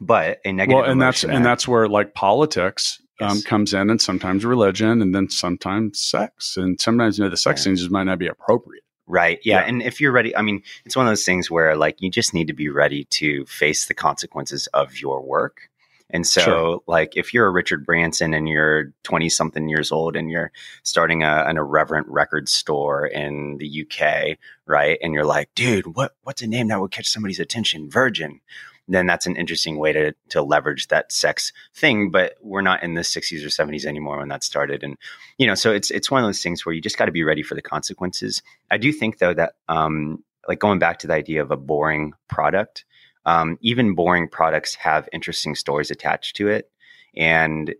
But 0.00 0.38
a 0.46 0.52
negative 0.52 0.80
Well, 0.84 0.90
and 0.90 1.02
that's 1.02 1.22
and 1.22 1.44
that's 1.44 1.68
where 1.68 1.86
like 1.86 2.14
politics 2.14 2.98
um, 3.20 3.36
Yes. 3.36 3.44
comes 3.44 3.74
in, 3.74 3.90
and 3.90 4.00
sometimes 4.00 4.42
religion, 4.42 5.02
and 5.02 5.14
then 5.14 5.28
sometimes 5.28 6.00
sex, 6.00 6.56
and 6.56 6.80
sometimes 6.80 7.18
you 7.18 7.24
know 7.24 7.28
the 7.30 7.36
sex 7.36 7.60
Yeah. 7.60 7.64
things 7.64 7.80
just 7.80 7.90
might 7.90 8.04
not 8.04 8.18
be 8.18 8.26
appropriate. 8.26 8.84
Right. 9.12 9.38
Yeah. 9.44 9.60
Yeah. 9.60 9.66
And 9.68 9.82
if 9.82 10.00
you're 10.00 10.10
ready, 10.10 10.34
I 10.34 10.40
mean, 10.40 10.62
it's 10.86 10.96
one 10.96 11.06
of 11.06 11.10
those 11.10 11.24
things 11.24 11.50
where 11.50 11.76
like 11.76 12.00
you 12.00 12.10
just 12.10 12.32
need 12.32 12.46
to 12.46 12.54
be 12.54 12.70
ready 12.70 13.04
to 13.20 13.44
face 13.44 13.86
the 13.86 13.92
consequences 13.94 14.68
of 14.72 14.98
your 14.98 15.20
work. 15.20 15.68
And 16.14 16.26
so, 16.26 16.40
Sure. 16.42 16.80
like, 16.86 17.16
if 17.16 17.32
you're 17.32 17.46
a 17.46 17.50
Richard 17.50 17.86
Branson 17.86 18.34
and 18.34 18.46
you're 18.46 18.92
20 19.02 19.28
something 19.30 19.68
years 19.68 19.90
old 19.92 20.14
and 20.14 20.30
you're 20.30 20.52
starting 20.82 21.22
a, 21.22 21.44
an 21.46 21.56
irreverent 21.56 22.06
record 22.08 22.48
store 22.50 23.06
in 23.06 23.56
the 23.58 23.86
UK, 23.86 24.36
right? 24.66 24.98
And 25.02 25.14
you're 25.14 25.24
like, 25.24 25.48
dude, 25.54 25.94
what, 25.96 26.14
what's 26.22 26.42
a 26.42 26.46
name 26.46 26.68
that 26.68 26.80
would 26.80 26.90
catch 26.90 27.08
somebody's 27.08 27.40
attention? 27.40 27.88
Virgin. 27.90 28.40
Then 28.88 29.06
that's 29.06 29.26
an 29.26 29.36
interesting 29.36 29.78
way 29.78 29.92
to, 29.92 30.12
to 30.30 30.42
leverage 30.42 30.88
that 30.88 31.12
sex 31.12 31.52
thing. 31.74 32.10
But 32.10 32.34
we're 32.40 32.62
not 32.62 32.82
in 32.82 32.94
the 32.94 33.02
60s 33.02 33.44
or 33.44 33.48
70s 33.48 33.84
anymore 33.84 34.18
when 34.18 34.28
that 34.28 34.44
started. 34.44 34.82
And, 34.82 34.96
you 35.38 35.46
know, 35.46 35.54
so 35.54 35.72
it's, 35.72 35.90
it's 35.90 36.10
one 36.10 36.22
of 36.22 36.28
those 36.28 36.42
things 36.42 36.66
where 36.66 36.74
you 36.74 36.80
just 36.80 36.98
got 36.98 37.06
to 37.06 37.12
be 37.12 37.24
ready 37.24 37.42
for 37.42 37.54
the 37.54 37.62
consequences. 37.62 38.42
I 38.70 38.78
do 38.78 38.92
think 38.92 39.18
though 39.18 39.34
that 39.34 39.54
um, 39.68 40.24
like 40.48 40.58
going 40.58 40.78
back 40.78 40.98
to 41.00 41.06
the 41.06 41.14
idea 41.14 41.42
of 41.42 41.50
a 41.50 41.56
boring 41.56 42.12
product, 42.28 42.84
um, 43.24 43.58
even 43.60 43.94
boring 43.94 44.28
products 44.28 44.74
have 44.76 45.08
interesting 45.12 45.54
stories 45.54 45.90
attached 45.90 46.36
to 46.36 46.48
it, 46.48 46.70
and 47.16 47.74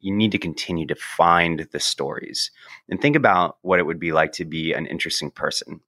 you 0.00 0.14
need 0.14 0.32
to 0.32 0.38
continue 0.38 0.86
to 0.86 0.94
find 0.94 1.66
the 1.72 1.80
stories 1.80 2.50
and 2.88 3.00
think 3.00 3.16
about 3.16 3.58
what 3.62 3.78
it 3.78 3.86
would 3.86 3.98
be 3.98 4.12
like 4.12 4.32
to 4.32 4.44
be 4.44 4.72
an 4.72 4.86
interesting 4.86 5.30
person. 5.30 5.80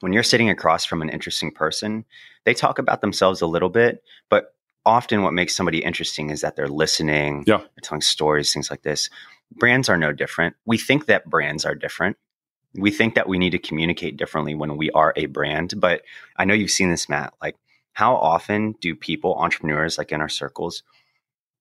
When 0.00 0.12
you're 0.12 0.22
sitting 0.22 0.50
across 0.50 0.84
from 0.84 1.02
an 1.02 1.10
interesting 1.10 1.50
person, 1.50 2.04
they 2.44 2.54
talk 2.54 2.78
about 2.78 3.00
themselves 3.00 3.40
a 3.40 3.46
little 3.46 3.68
bit, 3.68 4.02
but 4.28 4.54
often 4.86 5.22
what 5.22 5.34
makes 5.34 5.54
somebody 5.54 5.84
interesting 5.84 6.30
is 6.30 6.40
that 6.40 6.56
they're 6.56 6.68
listening, 6.68 7.44
Yeah. 7.46 7.58
they're 7.58 7.82
telling 7.82 8.00
stories, 8.00 8.52
things 8.52 8.70
like 8.70 8.82
this. 8.82 9.10
Brands 9.52 9.88
are 9.88 9.98
no 9.98 10.12
different. 10.12 10.56
We 10.64 10.78
think 10.78 11.06
that 11.06 11.28
brands 11.28 11.64
are 11.64 11.74
different 11.74 12.16
we 12.76 12.92
think 12.92 13.16
that 13.16 13.28
we 13.28 13.36
need 13.36 13.50
to 13.50 13.58
communicate 13.58 14.16
differently 14.16 14.54
when 14.54 14.76
we 14.76 14.92
are 14.92 15.12
a 15.16 15.26
brand 15.26 15.74
but 15.78 16.02
i 16.36 16.44
know 16.44 16.54
you've 16.54 16.70
seen 16.70 16.88
this 16.88 17.08
matt 17.08 17.34
like 17.42 17.56
how 17.92 18.14
often 18.16 18.72
do 18.80 18.94
people, 18.94 19.34
entrepreneurs 19.34 19.98
like 19.98 20.12
in 20.12 20.20
our 20.20 20.28
circles, 20.28 20.82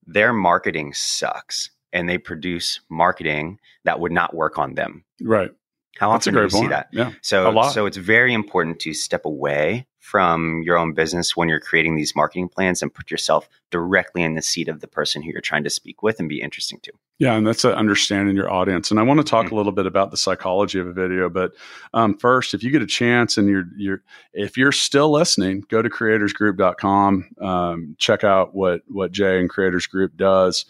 their 0.06 0.32
marketing 0.34 0.94
sucks 0.94 1.70
and 1.92 2.08
they 2.08 2.18
produce 2.18 2.80
marketing 2.90 3.60
that 3.84 4.00
would 4.00 4.12
not 4.12 4.34
work 4.36 4.58
on 4.58 4.76
them? 4.76 5.04
Right. 5.22 5.52
How 6.00 6.12
That's 6.14 6.28
a 6.28 6.30
often 6.30 6.34
do 6.34 6.40
you 6.42 6.50
great 6.50 6.62
see 6.64 6.68
that? 6.70 6.88
Yeah. 6.92 7.12
So, 7.22 7.50
A 7.50 7.52
lot. 7.52 7.70
so 7.74 7.86
it's 7.86 7.98
very 7.98 8.34
important 8.34 8.80
to 8.80 8.94
step 8.94 9.26
away 9.26 9.86
from 10.00 10.64
your 10.64 10.76
own 10.78 10.94
business 10.94 11.38
when 11.38 11.50
you're 11.50 11.60
creating 11.60 11.96
these 11.96 12.16
marketing 12.16 12.50
plans 12.50 12.82
and 12.82 12.92
put 12.92 13.12
yourself 13.12 13.48
directly 13.70 14.24
in 14.24 14.34
the 14.34 14.42
seat 14.42 14.68
of 14.68 14.80
the 14.80 14.88
person 14.88 15.22
who 15.22 15.30
you're 15.30 15.42
trying 15.42 15.64
to 15.64 15.70
speak 15.70 16.02
with 16.02 16.20
and 16.20 16.28
be 16.30 16.42
interesting 16.42 16.80
to. 16.82 16.92
Yeah, 17.20 17.36
and 17.36 17.46
that's 17.46 17.64
understanding 17.66 18.36
your 18.36 18.50
audience. 18.52 18.90
And 18.90 19.00
I 19.00 19.04
want 19.04 19.20
to 19.20 19.24
talk 19.26 19.48
Mm. 19.48 19.52
a 19.52 19.56
little 19.56 19.74
bit 19.74 19.86
about 19.86 20.10
the 20.10 20.18
psychology 20.18 20.80
of 20.80 20.88
a 20.88 20.94
video. 20.94 21.30
But 21.30 21.52
um, 21.94 22.18
first, 22.18 22.54
if 22.54 22.64
you 22.64 22.72
get 22.72 22.82
a 22.82 22.88
chance 22.88 23.38
and 23.38 23.48
you're 23.50 23.66
you're 23.78 24.02
if 24.34 24.58
you're 24.58 24.72
still 24.72 25.12
listening, 25.12 25.64
go 25.70 25.82
to 25.82 25.90
creatorsgroup.com. 25.90 27.30
Um, 27.42 27.96
check 28.00 28.24
out 28.24 28.56
what 28.56 28.82
what 28.88 29.12
Jay 29.12 29.40
and 29.40 29.50
Creators 29.50 29.86
Group 29.86 30.16
does. 30.18 30.66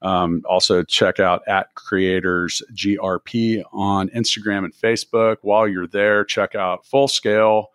Um, 0.00 0.42
also, 0.48 0.82
check 0.84 1.18
out 1.18 1.42
at 1.48 1.74
Creators 1.74 2.62
GRP 2.72 3.62
on 3.72 4.08
Instagram 4.10 4.64
and 4.64 4.72
Facebook. 4.72 5.38
While 5.42 5.66
you're 5.66 5.88
there, 5.88 6.24
check 6.24 6.54
out 6.54 6.86
Full 6.86 7.08
Scale 7.08 7.70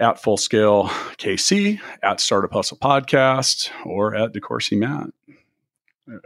at 0.00 0.20
Full 0.20 0.36
Scale 0.36 0.84
KC, 1.18 1.80
at 2.02 2.20
Startup 2.20 2.52
Hustle 2.52 2.78
Podcast, 2.78 3.70
or 3.84 4.14
at 4.14 4.32
DeCoursey 4.32 4.78
Matt. 4.78 5.10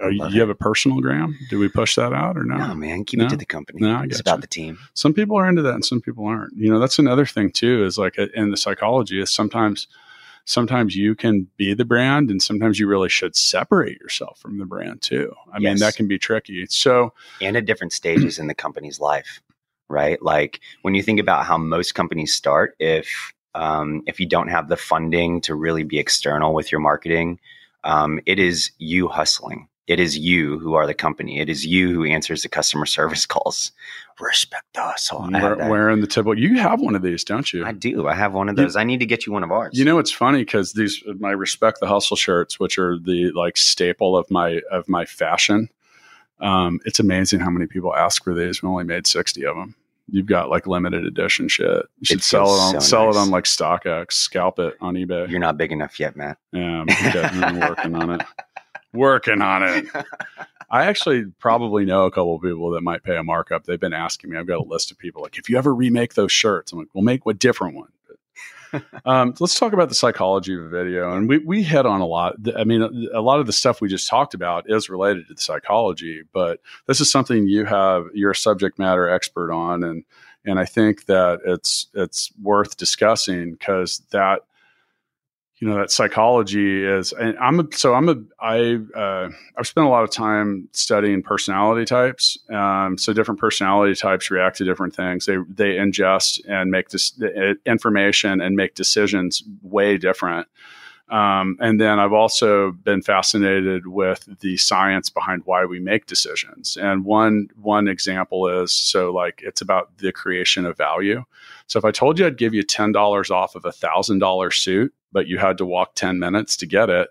Are 0.00 0.10
you, 0.10 0.26
you 0.28 0.40
have 0.40 0.48
a 0.48 0.56
personal 0.56 1.00
gram? 1.00 1.36
Do 1.50 1.58
we 1.60 1.68
push 1.68 1.94
that 1.94 2.12
out 2.12 2.36
or 2.36 2.42
no? 2.44 2.56
No, 2.56 2.74
man, 2.74 3.04
keep 3.04 3.18
No? 3.18 3.26
it 3.26 3.30
to 3.30 3.36
the 3.36 3.44
company. 3.46 3.80
No, 3.80 3.94
I 3.94 4.04
it's 4.04 4.18
about 4.18 4.40
the 4.40 4.48
team. 4.48 4.78
Some 4.94 5.14
people 5.14 5.36
are 5.36 5.48
into 5.48 5.62
that 5.62 5.74
and 5.74 5.84
some 5.84 6.00
people 6.00 6.26
aren't. 6.26 6.56
You 6.56 6.68
know, 6.70 6.80
that's 6.80 6.98
another 6.98 7.24
thing 7.26 7.52
too, 7.52 7.84
is 7.84 7.96
like 7.96 8.18
uh, 8.18 8.26
in 8.34 8.50
the 8.50 8.56
psychology 8.56 9.20
is 9.20 9.30
sometimes 9.30 9.86
sometimes 10.48 10.96
you 10.96 11.14
can 11.14 11.46
be 11.58 11.74
the 11.74 11.84
brand 11.84 12.30
and 12.30 12.42
sometimes 12.42 12.78
you 12.78 12.88
really 12.88 13.10
should 13.10 13.36
separate 13.36 14.00
yourself 14.00 14.40
from 14.40 14.56
the 14.58 14.64
brand 14.64 15.02
too. 15.02 15.30
I 15.52 15.58
mean, 15.58 15.76
that 15.76 15.94
can 15.94 16.08
be 16.08 16.18
tricky. 16.18 16.64
So 16.70 17.12
and 17.40 17.56
at 17.56 17.66
different 17.66 17.92
stages 17.92 18.38
in 18.38 18.46
the 18.46 18.54
company's 18.54 18.98
life, 18.98 19.42
right? 19.90 20.20
Like 20.22 20.60
when 20.80 20.94
you 20.94 21.02
think 21.02 21.20
about 21.20 21.44
how 21.44 21.58
most 21.58 21.94
companies 21.94 22.32
start, 22.32 22.74
if 22.78 23.34
um, 23.54 24.02
if 24.06 24.20
you 24.20 24.26
don't 24.26 24.48
have 24.48 24.68
the 24.68 24.76
funding 24.76 25.42
to 25.42 25.54
really 25.54 25.82
be 25.82 25.98
external 25.98 26.54
with 26.54 26.72
your 26.72 26.80
marketing, 26.80 27.40
um, 27.84 28.18
it 28.24 28.38
is 28.38 28.70
you 28.78 29.08
hustling. 29.08 29.67
It 29.88 29.98
is 29.98 30.16
you 30.18 30.58
who 30.58 30.74
are 30.74 30.86
the 30.86 30.94
company. 30.94 31.40
It 31.40 31.48
is 31.48 31.66
you 31.66 31.92
who 31.92 32.04
answers 32.04 32.42
the 32.42 32.48
customer 32.48 32.86
service 32.98 33.26
calls. 33.26 33.72
Respect 34.20 34.76
us. 34.76 35.08
hustle. 35.08 35.34
I, 35.34 35.38
have 35.40 35.58
wearing 35.68 36.00
the 36.00 36.06
typical, 36.06 36.38
you 36.38 36.58
have 36.58 36.80
one 36.80 36.94
of 36.94 37.02
these, 37.02 37.24
don't 37.24 37.52
you? 37.52 37.64
I 37.64 37.72
do. 37.72 38.06
I 38.08 38.14
have 38.14 38.34
one 38.34 38.48
of 38.48 38.58
You- 38.58 38.64
those. 38.64 38.76
I 38.76 38.84
need 38.84 39.00
to 39.00 39.06
get 39.06 39.26
you 39.26 39.32
one 39.32 39.42
of 39.44 39.50
ours. 39.50 39.78
You 39.78 39.84
know, 39.84 39.98
it's 39.98 40.10
funny 40.12 40.40
because 40.40 40.72
these 40.74 41.02
my 41.18 41.30
respect 41.30 41.78
the 41.80 41.86
hustle 41.86 42.16
shirts, 42.16 42.60
which 42.60 42.78
are 42.78 42.98
the 42.98 43.30
like 43.32 43.56
staple 43.56 44.16
of 44.16 44.30
my 44.30 44.60
of 44.70 44.88
my 44.88 45.04
fashion. 45.04 45.68
Um, 46.40 46.80
it's 46.84 47.00
amazing 47.00 47.40
how 47.40 47.50
many 47.50 47.66
people 47.66 47.94
ask 47.94 48.22
for 48.22 48.34
these. 48.34 48.62
We 48.62 48.68
only 48.68 48.84
made 48.84 49.06
sixty 49.06 49.44
of 49.46 49.56
them. 49.56 49.74
You've 50.10 50.26
got 50.26 50.48
like 50.48 50.66
limited 50.66 51.04
edition 51.04 51.48
shit. 51.48 51.66
You 51.98 52.04
should 52.04 52.18
It 52.20 52.22
sell 52.22 52.46
it 52.46 52.58
on 52.58 52.72
so 52.74 52.78
sell 52.80 53.06
nice. 53.06 53.16
it 53.16 53.18
on 53.18 53.30
like 53.30 53.44
StockX, 53.44 54.12
scalp 54.12 54.58
it 54.58 54.74
on 54.80 54.94
eBay. 54.94 55.28
You're 55.28 55.38
not 55.38 55.58
big 55.58 55.70
enough 55.70 56.00
yet, 56.00 56.16
Matt. 56.16 56.38
Yeah, 56.52 56.80
I'm, 56.80 56.86
getting- 56.86 57.44
I'm 57.44 57.60
working 57.60 57.94
on 57.94 58.10
it. 58.12 58.22
Working 58.92 59.42
on 59.42 59.62
it. 59.62 59.86
I 60.70 60.84
actually 60.84 61.24
probably 61.38 61.84
know 61.84 62.04
a 62.04 62.10
couple 62.10 62.36
of 62.36 62.42
people 62.42 62.70
that 62.72 62.82
might 62.82 63.02
pay 63.02 63.16
a 63.16 63.22
markup. 63.22 63.64
They've 63.64 63.80
been 63.80 63.94
asking 63.94 64.30
me. 64.30 64.36
I've 64.36 64.46
got 64.46 64.58
a 64.58 64.62
list 64.68 64.90
of 64.90 64.98
people 64.98 65.22
like, 65.22 65.38
if 65.38 65.48
you 65.48 65.56
ever 65.56 65.74
remake 65.74 66.14
those 66.14 66.32
shirts, 66.32 66.72
I'm 66.72 66.78
like, 66.78 66.88
we'll 66.92 67.04
make 67.04 67.22
a 67.26 67.32
different 67.32 67.76
one. 67.76 67.88
um, 69.04 69.34
let's 69.40 69.58
talk 69.58 69.72
about 69.72 69.88
the 69.88 69.94
psychology 69.94 70.54
of 70.54 70.60
a 70.60 70.68
video, 70.68 71.16
and 71.16 71.28
we 71.28 71.38
we 71.38 71.62
hit 71.62 71.86
on 71.86 72.00
a 72.00 72.06
lot. 72.06 72.36
I 72.56 72.64
mean, 72.64 72.82
a 73.12 73.20
lot 73.20 73.40
of 73.40 73.46
the 73.46 73.52
stuff 73.52 73.80
we 73.80 73.88
just 73.88 74.08
talked 74.08 74.34
about 74.34 74.68
is 74.68 74.90
related 74.90 75.26
to 75.28 75.34
the 75.34 75.40
psychology, 75.40 76.22
but 76.32 76.60
this 76.86 77.00
is 77.00 77.10
something 77.10 77.46
you 77.46 77.64
have 77.64 78.06
you're 78.12 78.32
a 78.32 78.36
subject 78.36 78.78
matter 78.78 79.08
expert 79.08 79.52
on, 79.52 79.82
and 79.84 80.04
and 80.44 80.58
I 80.58 80.64
think 80.64 81.06
that 81.06 81.40
it's 81.44 81.86
it's 81.94 82.30
worth 82.42 82.76
discussing 82.76 83.52
because 83.52 84.02
that 84.10 84.42
you 85.60 85.68
know 85.68 85.76
that 85.76 85.90
psychology 85.90 86.84
is 86.84 87.12
and 87.12 87.36
i'm 87.38 87.60
a, 87.60 87.64
so 87.72 87.94
i'm 87.94 88.08
a 88.08 88.16
i 88.40 88.78
uh, 88.94 89.28
i've 89.56 89.66
spent 89.66 89.86
a 89.86 89.90
lot 89.90 90.04
of 90.04 90.10
time 90.10 90.68
studying 90.72 91.22
personality 91.22 91.84
types 91.84 92.38
um, 92.50 92.96
so 92.96 93.12
different 93.12 93.40
personality 93.40 93.94
types 93.94 94.30
react 94.30 94.56
to 94.56 94.64
different 94.64 94.94
things 94.94 95.26
they 95.26 95.36
they 95.48 95.76
ingest 95.76 96.40
and 96.48 96.70
make 96.70 96.90
this 96.90 97.20
uh, 97.22 97.54
information 97.66 98.40
and 98.40 98.56
make 98.56 98.74
decisions 98.74 99.42
way 99.62 99.96
different 99.96 100.46
um, 101.10 101.56
and 101.58 101.80
then 101.80 101.98
I've 101.98 102.12
also 102.12 102.72
been 102.72 103.00
fascinated 103.00 103.86
with 103.86 104.28
the 104.40 104.58
science 104.58 105.08
behind 105.08 105.42
why 105.46 105.64
we 105.64 105.80
make 105.80 106.06
decisions. 106.06 106.76
And 106.76 107.04
one 107.04 107.48
one 107.56 107.88
example 107.88 108.46
is 108.62 108.72
so 108.72 109.10
like 109.10 109.40
it's 109.42 109.62
about 109.62 109.96
the 109.98 110.12
creation 110.12 110.66
of 110.66 110.76
value. 110.76 111.24
So 111.66 111.78
if 111.78 111.84
I 111.84 111.92
told 111.92 112.18
you 112.18 112.26
I'd 112.26 112.36
give 112.36 112.52
you 112.52 112.62
ten 112.62 112.92
dollars 112.92 113.30
off 113.30 113.54
of 113.54 113.64
a 113.64 113.72
thousand 113.72 114.18
dollar 114.18 114.50
suit, 114.50 114.92
but 115.12 115.26
you 115.26 115.38
had 115.38 115.58
to 115.58 115.66
walk 115.66 115.94
ten 115.94 116.18
minutes 116.18 116.56
to 116.58 116.66
get 116.66 116.90
it, 116.90 117.08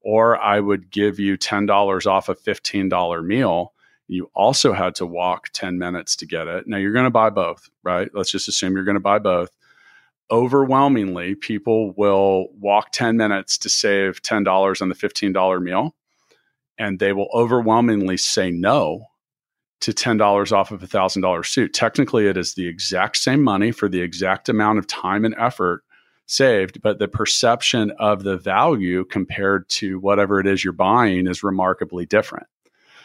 or 0.00 0.38
I 0.40 0.60
would 0.60 0.90
give 0.90 1.18
you 1.18 1.36
ten 1.36 1.66
dollars 1.66 2.06
off 2.06 2.28
a 2.28 2.34
fifteen 2.34 2.88
dollar 2.88 3.22
meal, 3.22 3.72
you 4.08 4.30
also 4.34 4.72
had 4.72 4.94
to 4.96 5.06
walk 5.06 5.48
ten 5.52 5.78
minutes 5.78 6.16
to 6.16 6.26
get 6.26 6.48
it. 6.48 6.66
Now 6.66 6.76
you're 6.76 6.92
going 6.92 7.04
to 7.04 7.10
buy 7.10 7.30
both, 7.30 7.68
right? 7.82 8.10
Let's 8.14 8.30
just 8.30 8.48
assume 8.48 8.74
you're 8.74 8.84
going 8.84 8.94
to 8.94 9.00
buy 9.00 9.18
both 9.18 9.50
overwhelmingly 10.30 11.34
people 11.34 11.92
will 11.92 12.48
walk 12.58 12.92
10 12.92 13.16
minutes 13.16 13.58
to 13.58 13.68
save 13.68 14.22
$10 14.22 14.80
on 14.80 14.88
the 14.88 14.94
$15 14.94 15.62
meal 15.62 15.94
and 16.78 16.98
they 16.98 17.12
will 17.12 17.28
overwhelmingly 17.34 18.16
say 18.16 18.50
no 18.50 19.06
to 19.80 19.92
$10 19.92 20.52
off 20.52 20.70
of 20.70 20.82
a 20.82 20.86
$1000 20.86 21.46
suit 21.46 21.74
technically 21.74 22.28
it 22.28 22.36
is 22.36 22.54
the 22.54 22.68
exact 22.68 23.16
same 23.16 23.42
money 23.42 23.72
for 23.72 23.88
the 23.88 24.00
exact 24.00 24.48
amount 24.48 24.78
of 24.78 24.86
time 24.86 25.24
and 25.24 25.34
effort 25.36 25.82
saved 26.30 26.80
but 26.82 26.98
the 26.98 27.08
perception 27.08 27.90
of 27.98 28.22
the 28.22 28.36
value 28.36 29.04
compared 29.04 29.68
to 29.68 29.98
whatever 29.98 30.40
it 30.40 30.46
is 30.46 30.62
you're 30.64 30.72
buying 30.72 31.26
is 31.26 31.42
remarkably 31.42 32.06
different 32.06 32.46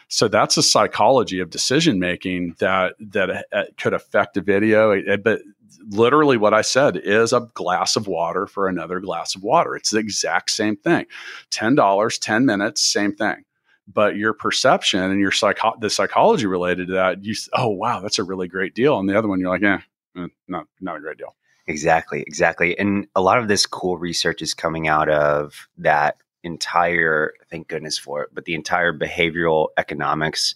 so 0.08 0.28
that's 0.28 0.56
a 0.56 0.62
psychology 0.62 1.40
of 1.40 1.50
decision 1.50 1.98
making 1.98 2.54
that 2.58 2.94
that 3.00 3.46
uh, 3.52 3.64
could 3.76 3.94
affect 3.94 4.36
a 4.36 4.40
video 4.40 4.92
It- 4.92 5.24
but 5.24 5.42
literally 5.88 6.36
what 6.36 6.54
I 6.54 6.62
said 6.62 6.96
is 6.96 7.32
a 7.32 7.48
glass 7.54 7.96
of 7.96 8.06
water 8.06 8.46
for 8.46 8.66
another 8.68 8.98
glass 9.00 9.34
of 9.36 9.42
water. 9.42 9.76
It's 9.76 9.90
the 9.90 9.98
exact 9.98 10.50
same 10.50 10.76
thing. 10.76 11.06
$10, 11.50 12.18
10 12.18 12.46
minutes, 12.46 12.82
same 12.82 13.14
thing. 13.14 13.44
But 13.92 14.16
your 14.16 14.32
perception 14.32 15.00
and 15.00 15.20
your 15.20 15.30
psycho- 15.32 15.76
the 15.80 15.90
psychology 15.90 16.46
related 16.46 16.88
to 16.88 16.94
that, 16.94 17.24
you 17.24 17.34
oh 17.52 17.68
wow, 17.68 18.00
that's 18.00 18.18
a 18.18 18.24
really 18.24 18.48
great 18.48 18.74
deal. 18.74 18.98
And 18.98 19.08
the 19.08 19.16
other 19.18 19.28
one, 19.28 19.38
you're 19.38 19.50
like, 19.50 19.62
eh, 19.62 19.78
eh, 20.16 20.26
not 20.48 20.66
not 20.80 20.96
a 20.96 21.00
great 21.00 21.18
deal. 21.18 21.36
Exactly, 21.68 22.22
exactly. 22.22 22.78
And 22.78 23.08
a 23.16 23.20
lot 23.20 23.38
of 23.38 23.48
this 23.48 23.66
cool 23.66 23.98
research 23.98 24.40
is 24.40 24.54
coming 24.54 24.86
out 24.86 25.08
of 25.08 25.68
that 25.78 26.16
entire, 26.44 27.32
thank 27.50 27.66
goodness 27.66 27.98
for 27.98 28.22
it, 28.22 28.30
but 28.32 28.44
the 28.44 28.54
entire 28.54 28.96
behavioral 28.96 29.68
economics 29.76 30.54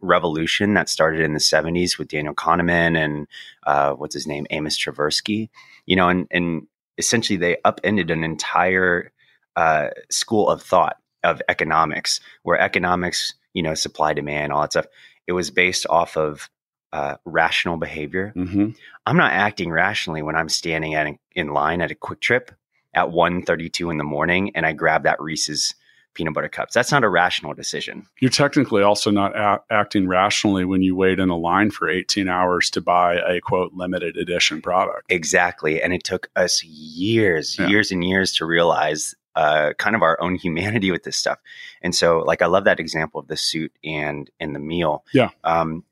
revolution 0.00 0.74
that 0.74 0.90
started 0.90 1.22
in 1.22 1.32
the 1.32 1.40
70s 1.40 1.98
with 1.98 2.08
Daniel 2.08 2.34
Kahneman 2.34 2.96
and 2.96 3.26
uh, 3.66 3.94
what's 3.94 4.14
his 4.14 4.26
name, 4.26 4.46
Amos 4.50 4.78
Tversky. 4.78 5.48
You 5.86 5.96
know, 5.96 6.10
and, 6.10 6.26
and 6.30 6.66
essentially 6.98 7.38
they 7.38 7.56
upended 7.64 8.10
an 8.10 8.22
entire 8.22 9.12
uh, 9.56 9.88
school 10.10 10.50
of 10.50 10.62
thought 10.62 10.98
of 11.22 11.40
economics, 11.48 12.20
where 12.42 12.60
economics, 12.60 13.32
you 13.54 13.62
know, 13.62 13.74
supply, 13.74 14.12
demand, 14.12 14.52
all 14.52 14.60
that 14.60 14.72
stuff, 14.72 14.86
it 15.26 15.32
was 15.32 15.50
based 15.50 15.86
off 15.88 16.18
of 16.18 16.50
uh, 16.94 17.16
rational 17.24 17.76
behavior 17.76 18.32
Mm-hmm. 18.36 18.70
I'm 19.06 19.16
not 19.18 19.32
acting 19.32 19.70
rationally 19.70 20.22
when 20.22 20.36
I'm 20.36 20.48
standing 20.48 20.94
at 20.94 21.06
in 21.34 21.48
line 21.48 21.80
at 21.82 21.90
a 21.90 21.94
QuikTrip 21.94 22.48
at 22.94 23.08
1.32 23.08 23.90
in 23.90 23.98
the 23.98 24.04
morning 24.04 24.52
and 24.54 24.64
I 24.64 24.72
grab 24.72 25.02
that 25.02 25.20
Reese's 25.20 25.74
peanut 26.14 26.32
butter 26.34 26.48
cups. 26.48 26.72
That's 26.72 26.92
not 26.92 27.02
a 27.02 27.08
rational 27.08 27.52
decision. 27.54 28.06
You're 28.20 28.30
technically 28.30 28.82
also 28.82 29.10
not 29.10 29.36
a- 29.36 29.60
acting 29.70 30.06
rationally 30.06 30.64
when 30.64 30.80
you 30.82 30.94
wait 30.94 31.18
in 31.18 31.28
a 31.28 31.36
line 31.36 31.72
for 31.72 31.88
18 31.88 32.28
hours 32.28 32.70
to 32.70 32.80
buy 32.80 33.16
a 33.16 33.40
quote 33.40 33.72
limited 33.74 34.16
edition 34.16 34.62
product. 34.62 35.02
Exactly. 35.08 35.82
And 35.82 35.92
it 35.92 36.04
took 36.04 36.30
us 36.36 36.62
years, 36.62 37.58
Yeah. 37.58 37.66
years 37.66 37.90
and 37.90 38.04
years 38.04 38.32
to 38.36 38.46
realize 38.46 39.14
uh, 39.34 39.72
kind 39.78 39.96
of 39.96 40.02
our 40.02 40.16
own 40.22 40.36
humanity 40.36 40.92
with 40.92 41.02
this 41.02 41.16
stuff. 41.16 41.38
And 41.82 41.92
so 41.92 42.20
like 42.20 42.40
I 42.42 42.46
love 42.46 42.64
that 42.66 42.78
example 42.78 43.18
of 43.20 43.26
the 43.26 43.36
suit 43.36 43.72
and 43.82 44.30
and 44.38 44.54
the 44.54 44.60
meal. 44.60 45.04
Yeah. 45.12 45.30
Um 45.42 45.82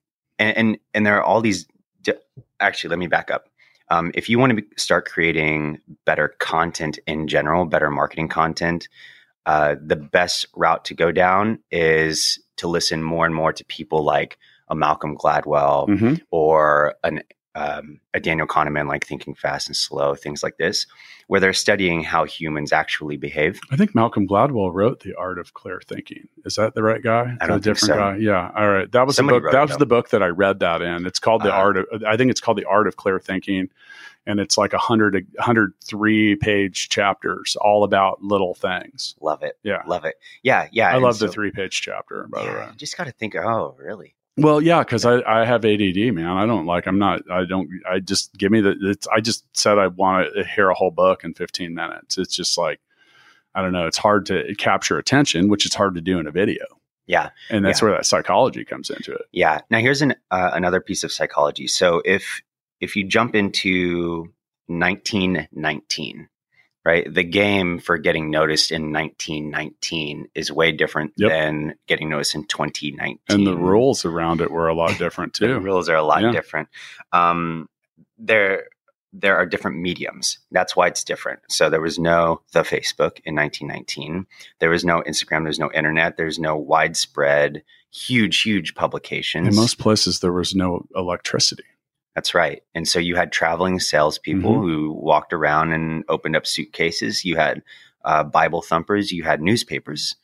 and 0.42 0.56
and, 0.56 0.78
and 0.94 1.06
there 1.06 1.16
are 1.18 1.22
all 1.22 1.40
these 1.40 1.66
di- 2.02 2.12
actually 2.60 2.90
let 2.90 2.98
me 2.98 3.06
back 3.06 3.30
up. 3.30 3.48
Um, 3.88 4.10
if 4.14 4.28
you 4.28 4.38
want 4.38 4.56
to 4.56 4.64
start 4.76 5.06
creating 5.06 5.78
better 6.06 6.28
content 6.38 6.98
in 7.06 7.28
general, 7.28 7.66
better 7.66 7.90
marketing 7.90 8.28
content, 8.28 8.88
uh, 9.46 9.76
the 9.84 9.96
best 9.96 10.46
route 10.54 10.84
to 10.86 10.94
go 10.94 11.12
down 11.12 11.58
is 11.70 12.38
to 12.56 12.68
listen 12.68 13.02
more 13.02 13.26
and 13.26 13.34
more 13.34 13.52
to 13.52 13.64
people 13.66 14.02
like 14.04 14.38
a 14.68 14.74
Malcolm 14.74 15.16
Gladwell 15.16 15.88
Mhm. 15.88 16.20
or 16.30 16.94
an 17.04 17.22
um, 17.54 18.00
a 18.14 18.20
Daniel 18.20 18.46
Kahneman, 18.46 18.88
like 18.88 19.06
Thinking 19.06 19.34
Fast 19.34 19.68
and 19.68 19.76
Slow, 19.76 20.14
things 20.14 20.42
like 20.42 20.56
this, 20.56 20.86
where 21.26 21.40
they're 21.40 21.52
studying 21.52 22.02
how 22.02 22.24
humans 22.24 22.72
actually 22.72 23.16
behave. 23.16 23.60
I 23.70 23.76
think 23.76 23.94
Malcolm 23.94 24.26
Gladwell 24.26 24.72
wrote 24.72 25.00
The 25.00 25.14
Art 25.16 25.38
of 25.38 25.52
Clear 25.54 25.80
Thinking. 25.86 26.28
Is 26.44 26.54
that 26.56 26.74
the 26.74 26.82
right 26.82 27.02
guy? 27.02 27.36
I 27.40 27.46
don't 27.46 27.58
a 27.58 27.60
think 27.60 27.64
different 27.64 27.94
so. 27.94 27.96
guy. 27.96 28.16
Yeah. 28.16 28.50
All 28.56 28.68
right. 28.70 28.90
That 28.90 29.06
was 29.06 29.16
Somebody 29.16 29.38
the 29.38 29.42
book. 29.42 29.52
That 29.52 29.68
was 29.68 29.76
the 29.76 29.86
book 29.86 30.10
that 30.10 30.22
I 30.22 30.28
read 30.28 30.60
that 30.60 30.80
in. 30.82 31.06
It's 31.06 31.18
called 31.18 31.42
The 31.42 31.50
Uh-huh. 31.50 31.58
Art 31.60 31.76
of. 31.76 31.86
I 32.06 32.16
think 32.16 32.30
it's 32.30 32.40
called 32.40 32.58
The 32.58 32.64
Art 32.64 32.86
of 32.86 32.96
Clear 32.96 33.18
Thinking, 33.18 33.68
and 34.26 34.40
it's 34.40 34.56
like 34.56 34.72
a 34.72 34.78
hundred, 34.78 35.26
hundred 35.38 35.74
three 35.84 36.36
page 36.36 36.88
chapters, 36.88 37.56
all 37.60 37.84
about 37.84 38.22
little 38.22 38.54
things. 38.54 39.14
Love 39.20 39.42
it. 39.42 39.58
Yeah. 39.62 39.82
Love 39.86 40.04
it. 40.06 40.14
Yeah. 40.42 40.68
Yeah. 40.72 40.88
I 40.88 40.94
and 40.94 41.02
love 41.02 41.18
the 41.18 41.28
three 41.28 41.50
page 41.50 41.82
chapter. 41.82 42.26
By 42.30 42.44
the 42.46 42.52
way. 42.52 42.66
You 42.70 42.76
just 42.78 42.96
got 42.96 43.04
to 43.04 43.12
think, 43.12 43.36
oh, 43.36 43.74
really? 43.78 44.14
Well, 44.38 44.62
yeah, 44.62 44.78
because 44.80 45.04
I, 45.04 45.20
I 45.22 45.44
have 45.44 45.64
ADD, 45.64 46.14
man. 46.14 46.26
I 46.26 46.46
don't 46.46 46.64
like. 46.64 46.86
I'm 46.86 46.98
not. 46.98 47.20
I 47.30 47.44
don't. 47.44 47.68
I 47.88 47.98
just 48.00 48.32
give 48.38 48.50
me 48.50 48.60
the. 48.62 48.74
It's, 48.80 49.06
I 49.08 49.20
just 49.20 49.44
said 49.56 49.78
I 49.78 49.88
want 49.88 50.28
to 50.34 50.44
hear 50.44 50.70
a 50.70 50.74
whole 50.74 50.90
book 50.90 51.22
in 51.22 51.34
15 51.34 51.74
minutes. 51.74 52.16
It's 52.16 52.34
just 52.34 52.56
like, 52.56 52.80
I 53.54 53.60
don't 53.60 53.72
know. 53.72 53.86
It's 53.86 53.98
hard 53.98 54.24
to 54.26 54.54
capture 54.56 54.96
attention, 54.96 55.48
which 55.50 55.66
is 55.66 55.74
hard 55.74 55.94
to 55.96 56.00
do 56.00 56.18
in 56.18 56.26
a 56.26 56.30
video, 56.30 56.64
Yeah. 57.06 57.28
and 57.50 57.62
that's 57.62 57.82
Yeah. 57.82 57.88
where 57.88 57.96
that 57.98 58.06
psychology 58.06 58.64
comes 58.64 58.88
into 58.88 59.12
it. 59.12 59.26
Yeah. 59.32 59.60
Now 59.70 59.80
here's 59.80 60.00
an 60.00 60.14
uh, 60.30 60.50
another 60.54 60.80
piece 60.80 61.04
of 61.04 61.12
psychology. 61.12 61.66
So 61.66 62.00
if 62.06 62.40
if 62.80 62.96
you 62.96 63.04
jump 63.04 63.34
into 63.34 64.32
1919, 64.68 66.28
right? 66.84 67.12
The 67.12 67.22
game 67.24 67.78
for 67.78 67.96
getting 67.98 68.30
noticed 68.30 68.70
in 68.72 68.92
1919 68.92 70.28
is 70.34 70.50
way 70.50 70.72
different 70.72 71.12
Yep. 71.16 71.30
than 71.30 71.74
getting 71.86 72.08
noticed 72.08 72.34
in 72.34 72.44
2019. 72.44 73.18
And 73.28 73.46
the 73.46 73.56
rules 73.56 74.04
around 74.04 74.40
it 74.40 74.50
were 74.50 74.68
a 74.68 74.74
lot 74.74 74.98
different 74.98 75.34
too. 75.34 75.48
the 75.48 75.60
rules 75.60 75.88
are 75.88 75.96
a 75.96 76.02
lot 76.02 76.22
Yeah. 76.22 76.32
different. 76.32 76.68
Um, 77.12 77.68
there 78.18 78.64
there 79.14 79.36
are 79.36 79.44
different 79.44 79.76
mediums. 79.76 80.38
That's 80.52 80.74
why 80.74 80.86
it's 80.86 81.04
different. 81.04 81.40
So 81.50 81.68
there 81.68 81.82
was 81.82 81.98
no 81.98 82.40
the 82.52 82.60
Facebook 82.62 83.20
in 83.26 83.34
1919. 83.34 84.26
There 84.58 84.70
was 84.70 84.86
no 84.86 85.02
Instagram. 85.02 85.42
There's 85.42 85.58
no 85.58 85.70
internet. 85.72 86.16
There's 86.16 86.38
no 86.38 86.56
widespread, 86.56 87.62
huge, 87.90 88.40
huge 88.40 88.74
publications. 88.74 89.48
In 89.48 89.54
most 89.54 89.78
places, 89.78 90.20
there 90.20 90.32
was 90.32 90.54
no 90.54 90.86
electricity. 90.96 91.64
That's 92.14 92.34
right. 92.34 92.62
And 92.74 92.86
so 92.86 92.98
you 92.98 93.16
had 93.16 93.32
traveling 93.32 93.80
salespeople 93.80 94.54
Mhm. 94.56 94.60
who 94.62 94.92
walked 94.92 95.32
around 95.32 95.72
and 95.72 96.04
opened 96.08 96.36
up 96.36 96.46
suitcases. 96.46 97.24
You 97.24 97.36
had 97.36 97.62
uh, 98.04 98.24
Bible 98.24 98.62
thumpers. 98.62 99.12
You 99.12 99.22
had 99.22 99.40
newspapers. 99.40 100.16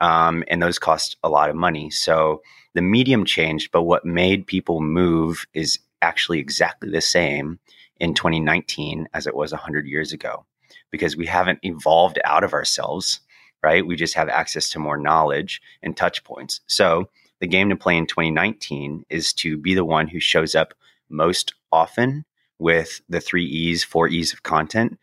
Um, 0.00 0.44
and 0.48 0.62
those 0.62 0.78
cost 0.78 1.16
a 1.24 1.28
lot 1.28 1.50
of 1.50 1.56
money. 1.56 1.90
So 1.90 2.42
the 2.74 2.82
medium 2.82 3.24
changed, 3.24 3.72
but 3.72 3.82
what 3.82 4.04
made 4.04 4.46
people 4.46 4.80
move 4.80 5.46
is 5.52 5.78
actually 6.00 6.38
exactly 6.38 6.90
the 6.90 7.00
same 7.00 7.58
in 7.98 8.14
2019 8.14 9.08
as 9.12 9.26
it 9.26 9.34
was 9.34 9.52
100 9.52 9.86
years 9.86 10.12
ago 10.12 10.46
because 10.90 11.16
we 11.16 11.26
haven't 11.26 11.58
evolved 11.62 12.18
out 12.24 12.44
of 12.44 12.52
ourselves, 12.52 13.20
right? 13.62 13.84
We 13.86 13.96
just 13.96 14.14
have 14.14 14.28
access 14.28 14.70
to 14.70 14.78
more 14.78 14.96
knowledge 14.96 15.60
and 15.82 15.96
touch 15.96 16.22
points. 16.22 16.60
So 16.68 17.08
the 17.40 17.46
game 17.48 17.68
to 17.70 17.76
play 17.76 17.96
in 17.96 18.06
2019 18.06 19.04
is 19.10 19.32
to 19.34 19.56
be 19.56 19.74
the 19.74 19.84
one 19.84 20.06
who 20.06 20.20
shows 20.20 20.54
up 20.54 20.74
most 21.14 21.54
often 21.72 22.24
with 22.58 23.00
the 23.08 23.20
three 23.20 23.46
E's, 23.46 23.84
four 23.84 24.08
E's 24.08 24.32
of 24.32 24.42
content 24.42 24.98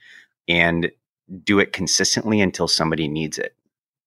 and 0.47 0.91
do 1.43 1.59
it 1.59 1.73
consistently 1.73 2.41
until 2.41 2.67
somebody 2.67 3.07
needs 3.07 3.37
it. 3.37 3.55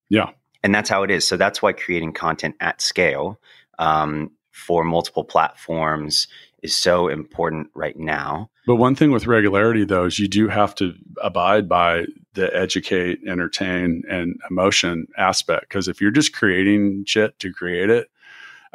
Yeah. 0.09 0.31
And 0.63 0.75
that's 0.75 0.91
how 0.91 1.03
it 1.03 1.11
is. 1.11 1.27
So 1.27 1.37
that's 1.37 1.63
why 1.63 1.73
creating 1.73 2.13
content 2.13 2.57
at 2.61 2.81
scale 2.81 3.39
um, 3.79 4.31
for 4.53 4.85
multiple 4.85 5.25
platforms 5.25 6.29
is 6.63 6.75
so 6.75 7.09
important 7.09 7.69
right 7.75 7.99
now. 7.99 8.51
But 8.67 8.77
one 8.77 8.95
thing 8.95 9.11
with 9.11 9.27
regularity, 9.27 9.85
though, 9.85 10.07
is 10.07 10.19
you 10.19 10.29
do 10.29 10.49
have 10.49 10.75
to 10.77 10.95
abide 11.23 11.69
by 11.69 12.07
the 12.33 12.55
educate, 12.57 13.21
entertain, 13.27 14.03
and 14.09 14.41
emotion 14.51 15.07
aspect. 15.19 15.69
Because 15.69 15.87
if 15.87 16.01
you're 16.01 16.11
just 16.11 16.33
creating 16.33 17.05
shit 17.07 17.39
to 17.41 17.53
create 17.53 17.91
it, 17.91 18.09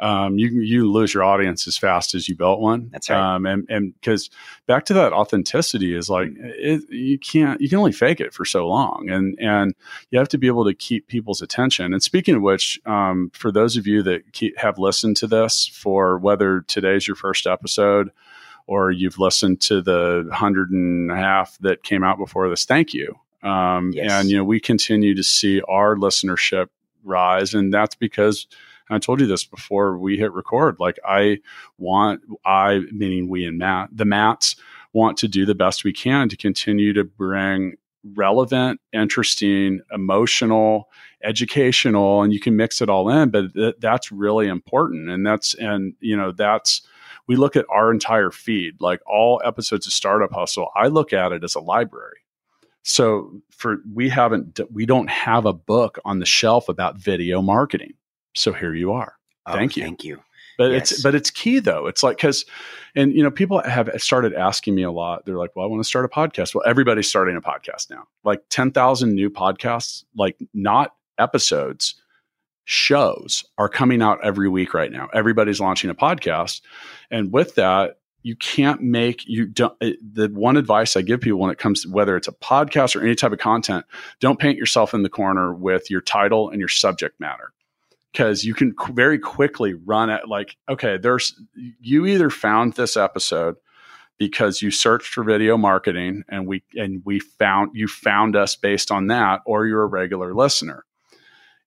um, 0.00 0.38
you 0.38 0.48
you 0.48 0.90
lose 0.90 1.12
your 1.12 1.22
audience 1.22 1.66
as 1.68 1.76
fast 1.76 2.14
as 2.14 2.28
you 2.28 2.34
built 2.34 2.58
one. 2.58 2.88
That's 2.90 3.10
right. 3.10 3.34
Um, 3.34 3.44
and 3.44 3.66
and 3.68 3.94
because 3.94 4.30
back 4.66 4.86
to 4.86 4.94
that 4.94 5.12
authenticity 5.12 5.94
is 5.94 6.08
like 6.08 6.30
it, 6.36 6.82
you 6.90 7.18
can't 7.18 7.60
you 7.60 7.68
can 7.68 7.78
only 7.78 7.92
fake 7.92 8.20
it 8.20 8.32
for 8.32 8.46
so 8.46 8.66
long, 8.66 9.08
and 9.10 9.38
and 9.38 9.74
you 10.10 10.18
have 10.18 10.28
to 10.30 10.38
be 10.38 10.46
able 10.46 10.64
to 10.64 10.74
keep 10.74 11.06
people's 11.06 11.42
attention. 11.42 11.92
And 11.92 12.02
speaking 12.02 12.34
of 12.34 12.42
which, 12.42 12.80
um, 12.86 13.30
for 13.34 13.52
those 13.52 13.76
of 13.76 13.86
you 13.86 14.02
that 14.04 14.32
keep, 14.32 14.56
have 14.58 14.78
listened 14.78 15.18
to 15.18 15.26
this 15.26 15.66
for 15.66 16.18
whether 16.18 16.62
today's 16.62 17.06
your 17.06 17.16
first 17.16 17.46
episode 17.46 18.10
or 18.66 18.90
you've 18.90 19.18
listened 19.18 19.60
to 19.60 19.82
the 19.82 20.26
hundred 20.32 20.70
and 20.70 21.10
a 21.10 21.16
half 21.16 21.58
that 21.58 21.82
came 21.82 22.02
out 22.02 22.16
before 22.16 22.48
this, 22.48 22.64
thank 22.64 22.94
you. 22.94 23.14
Um, 23.42 23.90
Yes. 23.92 24.10
And 24.12 24.30
you 24.30 24.38
know 24.38 24.44
we 24.44 24.60
continue 24.60 25.14
to 25.14 25.22
see 25.22 25.60
our 25.62 25.94
listenership 25.94 26.68
rise, 27.04 27.52
and 27.52 27.72
that's 27.72 27.96
because 27.96 28.46
and 28.90 28.96
I 28.96 28.98
told 28.98 29.20
you 29.20 29.26
this 29.28 29.44
before 29.44 29.96
we 29.96 30.16
hit 30.16 30.32
record. 30.32 30.80
Like 30.80 30.98
I 31.06 31.38
want, 31.78 32.22
I 32.44 32.80
meaning 32.90 33.28
we 33.28 33.46
and 33.46 33.56
Matt, 33.56 33.90
the 33.92 34.04
Mats 34.04 34.56
want 34.92 35.16
to 35.18 35.28
do 35.28 35.46
the 35.46 35.54
best 35.54 35.84
we 35.84 35.92
can 35.92 36.28
to 36.28 36.36
continue 36.36 36.92
to 36.94 37.04
bring 37.04 37.76
relevant, 38.16 38.80
interesting, 38.92 39.80
emotional, 39.92 40.88
educational, 41.22 42.22
and 42.22 42.32
you 42.32 42.40
can 42.40 42.56
mix 42.56 42.82
it 42.82 42.90
all 42.90 43.08
in. 43.08 43.30
But 43.30 43.54
th- 43.54 43.76
that's 43.78 44.10
really 44.10 44.48
important, 44.48 45.08
and 45.08 45.24
that's 45.24 45.54
and 45.54 45.94
you 46.00 46.16
know 46.16 46.32
that's 46.32 46.82
we 47.28 47.36
look 47.36 47.54
at 47.54 47.66
our 47.70 47.92
entire 47.92 48.32
feed, 48.32 48.80
like 48.80 49.00
all 49.06 49.40
episodes 49.44 49.86
of 49.86 49.92
Startup 49.92 50.32
Hustle. 50.32 50.70
I 50.74 50.88
look 50.88 51.12
at 51.12 51.30
it 51.30 51.44
as 51.44 51.54
a 51.54 51.60
library. 51.60 52.18
So 52.82 53.40
for 53.52 53.76
we 53.94 54.08
haven't 54.08 54.58
we 54.72 54.84
don't 54.84 55.10
have 55.10 55.46
a 55.46 55.52
book 55.52 56.00
on 56.04 56.18
the 56.18 56.26
shelf 56.26 56.68
about 56.68 56.98
video 56.98 57.40
marketing. 57.40 57.92
So 58.34 58.52
here 58.52 58.74
you 58.74 58.92
are. 58.92 59.14
Oh, 59.46 59.52
Thank 59.54 59.76
you. 59.76 59.82
Thank 59.82 60.04
you. 60.04 60.20
But 60.58 60.72
Yes. 60.72 60.92
it's 60.92 61.02
but 61.02 61.14
it's 61.14 61.30
key 61.30 61.58
though. 61.58 61.86
It's 61.86 62.02
like 62.02 62.16
because 62.18 62.44
and 62.94 63.14
you 63.14 63.22
know 63.22 63.30
people 63.30 63.62
have 63.62 63.88
started 63.96 64.34
asking 64.34 64.74
me 64.74 64.82
a 64.82 64.90
lot. 64.90 65.24
They're 65.24 65.38
like, 65.38 65.56
"Well, 65.56 65.64
I 65.64 65.68
want 65.68 65.80
to 65.82 65.88
start 65.88 66.04
a 66.04 66.08
podcast." 66.08 66.54
Well, 66.54 66.64
everybody's 66.66 67.08
starting 67.08 67.34
a 67.36 67.40
podcast 67.40 67.88
now. 67.88 68.06
Like 68.24 68.42
ten 68.50 68.70
thousand 68.70 69.14
new 69.14 69.30
podcasts, 69.30 70.04
like 70.14 70.36
not 70.52 70.94
episodes, 71.18 71.94
shows 72.64 73.44
are 73.58 73.68
coming 73.68 74.02
out 74.02 74.18
every 74.22 74.48
week 74.48 74.74
right 74.74 74.92
now. 74.92 75.08
Everybody's 75.14 75.60
launching 75.60 75.90
a 75.90 75.94
podcast, 75.94 76.60
and 77.10 77.32
with 77.32 77.54
that, 77.54 77.98
you 78.22 78.36
can't 78.36 78.82
make 78.82 79.26
you 79.26 79.46
don't. 79.46 79.74
it- 79.80 79.98
The 80.14 80.28
one 80.28 80.56
advice 80.58 80.94
I 80.96 81.02
give 81.02 81.20
people 81.22 81.40
when 81.40 81.50
it 81.50 81.58
comes 81.58 81.84
to 81.84 81.90
whether 81.90 82.16
it's 82.16 82.28
a 82.28 82.32
podcast 82.32 82.94
or 82.94 83.00
any 83.02 83.14
type 83.14 83.32
of 83.32 83.38
content, 83.38 83.86
don't 84.20 84.38
paint 84.38 84.58
yourself 84.58 84.92
in 84.94 85.02
the 85.04 85.08
corner 85.08 85.54
with 85.54 85.90
your 85.90 86.02
title 86.02 86.50
and 86.50 86.58
your 86.58 86.68
subject 86.68 87.18
matter 87.18 87.52
because 88.12 88.44
you 88.44 88.54
can 88.54 88.74
very 88.92 89.18
quickly 89.18 89.74
run 89.74 90.10
at 90.10 90.28
like 90.28 90.56
okay 90.68 90.96
there's 90.96 91.40
you 91.80 92.06
either 92.06 92.30
found 92.30 92.74
this 92.74 92.96
episode 92.96 93.56
because 94.20 94.60
you 94.60 94.70
searched 94.70 95.08
for 95.08 95.24
video 95.24 95.56
marketing 95.56 96.22
and 96.28 96.46
we 96.46 96.62
and 96.76 97.02
we 97.06 97.18
found 97.18 97.70
you 97.74 97.88
found 97.88 98.36
us 98.36 98.54
based 98.54 98.92
on 98.92 99.06
that 99.08 99.40
or 99.46 99.66
you're 99.66 99.82
a 99.82 99.86
regular 99.86 100.34
listener. 100.34 100.84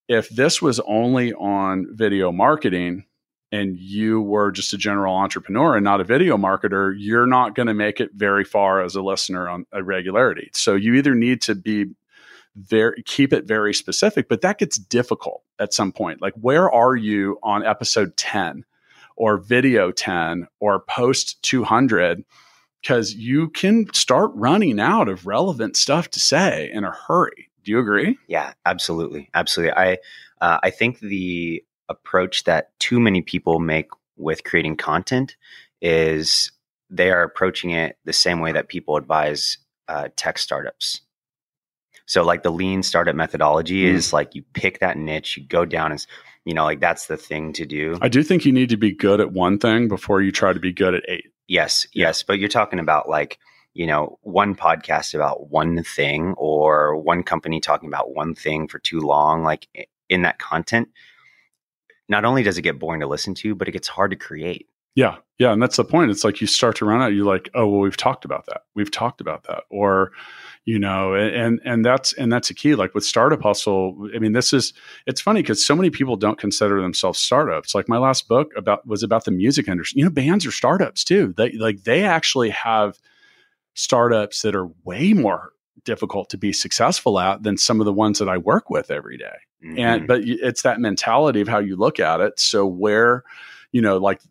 If 0.07 0.29
this 0.29 0.61
was 0.61 0.79
only 0.81 1.33
on 1.33 1.87
video 1.91 2.31
marketing 2.31 3.05
and 3.51 3.75
you 3.77 4.21
were 4.21 4.51
just 4.51 4.71
a 4.71 4.77
general 4.77 5.15
entrepreneur 5.15 5.75
and 5.75 5.83
not 5.83 5.99
a 5.99 6.03
video 6.03 6.37
marketer 6.37 6.93
you're 6.95 7.25
not 7.25 7.55
going 7.55 7.67
to 7.67 7.73
make 7.73 7.99
it 7.99 8.11
very 8.13 8.43
far 8.43 8.83
as 8.83 8.95
a 8.95 9.01
listener 9.01 9.49
on 9.49 9.65
a 9.71 9.83
regularity. 9.83 10.51
So 10.53 10.75
you 10.75 10.93
either 10.93 11.15
need 11.15 11.41
to 11.43 11.55
be 11.55 11.87
very 12.55 13.01
keep 13.03 13.33
it 13.33 13.45
very 13.45 13.73
specific 13.73 14.29
but 14.29 14.41
that 14.41 14.59
gets 14.59 14.77
difficult 14.77 15.43
at 15.59 15.73
some 15.73 15.91
point. 15.91 16.21
Like 16.21 16.33
where 16.35 16.71
are 16.71 16.95
you 16.95 17.39
on 17.43 17.65
episode 17.65 18.15
10 18.17 18.63
or 19.15 19.37
video 19.37 19.91
10 19.91 20.47
or 20.59 20.79
post 20.81 21.41
200 21.43 22.23
because 22.81 23.15
you 23.15 23.49
can 23.49 23.91
start 23.93 24.31
running 24.33 24.79
out 24.79 25.07
of 25.07 25.25
relevant 25.25 25.77
stuff 25.77 26.09
to 26.09 26.19
say 26.19 26.69
in 26.71 26.83
a 26.83 26.91
hurry. 26.91 27.49
Do 27.63 27.71
you 27.71 27.79
agree? 27.79 28.17
Yeah, 28.27 28.53
absolutely, 28.65 29.29
absolutely. 29.33 29.73
I 29.75 29.97
uh, 30.41 30.59
I 30.61 30.69
think 30.69 30.99
the 30.99 31.63
approach 31.87 32.43
that 32.43 32.77
too 32.79 32.99
many 32.99 33.21
people 33.21 33.59
make 33.59 33.87
with 34.17 34.43
creating 34.43 34.75
content 34.75 35.37
is 35.81 36.51
they 36.89 37.09
are 37.09 37.23
approaching 37.23 37.71
it 37.71 37.97
the 38.03 38.13
same 38.13 38.41
way 38.41 38.51
that 38.51 38.67
people 38.67 38.97
advise 38.97 39.57
uh, 39.87 40.09
tech 40.15 40.37
startups. 40.37 41.01
So, 42.05 42.23
like 42.23 42.43
the 42.43 42.51
lean 42.51 42.83
startup 42.83 43.15
methodology 43.15 43.83
Mm. 43.83 43.93
is 43.93 44.13
like 44.13 44.35
you 44.35 44.43
pick 44.53 44.79
that 44.79 44.97
niche, 44.97 45.37
you 45.37 45.45
go 45.47 45.65
down 45.65 45.91
as 45.91 46.07
you 46.45 46.53
know, 46.53 46.65
like 46.65 46.81
that's 46.81 47.07
the 47.07 47.15
thing 47.15 47.53
to 47.53 47.65
do. 47.65 47.97
i 48.01 48.09
do 48.09 48.21
think 48.21 48.43
you 48.45 48.51
need 48.51 48.67
to 48.69 48.75
be 48.77 48.91
good 48.91 49.21
at 49.21 49.31
one 49.31 49.57
thing 49.57 49.87
before 49.87 50.21
you 50.21 50.29
try 50.31 50.51
to 50.51 50.59
be 50.59 50.73
good 50.73 50.93
at 50.93 51.03
eight 51.07 51.25
Yes, 51.47 51.87
yes, 51.93 52.23
but 52.23 52.39
you're 52.39 52.49
talking 52.49 52.79
about 52.79 53.07
like 53.09 53.37
you 53.73 53.85
know 53.87 54.17
one 54.21 54.53
podcast 54.55 55.13
about 55.15 55.49
one 55.49 55.83
thing 55.83 56.33
or 56.37 56.95
one 56.97 57.23
company 57.23 57.59
talking 57.59 57.87
about 57.89 58.13
one 58.13 58.33
thing 58.35 58.67
for 58.67 58.79
too 58.79 58.99
long. 58.99 59.43
Like 59.43 59.67
in 60.09 60.21
that 60.23 60.37
content, 60.39 60.89
not 62.09 62.25
only 62.25 62.43
does 62.43 62.57
it 62.57 62.61
get 62.61 62.79
boring 62.79 63.01
to 63.01 63.07
listen 63.07 63.33
to, 63.35 63.55
but 63.55 63.67
it 63.67 63.71
gets 63.71 63.87
hard 63.87 64.11
to 64.11 64.17
create. 64.17 64.67
Yeah. 64.95 65.15
Yeah. 65.39 65.51
And 65.51 65.61
that's 65.61 65.77
the 65.77 65.83
point. 65.83 66.11
It's 66.11 66.23
like 66.23 66.39
you 66.41 66.47
start 66.47 66.75
to 66.77 66.85
run 66.85 67.01
out, 67.01 67.13
you're 67.13 67.25
like, 67.25 67.49
oh, 67.55 67.67
well, 67.67 67.79
we've 67.81 67.97
talked 67.97 68.25
about 68.25 68.45
that. 68.45 68.61
We've 68.75 68.91
talked 68.91 69.21
about 69.21 69.43
that. 69.45 69.63
Or, 69.69 70.11
you 70.65 70.79
know, 70.79 71.13
and 71.13 71.59
and 71.65 71.83
that's 71.83 72.13
and 72.13 72.31
that's 72.31 72.49
a 72.49 72.53
key. 72.53 72.75
Like 72.75 72.93
with 72.93 73.03
Startup 73.03 73.41
Hustle, 73.41 74.09
I 74.15 74.19
mean, 74.19 74.31
this 74.31 74.53
is 74.53 74.73
it's 75.05 75.19
funny 75.19 75.41
because 75.41 75.65
so 75.65 75.75
many 75.75 75.89
people 75.89 76.15
don't 76.15 76.39
consider 76.39 76.81
themselves 76.81 77.19
startups. 77.19 77.75
Like 77.75 77.89
my 77.89 77.97
last 77.97 78.27
book 78.29 78.53
about 78.55 78.87
was 78.87 79.03
about 79.03 79.25
the 79.25 79.31
music 79.31 79.67
industry. 79.67 79.99
You 79.99 80.05
know, 80.05 80.11
bands 80.11 80.45
are 80.45 80.51
startups 80.51 81.03
too. 81.03 81.33
They 81.35 81.51
like 81.53 81.83
they 81.83 82.03
actually 82.03 82.49
have 82.51 82.97
startups 83.73 84.41
that 84.43 84.55
are 84.55 84.69
way 84.85 85.13
more 85.13 85.51
difficult 85.83 86.29
to 86.29 86.37
be 86.37 86.53
successful 86.53 87.19
at 87.19 87.43
than 87.43 87.57
some 87.57 87.81
of 87.81 87.85
the 87.85 87.93
ones 87.93 88.19
that 88.19 88.29
I 88.29 88.37
work 88.37 88.69
with 88.69 88.89
every 88.89 89.17
day. 89.17 89.35
Mm-hmm. 89.65 89.79
And 89.79 90.07
but 90.07 90.21
it's 90.23 90.61
that 90.61 90.79
mentality 90.79 91.41
of 91.41 91.49
how 91.49 91.59
you 91.59 91.75
look 91.75 91.99
at 91.99 92.21
it. 92.21 92.39
So 92.39 92.65
where, 92.65 93.23
you 93.73 93.81
know, 93.81 93.97
like 93.97 94.21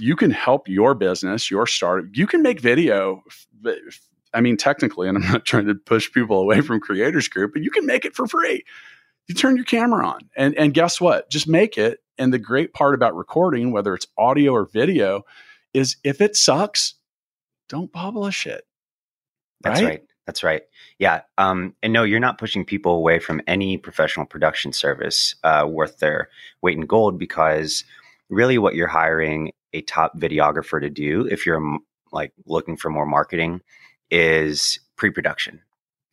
you 0.00 0.16
can 0.16 0.30
help 0.30 0.68
your 0.68 0.94
business, 0.94 1.50
your 1.50 1.66
startup. 1.66 2.10
You 2.12 2.26
can 2.26 2.42
make 2.42 2.60
video. 2.60 3.22
I 4.34 4.40
mean, 4.40 4.56
technically, 4.56 5.08
and 5.08 5.18
I'm 5.18 5.30
not 5.30 5.44
trying 5.46 5.66
to 5.66 5.74
push 5.74 6.10
people 6.12 6.38
away 6.38 6.60
from 6.60 6.80
Creators 6.80 7.28
Group, 7.28 7.52
but 7.52 7.62
you 7.62 7.70
can 7.70 7.86
make 7.86 8.04
it 8.04 8.14
for 8.14 8.26
free. 8.26 8.64
You 9.28 9.34
turn 9.34 9.56
your 9.56 9.64
camera 9.64 10.06
on, 10.06 10.20
and 10.36 10.56
and 10.56 10.74
guess 10.74 11.00
what? 11.00 11.30
Just 11.30 11.48
make 11.48 11.78
it. 11.78 12.00
And 12.18 12.32
the 12.32 12.38
great 12.38 12.74
part 12.74 12.94
about 12.94 13.16
recording, 13.16 13.72
whether 13.72 13.94
it's 13.94 14.06
audio 14.18 14.52
or 14.52 14.66
video, 14.66 15.24
is 15.72 15.96
if 16.04 16.20
it 16.20 16.36
sucks, 16.36 16.94
don't 17.68 17.92
publish 17.92 18.46
it. 18.46 18.64
That's 19.62 19.80
right. 19.80 19.88
right. 19.88 20.02
That's 20.26 20.42
right. 20.42 20.62
Yeah. 20.98 21.22
Um, 21.36 21.74
and 21.82 21.92
no, 21.92 22.04
you're 22.04 22.20
not 22.20 22.38
pushing 22.38 22.64
people 22.64 22.94
away 22.94 23.18
from 23.18 23.40
any 23.46 23.76
professional 23.76 24.26
production 24.26 24.72
service 24.72 25.34
uh, 25.42 25.66
worth 25.68 25.98
their 25.98 26.28
weight 26.60 26.76
in 26.76 26.86
gold 26.86 27.18
because 27.18 27.84
really 28.30 28.58
what 28.58 28.74
you're 28.74 28.88
hiring 28.88 29.52
a 29.72 29.82
top 29.82 30.18
videographer 30.18 30.80
to 30.80 30.90
do, 30.90 31.26
if 31.26 31.44
you're 31.44 31.78
like 32.12 32.32
looking 32.46 32.76
for 32.76 32.90
more 32.90 33.06
marketing, 33.06 33.62
is 34.12 34.78
pre 34.96 35.10
production. 35.10 35.60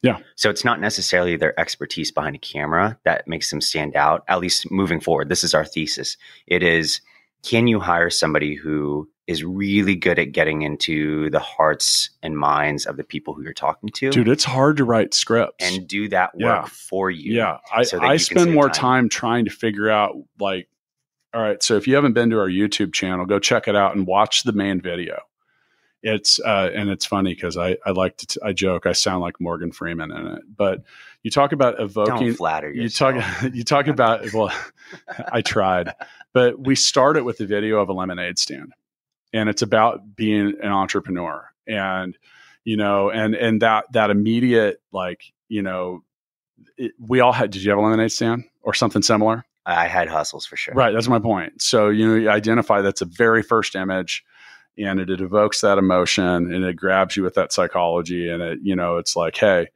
Yeah. 0.02 0.20
So 0.36 0.50
it's 0.50 0.64
not 0.64 0.80
necessarily 0.80 1.36
their 1.36 1.60
expertise 1.60 2.12
behind 2.12 2.36
a 2.36 2.40
camera 2.40 2.98
that 3.04 3.28
makes 3.28 3.50
them 3.50 3.60
stand 3.60 3.96
out, 3.96 4.24
at 4.30 4.40
least 4.40 4.72
moving 4.72 5.02
forward. 5.02 5.30
This 5.30 5.44
is 5.44 5.54
our 5.54 5.66
thesis. 5.66 6.16
It 6.48 6.64
is 6.64 7.02
can 7.44 7.68
you 7.68 7.80
hire 7.80 8.10
somebody 8.10 8.56
who 8.56 9.10
is 9.30 9.44
really 9.44 9.96
good 9.96 10.18
at 10.18 10.32
getting 10.32 10.64
into 10.64 11.30
the 11.30 11.40
hearts 11.40 12.10
and 12.24 12.36
minds 12.36 12.88
of 12.88 12.98
the 12.98 13.04
people 13.04 13.36
who 13.36 13.44
you're 13.44 13.54
talking 13.54 13.88
to. 13.94 14.10
Dude, 14.10 14.28
it's 14.28 14.44
hard 14.44 14.78
to 14.78 14.84
write 14.84 15.14
scripts 15.14 15.64
and 15.64 15.88
do 15.88 16.10
that 16.10 16.34
work 16.34 16.64
yeah. 16.64 16.66
for 16.66 17.12
you. 17.12 17.36
Yeah. 17.36 17.58
I, 17.72 17.84
so 17.84 18.02
I 18.02 18.18
spend 18.18 18.52
more 18.52 18.70
time. 18.70 19.04
time 19.04 19.10
trying 19.10 19.46
to 19.46 19.52
figure 19.52 19.88
out 19.88 20.16
like, 20.40 20.68
all 21.32 21.44
right, 21.44 21.62
so 21.62 21.78
if 21.78 21.88
you 21.88 21.94
haven't 21.94 22.14
been 22.14 22.32
to 22.32 22.40
our 22.40 22.50
YouTube 22.50 22.92
channel, 22.92 23.28
go 23.28 23.38
check 23.38 23.68
it 23.68 23.76
out 23.76 23.96
and 23.96 24.08
watch 24.08 24.42
the 24.44 24.52
main 24.52 24.82
video. 24.82 25.20
It's 26.02 26.40
uh, 26.40 26.72
and 26.74 26.90
it's 26.90 27.06
funny 27.06 27.34
because 27.34 27.58
I 27.58 27.78
I 27.86 27.92
like 27.92 28.18
to 28.18 28.28
t- 28.28 28.40
I 28.44 28.54
joke 28.54 28.86
I 28.86 28.94
sound 28.94 29.22
like 29.22 29.42
Morgan 29.42 29.72
Freeman 29.72 30.12
in 30.12 30.28
it, 30.28 30.44
but 30.56 30.84
you 31.24 31.32
talk 31.32 31.52
about 31.52 31.80
evoking. 31.82 32.28
Don't 32.28 32.34
flatter 32.36 32.72
yourself. 32.72 33.16
You 33.16 33.22
talk 33.22 33.54
you 33.56 33.64
talk 33.64 33.88
about 33.88 34.34
well, 34.34 34.52
I 35.32 35.42
tried, 35.42 35.94
but 36.34 36.60
we 36.60 36.76
started 36.76 37.24
with 37.24 37.38
the 37.38 37.46
video 37.46 37.80
of 37.80 37.90
a 37.90 37.94
lemonade 37.94 38.40
stand 38.40 38.74
and 39.34 39.50
it's 39.50 39.62
about 39.62 40.16
being 40.16 40.56
an 40.62 40.72
entrepreneur 40.72 41.50
and 41.68 42.18
you 42.64 42.78
know 42.78 43.10
and 43.10 43.36
and 43.36 43.62
that 43.62 43.86
that 43.92 44.10
immediate 44.10 44.82
like 44.92 45.32
you 45.48 45.62
know 45.62 46.04
it, 46.78 46.92
we 47.00 47.20
all 47.20 47.32
had 47.32 47.52
did 47.52 47.64
you 47.64 47.70
have 47.70 47.80
a 47.80 47.82
lemonade 47.82 48.12
stand 48.12 48.44
or 48.62 48.74
something 48.74 49.02
similar 49.02 49.46
i 49.66 49.88
had 49.88 50.08
hustles 50.08 50.46
for 50.46 50.56
sure 50.56 50.74
right 50.74 50.94
that's 50.94 51.08
my 51.08 51.20
point 51.20 51.62
so 51.62 51.90
you 51.90 52.08
know 52.08 52.16
you 52.16 52.30
identify 52.30 52.82
that's 52.82 53.02
a 53.02 53.06
very 53.06 53.44
first 53.44 53.76
image 53.76 54.24
and 54.80 55.00
it, 55.00 55.10
it 55.10 55.22
evokes 55.22 55.62
that 55.62 55.78
emotion 55.78 56.54
and 56.54 56.64
it 56.64 56.76
grabs 56.76 57.18
you 57.18 57.24
with 57.24 57.36
that 57.36 57.52
psychology 57.52 58.30
and 58.30 58.42
it 58.42 58.60
you 58.64 58.76
know 58.76 58.98
it's 58.98 59.16
like 59.16 59.36
hey 59.36 59.68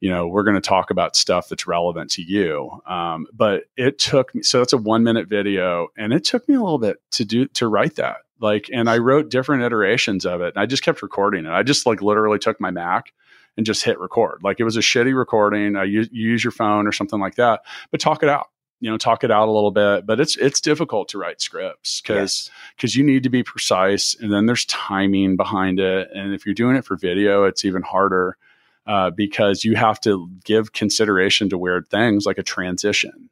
you 0.00 0.10
know 0.10 0.26
we're 0.26 0.44
going 0.44 0.54
to 0.54 0.60
talk 0.60 0.90
about 0.90 1.16
stuff 1.16 1.48
that's 1.48 1.66
relevant 1.66 2.10
to 2.12 2.22
you. 2.22 2.70
Um, 2.86 3.26
but 3.32 3.64
it 3.76 3.98
took 3.98 4.34
me 4.34 4.42
so 4.42 4.58
that's 4.58 4.72
a 4.72 4.78
one 4.78 5.02
minute 5.02 5.28
video 5.28 5.88
and 5.96 6.12
it 6.12 6.24
took 6.24 6.48
me 6.48 6.54
a 6.54 6.62
little 6.62 6.78
bit 6.78 6.98
to 7.12 7.24
do 7.24 7.46
to 7.48 7.68
write 7.68 7.96
that. 7.96 8.18
Like 8.40 8.70
and 8.72 8.88
i 8.88 8.98
wrote 8.98 9.30
different 9.30 9.64
iterations 9.64 10.24
of 10.24 10.40
it 10.40 10.54
and 10.54 10.58
i 10.58 10.66
just 10.66 10.84
kept 10.84 11.02
recording 11.02 11.46
it. 11.46 11.50
I 11.50 11.62
just 11.62 11.86
like 11.86 12.02
literally 12.02 12.38
took 12.38 12.60
my 12.60 12.70
mac 12.70 13.12
and 13.56 13.66
just 13.66 13.82
hit 13.82 13.98
record. 13.98 14.40
Like 14.44 14.60
it 14.60 14.64
was 14.64 14.76
a 14.76 14.80
shitty 14.80 15.16
recording. 15.16 15.74
I 15.74 15.82
use, 15.82 16.08
use 16.12 16.44
your 16.44 16.52
phone 16.52 16.86
or 16.86 16.92
something 16.92 17.18
like 17.18 17.34
that 17.34 17.62
but 17.90 18.00
talk 18.00 18.22
it 18.22 18.28
out 18.28 18.50
you 18.80 18.90
know 18.90 18.96
talk 18.96 19.24
it 19.24 19.30
out 19.30 19.48
a 19.48 19.52
little 19.52 19.70
bit 19.70 20.06
but 20.06 20.20
it's 20.20 20.36
it's 20.36 20.60
difficult 20.60 21.08
to 21.08 21.18
write 21.18 21.40
scripts 21.40 22.00
because 22.00 22.50
because 22.76 22.94
yes. 22.94 22.96
you 22.96 23.04
need 23.04 23.22
to 23.22 23.28
be 23.28 23.42
precise 23.42 24.16
and 24.20 24.32
then 24.32 24.46
there's 24.46 24.64
timing 24.66 25.36
behind 25.36 25.80
it. 25.80 26.08
And 26.14 26.34
if 26.34 26.46
you're 26.46 26.54
doing 26.54 26.76
it 26.76 26.84
for 26.84 26.96
video 26.96 27.44
it's 27.44 27.64
even 27.64 27.82
harder 27.82 28.36
uh, 28.86 29.10
because 29.10 29.64
you 29.64 29.76
have 29.76 30.00
to 30.00 30.30
give 30.44 30.72
consideration 30.72 31.50
to 31.50 31.58
weird 31.58 31.88
things 31.88 32.24
like 32.24 32.38
a 32.38 32.42
transition 32.42 33.28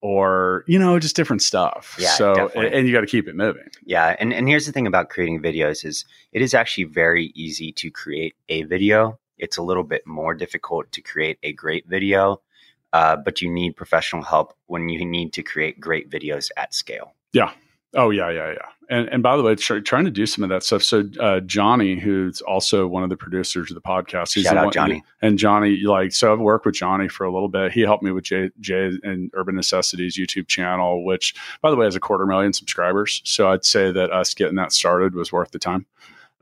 or 0.00 0.64
you 0.66 0.78
know 0.78 0.98
just 0.98 1.16
different 1.16 1.42
stuff. 1.42 1.96
Yeah 1.98 2.10
so 2.10 2.50
and, 2.54 2.66
and, 2.66 2.86
you 2.86 2.92
got 2.92 3.00
to 3.00 3.06
keep 3.06 3.28
it 3.28 3.36
moving. 3.36 3.68
Yeah 3.84 4.16
and, 4.18 4.32
and 4.32 4.48
here's 4.48 4.66
the 4.66 4.72
thing 4.72 4.86
about 4.86 5.10
creating 5.10 5.40
videos 5.40 5.84
is 5.84 6.04
it 6.32 6.42
is 6.42 6.54
actually 6.54 6.84
very 6.84 7.32
easy 7.34 7.72
to 7.72 7.90
create 7.90 8.34
a 8.48 8.64
video. 8.64 9.18
It's 9.38 9.58
a 9.58 9.62
little 9.62 9.84
bit 9.84 10.06
more 10.06 10.34
difficult 10.34 10.90
to 10.92 11.02
create 11.02 11.38
a 11.42 11.52
great 11.52 11.86
video 11.86 12.40
uh, 12.92 13.16
but 13.16 13.40
you 13.40 13.50
need 13.50 13.76
professional 13.76 14.22
help 14.22 14.54
when 14.66 14.88
you 14.88 15.04
need 15.04 15.32
to 15.32 15.42
create 15.42 15.80
great 15.80 16.10
videos 16.10 16.50
at 16.56 16.74
scale 16.74 17.14
yeah 17.32 17.52
Oh 17.96 18.10
yeah, 18.10 18.30
yeah, 18.30 18.52
yeah. 18.52 18.68
And 18.88 19.08
and 19.08 19.22
by 19.22 19.36
the 19.36 19.42
way, 19.42 19.54
try, 19.54 19.80
trying 19.80 20.04
to 20.04 20.10
do 20.10 20.26
some 20.26 20.44
of 20.44 20.50
that 20.50 20.62
stuff. 20.62 20.82
So 20.82 21.04
uh, 21.18 21.40
Johnny, 21.40 21.98
who's 21.98 22.40
also 22.42 22.86
one 22.86 23.02
of 23.02 23.08
the 23.08 23.16
producers 23.16 23.70
of 23.70 23.74
the 23.74 23.80
podcast, 23.80 24.34
he's 24.34 24.44
shout 24.44 24.58
out 24.58 24.66
one, 24.66 24.72
Johnny. 24.72 25.02
And 25.22 25.38
Johnny, 25.38 25.78
like, 25.78 26.12
so 26.12 26.32
I've 26.32 26.38
worked 26.38 26.66
with 26.66 26.74
Johnny 26.74 27.08
for 27.08 27.24
a 27.24 27.32
little 27.32 27.48
bit. 27.48 27.72
He 27.72 27.80
helped 27.80 28.04
me 28.04 28.12
with 28.12 28.24
Jay, 28.24 28.50
Jay 28.60 28.92
and 29.02 29.30
Urban 29.34 29.56
Necessities 29.56 30.16
YouTube 30.16 30.46
channel, 30.46 31.04
which, 31.04 31.34
by 31.62 31.70
the 31.70 31.76
way, 31.76 31.86
has 31.86 31.96
a 31.96 32.00
quarter 32.00 32.26
million 32.26 32.52
subscribers. 32.52 33.22
So 33.24 33.48
I'd 33.48 33.64
say 33.64 33.90
that 33.90 34.12
us 34.12 34.34
getting 34.34 34.56
that 34.56 34.72
started 34.72 35.14
was 35.14 35.32
worth 35.32 35.50
the 35.50 35.58
time. 35.58 35.86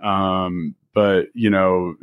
Um, 0.01 0.75
but 0.95 1.27
you 1.35 1.51
know, 1.51 1.97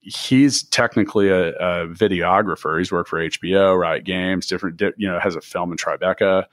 he's 0.00 0.62
technically 0.64 1.28
a, 1.28 1.50
a 1.50 1.88
videographer. 1.88 2.78
He's 2.78 2.92
worked 2.92 3.10
for 3.10 3.18
HBO, 3.18 3.78
Riot 3.78 4.04
Games, 4.04 4.46
different, 4.46 4.80
you 4.96 5.08
know, 5.08 5.18
has 5.18 5.36
a 5.36 5.40
film 5.40 5.72
in 5.72 5.78
Tribeca 5.78 6.46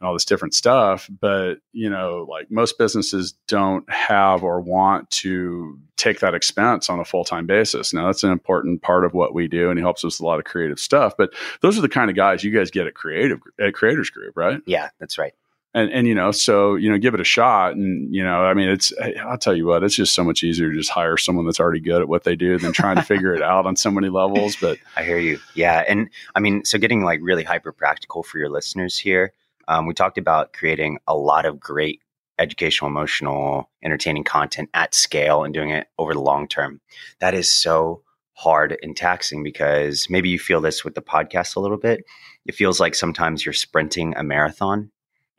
and 0.00 0.06
all 0.06 0.12
this 0.12 0.24
different 0.24 0.54
stuff. 0.54 1.08
But, 1.20 1.56
you 1.72 1.90
know, 1.90 2.26
like 2.28 2.50
most 2.50 2.78
businesses 2.78 3.34
don't 3.46 3.88
have 3.90 4.42
or 4.42 4.60
want 4.60 5.10
to 5.10 5.78
take 5.96 6.20
that 6.20 6.34
expense 6.34 6.88
on 6.88 7.00
a 7.00 7.04
full 7.04 7.24
time 7.24 7.46
basis. 7.46 7.92
Now, 7.92 8.06
that's 8.06 8.24
an 8.24 8.30
important 8.30 8.82
part 8.82 9.04
of 9.04 9.14
what 9.14 9.34
we 9.34 9.48
do, 9.48 9.70
and 9.70 9.78
he 9.78 9.82
helps 9.82 10.04
us 10.04 10.18
with 10.18 10.24
a 10.24 10.26
lot 10.26 10.38
of 10.38 10.44
creative 10.44 10.78
stuff. 10.78 11.14
But 11.16 11.34
those 11.60 11.76
are 11.78 11.82
the 11.82 11.88
kind 11.88 12.10
of 12.10 12.16
guys 12.16 12.44
you 12.44 12.52
guys 12.52 12.70
get 12.70 12.86
at 12.86 12.94
Creative 12.94 13.40
at 13.60 13.74
Creators 13.74 14.10
Group, 14.10 14.36
right? 14.36 14.60
Yeah, 14.66 14.90
that's 14.98 15.18
right. 15.18 15.34
And, 15.74 15.92
and 15.92 16.08
you 16.08 16.14
know 16.14 16.32
so 16.32 16.76
you 16.76 16.90
know 16.90 16.96
give 16.96 17.12
it 17.12 17.20
a 17.20 17.24
shot 17.24 17.74
and 17.74 18.12
you 18.12 18.24
know 18.24 18.42
i 18.42 18.54
mean 18.54 18.70
it's 18.70 18.90
i'll 19.22 19.36
tell 19.36 19.54
you 19.54 19.66
what 19.66 19.84
it's 19.84 19.94
just 19.94 20.14
so 20.14 20.24
much 20.24 20.42
easier 20.42 20.70
to 20.70 20.74
just 20.74 20.90
hire 20.90 21.18
someone 21.18 21.44
that's 21.44 21.60
already 21.60 21.78
good 21.78 22.00
at 22.00 22.08
what 22.08 22.24
they 22.24 22.36
do 22.36 22.58
than 22.58 22.72
trying 22.72 22.96
to 22.96 23.02
figure 23.12 23.34
it 23.34 23.42
out 23.42 23.66
on 23.66 23.76
so 23.76 23.90
many 23.90 24.08
levels 24.08 24.56
but 24.56 24.78
i 24.96 25.04
hear 25.04 25.18
you 25.18 25.38
yeah 25.54 25.84
and 25.86 26.08
i 26.34 26.40
mean 26.40 26.64
so 26.64 26.78
getting 26.78 27.04
like 27.04 27.20
really 27.22 27.44
hyper 27.44 27.70
practical 27.70 28.22
for 28.22 28.38
your 28.38 28.48
listeners 28.48 28.96
here 28.96 29.34
um, 29.68 29.86
we 29.86 29.92
talked 29.92 30.16
about 30.16 30.54
creating 30.54 30.98
a 31.06 31.14
lot 31.14 31.44
of 31.44 31.60
great 31.60 32.00
educational, 32.38 32.90
emotional, 32.90 33.70
entertaining 33.82 34.24
content 34.24 34.70
at 34.74 34.94
scale 34.94 35.44
and 35.44 35.52
doing 35.52 35.70
it 35.70 35.88
over 35.98 36.14
the 36.14 36.20
long 36.20 36.48
term. 36.48 36.80
That 37.20 37.34
is 37.34 37.50
so 37.50 38.02
hard 38.32 38.78
and 38.82 38.96
taxing 38.96 39.42
because 39.42 40.06
maybe 40.08 40.28
you 40.28 40.38
feel 40.38 40.60
this 40.60 40.84
with 40.84 40.94
the 40.94 41.02
podcast 41.02 41.56
a 41.56 41.60
little 41.60 41.76
bit. 41.76 42.04
It 42.46 42.54
feels 42.54 42.80
like 42.80 42.94
sometimes 42.94 43.44
you're 43.44 43.52
sprinting 43.52 44.14
a 44.16 44.22
marathon. 44.22 44.90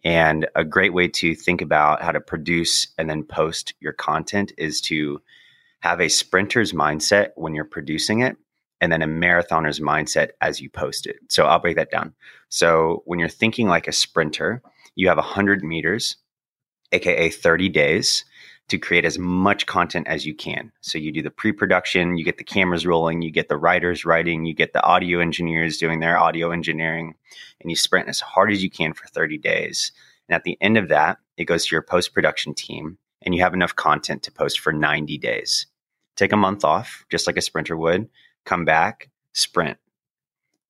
And 0.03 0.47
a 0.55 0.63
great 0.63 0.93
way 0.93 1.07
to 1.09 1.35
think 1.35 1.61
about 1.61 2.01
how 2.01 2.11
to 2.11 2.21
produce 2.21 2.87
and 2.97 3.09
then 3.09 3.23
post 3.23 3.73
your 3.79 3.93
content 3.93 4.53
is 4.57 4.79
to 4.81 5.21
have 5.81 5.99
a 5.99 6.09
sprinter's 6.09 6.73
mindset 6.73 7.29
when 7.35 7.53
you're 7.53 7.65
producing 7.65 8.21
it 8.21 8.37
and 8.81 8.91
then 8.91 9.01
a 9.01 9.07
marathoner's 9.07 9.79
mindset 9.79 10.29
as 10.41 10.61
you 10.61 10.69
post 10.69 11.05
it. 11.05 11.17
So 11.27 11.45
I'll 11.45 11.59
break 11.59 11.75
that 11.75 11.91
down. 11.91 12.13
So 12.49 13.03
when 13.05 13.19
you're 13.19 13.27
thinking 13.27 13.67
like 13.67 13.87
a 13.87 13.93
sprinter, 13.93 14.61
you 14.95 15.07
have 15.09 15.17
100 15.17 15.63
meters, 15.63 16.17
aka 16.91 17.29
30 17.29 17.69
days 17.69 18.25
to 18.69 18.77
create 18.77 19.05
as 19.05 19.19
much 19.19 19.65
content 19.65 20.07
as 20.07 20.25
you 20.25 20.33
can. 20.33 20.71
So 20.81 20.97
you 20.97 21.11
do 21.11 21.21
the 21.21 21.31
pre-production, 21.31 22.17
you 22.17 22.23
get 22.23 22.37
the 22.37 22.43
cameras 22.43 22.85
rolling, 22.85 23.21
you 23.21 23.31
get 23.31 23.49
the 23.49 23.57
writers 23.57 24.05
writing, 24.05 24.45
you 24.45 24.53
get 24.53 24.73
the 24.73 24.83
audio 24.83 25.19
engineers 25.19 25.77
doing 25.77 25.99
their 25.99 26.17
audio 26.17 26.51
engineering, 26.51 27.15
and 27.59 27.69
you 27.69 27.75
sprint 27.75 28.09
as 28.09 28.19
hard 28.19 28.51
as 28.51 28.63
you 28.63 28.69
can 28.69 28.93
for 28.93 29.07
30 29.07 29.37
days. 29.37 29.91
And 30.27 30.35
at 30.35 30.43
the 30.43 30.57
end 30.61 30.77
of 30.77 30.87
that, 30.89 31.17
it 31.37 31.45
goes 31.45 31.65
to 31.65 31.75
your 31.75 31.81
post-production 31.81 32.53
team 32.53 32.97
and 33.21 33.35
you 33.35 33.41
have 33.41 33.53
enough 33.53 33.75
content 33.75 34.23
to 34.23 34.31
post 34.31 34.59
for 34.59 34.71
90 34.71 35.17
days. 35.17 35.67
Take 36.15 36.31
a 36.31 36.37
month 36.37 36.63
off, 36.63 37.05
just 37.09 37.27
like 37.27 37.37
a 37.37 37.41
sprinter 37.41 37.75
would, 37.75 38.09
come 38.45 38.65
back, 38.65 39.09
sprint, 39.33 39.77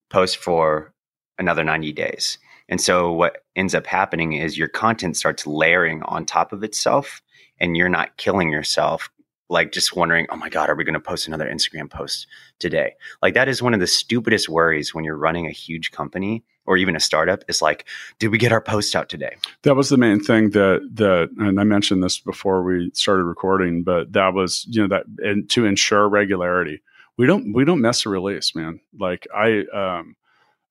post 0.08 0.36
for 0.36 0.92
another 1.38 1.64
90 1.64 1.92
days. 1.92 2.38
And 2.68 2.80
so 2.80 3.12
what 3.12 3.44
ends 3.56 3.74
up 3.74 3.86
happening 3.86 4.34
is 4.34 4.56
your 4.56 4.68
content 4.68 5.16
starts 5.16 5.46
layering 5.46 6.02
on 6.04 6.24
top 6.24 6.52
of 6.52 6.62
itself 6.62 7.20
and 7.60 7.76
you're 7.76 7.88
not 7.88 8.16
killing 8.16 8.50
yourself 8.50 9.10
like 9.50 9.72
just 9.72 9.96
wondering, 9.96 10.26
oh 10.30 10.36
my 10.36 10.48
God, 10.48 10.70
are 10.70 10.76
we 10.76 10.84
going 10.84 10.94
to 10.94 11.00
post 11.00 11.26
another 11.26 11.50
Instagram 11.50 11.90
post 11.90 12.26
today? 12.60 12.94
Like 13.20 13.34
that 13.34 13.48
is 13.48 13.60
one 13.60 13.74
of 13.74 13.80
the 13.80 13.86
stupidest 13.86 14.48
worries 14.48 14.94
when 14.94 15.04
you're 15.04 15.16
running 15.16 15.46
a 15.46 15.50
huge 15.50 15.90
company 15.90 16.44
or 16.66 16.76
even 16.76 16.94
a 16.94 17.00
startup 17.00 17.42
is 17.48 17.60
like, 17.60 17.84
did 18.20 18.28
we 18.28 18.38
get 18.38 18.52
our 18.52 18.60
post 18.60 18.94
out 18.94 19.08
today? 19.08 19.34
That 19.62 19.74
was 19.74 19.88
the 19.88 19.96
main 19.96 20.20
thing 20.20 20.50
that 20.50 20.88
that 20.94 21.30
and 21.38 21.58
I 21.58 21.64
mentioned 21.64 22.02
this 22.02 22.18
before 22.18 22.62
we 22.62 22.92
started 22.94 23.24
recording, 23.24 23.82
but 23.82 24.12
that 24.12 24.34
was, 24.34 24.66
you 24.68 24.82
know, 24.82 24.88
that 24.88 25.06
and 25.18 25.50
to 25.50 25.66
ensure 25.66 26.08
regularity. 26.08 26.80
We 27.16 27.26
don't 27.26 27.52
we 27.52 27.64
don't 27.64 27.80
mess 27.80 28.06
a 28.06 28.08
release, 28.08 28.54
man. 28.54 28.80
Like 28.98 29.26
I 29.34 29.64
um 29.74 30.14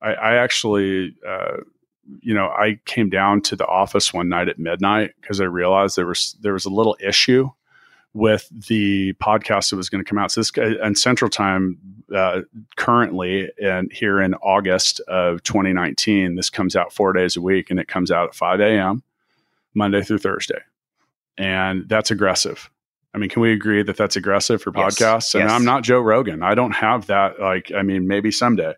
I, 0.01 0.13
I 0.13 0.35
actually 0.35 1.15
uh 1.27 1.57
you 2.22 2.34
know, 2.34 2.47
I 2.47 2.80
came 2.86 3.10
down 3.10 3.41
to 3.41 3.55
the 3.55 3.66
office 3.66 4.14
one 4.14 4.30
night 4.30 4.49
at 4.49 4.60
midnight 4.60 5.12
because 5.22 5.39
I 5.41 5.45
realized 5.45 5.95
there 5.95 6.07
was 6.07 6.36
there 6.41 6.53
was 6.53 6.66
a 6.66 6.70
little 6.70 6.97
issue 6.99 7.49
with 8.14 8.49
the 8.68 9.14
podcast 9.14 9.70
that 9.70 9.76
was 9.76 9.89
going 9.89 10.03
to 10.03 10.10
come 10.10 10.18
out. 10.18 10.32
So 10.32 10.41
this 10.41 10.51
and 10.57 10.97
Central 10.97 11.30
Time 11.30 11.78
uh, 12.14 12.41
currently 12.76 13.49
and 13.62 13.91
here 13.91 14.20
in 14.20 14.34
August 14.36 14.99
of 15.01 15.43
2019, 15.43 16.36
this 16.36 16.49
comes 16.49 16.76
out 16.76 16.91
four 16.91 17.14
days 17.14 17.38
a 17.38 17.41
week 17.41 17.70
and 17.70 17.80
it 17.80 17.88
comes 17.88 18.12
out 18.12 18.30
at 18.30 18.36
5 18.36 18.60
a.m. 18.62 19.03
Monday 19.76 20.01
through 20.01 20.18
Thursday, 20.18 20.60
and 21.38 21.88
that's 21.88 22.10
aggressive. 22.10 22.70
I 23.14 23.18
mean, 23.18 23.30
can 23.30 23.41
we 23.41 23.53
agree 23.53 23.82
that 23.84 23.97
that's 23.97 24.16
aggressive 24.16 24.62
for 24.62 24.72
podcasts? 24.72 24.99
Yes. 24.99 25.36
And 25.36 25.43
yes. 25.43 25.51
I'm 25.51 25.66
not 25.66 25.84
Joe 25.84 25.99
Rogan. 25.99 26.43
I 26.43 26.53
don't 26.53 26.74
have 26.74 27.07
that. 27.07 27.39
Like, 27.39 27.72
I 27.76 27.82
mean, 27.82 28.07
maybe 28.07 28.30
someday 28.32 28.74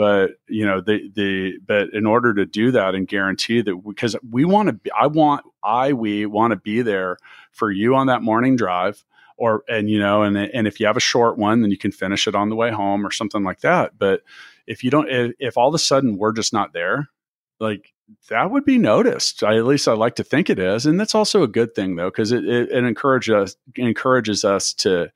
but 0.00 0.30
you 0.48 0.64
know 0.64 0.80
the 0.80 1.10
the 1.14 1.58
but 1.66 1.92
in 1.92 2.06
order 2.06 2.32
to 2.32 2.46
do 2.46 2.70
that 2.70 2.94
and 2.94 3.06
guarantee 3.06 3.60
that 3.60 3.76
because 3.86 4.16
we 4.30 4.46
want 4.46 4.66
to 4.66 4.72
be 4.72 4.90
i 4.92 5.06
want 5.06 5.44
i 5.62 5.92
we 5.92 6.24
want 6.24 6.52
to 6.52 6.56
be 6.56 6.80
there 6.80 7.18
for 7.52 7.70
you 7.70 7.94
on 7.94 8.06
that 8.06 8.22
morning 8.22 8.56
drive 8.56 9.04
or 9.36 9.62
and 9.68 9.90
you 9.90 9.98
know 9.98 10.22
and 10.22 10.38
and 10.38 10.66
if 10.66 10.80
you 10.80 10.86
have 10.86 10.96
a 10.96 11.00
short 11.00 11.36
one 11.36 11.60
then 11.60 11.70
you 11.70 11.76
can 11.76 11.92
finish 11.92 12.26
it 12.26 12.34
on 12.34 12.48
the 12.48 12.56
way 12.56 12.70
home 12.70 13.06
or 13.06 13.10
something 13.10 13.44
like 13.44 13.60
that. 13.60 13.98
But 13.98 14.22
if 14.66 14.82
you 14.82 14.90
don't 14.90 15.10
if, 15.10 15.32
if 15.38 15.58
all 15.58 15.68
of 15.68 15.74
a 15.74 15.78
sudden 15.78 16.16
we're 16.16 16.32
just 16.32 16.54
not 16.54 16.72
there 16.72 17.10
like 17.58 17.92
that 18.30 18.50
would 18.50 18.64
be 18.64 18.78
noticed. 18.78 19.42
I, 19.42 19.58
at 19.58 19.66
least 19.66 19.86
i 19.86 19.92
like 19.92 20.14
to 20.14 20.24
think 20.24 20.48
it 20.48 20.58
is. 20.58 20.86
And 20.86 20.98
that's 20.98 21.14
also 21.14 21.42
a 21.42 21.46
good 21.48 21.74
thing 21.74 21.96
though 21.96 22.08
because 22.08 22.32
it, 22.32 22.48
it, 22.48 22.70
it 22.70 22.84
encourages 22.84 23.34
us 23.34 23.56
encourages 23.76 24.46
us 24.46 24.72
to 24.74 25.12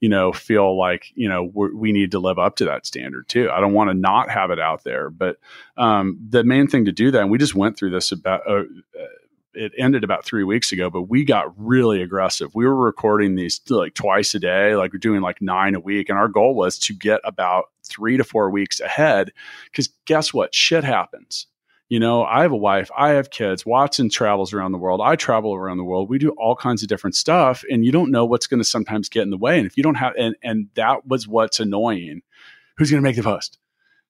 you 0.00 0.08
know, 0.08 0.32
feel 0.32 0.78
like, 0.78 1.12
you 1.14 1.28
know, 1.28 1.50
we 1.54 1.92
need 1.92 2.12
to 2.12 2.18
live 2.18 2.38
up 2.38 2.56
to 2.56 2.64
that 2.64 2.86
standard 2.86 3.28
too. 3.28 3.50
I 3.50 3.60
don't 3.60 3.74
want 3.74 3.90
to 3.90 3.94
not 3.94 4.30
have 4.30 4.50
it 4.50 4.58
out 4.58 4.82
there. 4.82 5.10
But 5.10 5.36
um, 5.76 6.18
the 6.26 6.42
main 6.42 6.66
thing 6.66 6.86
to 6.86 6.92
do 6.92 7.10
that, 7.10 7.20
and 7.20 7.30
we 7.30 7.38
just 7.38 7.54
went 7.54 7.76
through 7.76 7.90
this 7.90 8.10
about, 8.10 8.40
uh, 8.48 8.62
uh, 8.98 9.06
it 9.52 9.72
ended 9.76 10.02
about 10.02 10.24
three 10.24 10.44
weeks 10.44 10.72
ago, 10.72 10.88
but 10.88 11.02
we 11.02 11.24
got 11.24 11.52
really 11.58 12.00
aggressive. 12.00 12.54
We 12.54 12.64
were 12.64 12.76
recording 12.76 13.34
these 13.34 13.60
like 13.68 13.94
twice 13.94 14.34
a 14.34 14.38
day, 14.38 14.74
like 14.74 14.92
we're 14.92 14.98
doing 14.98 15.20
like 15.20 15.42
nine 15.42 15.74
a 15.74 15.80
week. 15.80 16.08
And 16.08 16.18
our 16.18 16.28
goal 16.28 16.54
was 16.54 16.78
to 16.80 16.94
get 16.94 17.20
about 17.24 17.64
three 17.82 18.16
to 18.16 18.24
four 18.24 18.50
weeks 18.50 18.80
ahead. 18.80 19.32
Because 19.64 19.88
guess 20.06 20.32
what? 20.32 20.54
Shit 20.54 20.84
happens 20.84 21.46
you 21.90 21.98
know, 21.98 22.22
I 22.22 22.42
have 22.42 22.52
a 22.52 22.56
wife, 22.56 22.88
I 22.96 23.10
have 23.10 23.30
kids. 23.30 23.66
Watson 23.66 24.08
travels 24.08 24.52
around 24.52 24.70
the 24.70 24.78
world. 24.78 25.00
I 25.02 25.16
travel 25.16 25.52
around 25.52 25.76
the 25.76 25.84
world. 25.84 26.08
We 26.08 26.18
do 26.18 26.30
all 26.30 26.54
kinds 26.54 26.82
of 26.82 26.88
different 26.88 27.16
stuff, 27.16 27.64
and 27.68 27.84
you 27.84 27.90
don't 27.90 28.12
know 28.12 28.24
what's 28.24 28.46
going 28.46 28.60
to 28.60 28.64
sometimes 28.64 29.08
get 29.08 29.24
in 29.24 29.30
the 29.30 29.36
way. 29.36 29.58
And 29.58 29.66
if 29.66 29.76
you 29.76 29.82
don't 29.82 29.96
have, 29.96 30.14
and 30.16 30.36
and 30.42 30.68
that 30.74 31.06
was 31.08 31.26
what's 31.26 31.58
annoying. 31.58 32.22
Who's 32.76 32.92
going 32.92 33.02
to 33.02 33.06
make 33.06 33.16
the 33.16 33.24
post? 33.24 33.58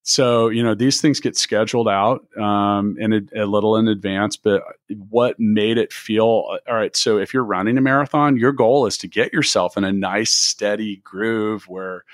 So 0.03 0.51
you 0.51 0.63
know 0.63 0.75
these 0.75 1.01
things 1.01 1.21
get 1.21 1.39
scheduled 1.39 1.89
out 1.89 2.27
um, 2.39 2.97
in 2.99 3.15
a, 3.15 3.45
a, 3.45 3.47
little 3.47 3.77
in 3.79 3.89
advance. 3.89 4.37
But 4.37 4.63
what 5.09 5.41
made 5.41 5.79
it 5.79 5.91
feel 5.91 6.27
all 6.27 6.59
right? 6.69 6.95
So 6.95 7.17
if 7.17 7.33
you're 7.33 7.45
running 7.45 7.79
a 7.79 7.81
marathon, 7.81 8.37
your 8.37 8.53
goal 8.53 8.85
is 8.85 8.99
to 8.99 9.09
get 9.09 9.33
yourself 9.33 9.79
in 9.79 9.85
a 9.85 9.93
nice 9.93 10.33
steady 10.33 10.97
groove 10.97 11.67
where 11.67 12.05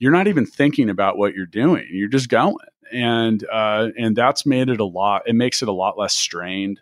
you're 0.00 0.12
not 0.12 0.26
even 0.26 0.44
thinking 0.44 0.90
about 0.90 1.18
what 1.18 1.34
you're 1.34 1.46
doing. 1.46 1.86
You're 1.90 2.08
just 2.08 2.28
going 2.28 2.56
and 2.94 3.44
uh, 3.52 3.88
and 3.98 4.16
that's 4.16 4.46
made 4.46 4.68
it 4.68 4.80
a 4.80 4.84
lot. 4.84 5.22
It 5.26 5.34
makes 5.34 5.62
it 5.62 5.68
a 5.68 5.72
lot 5.72 5.98
less 5.98 6.14
strained, 6.14 6.80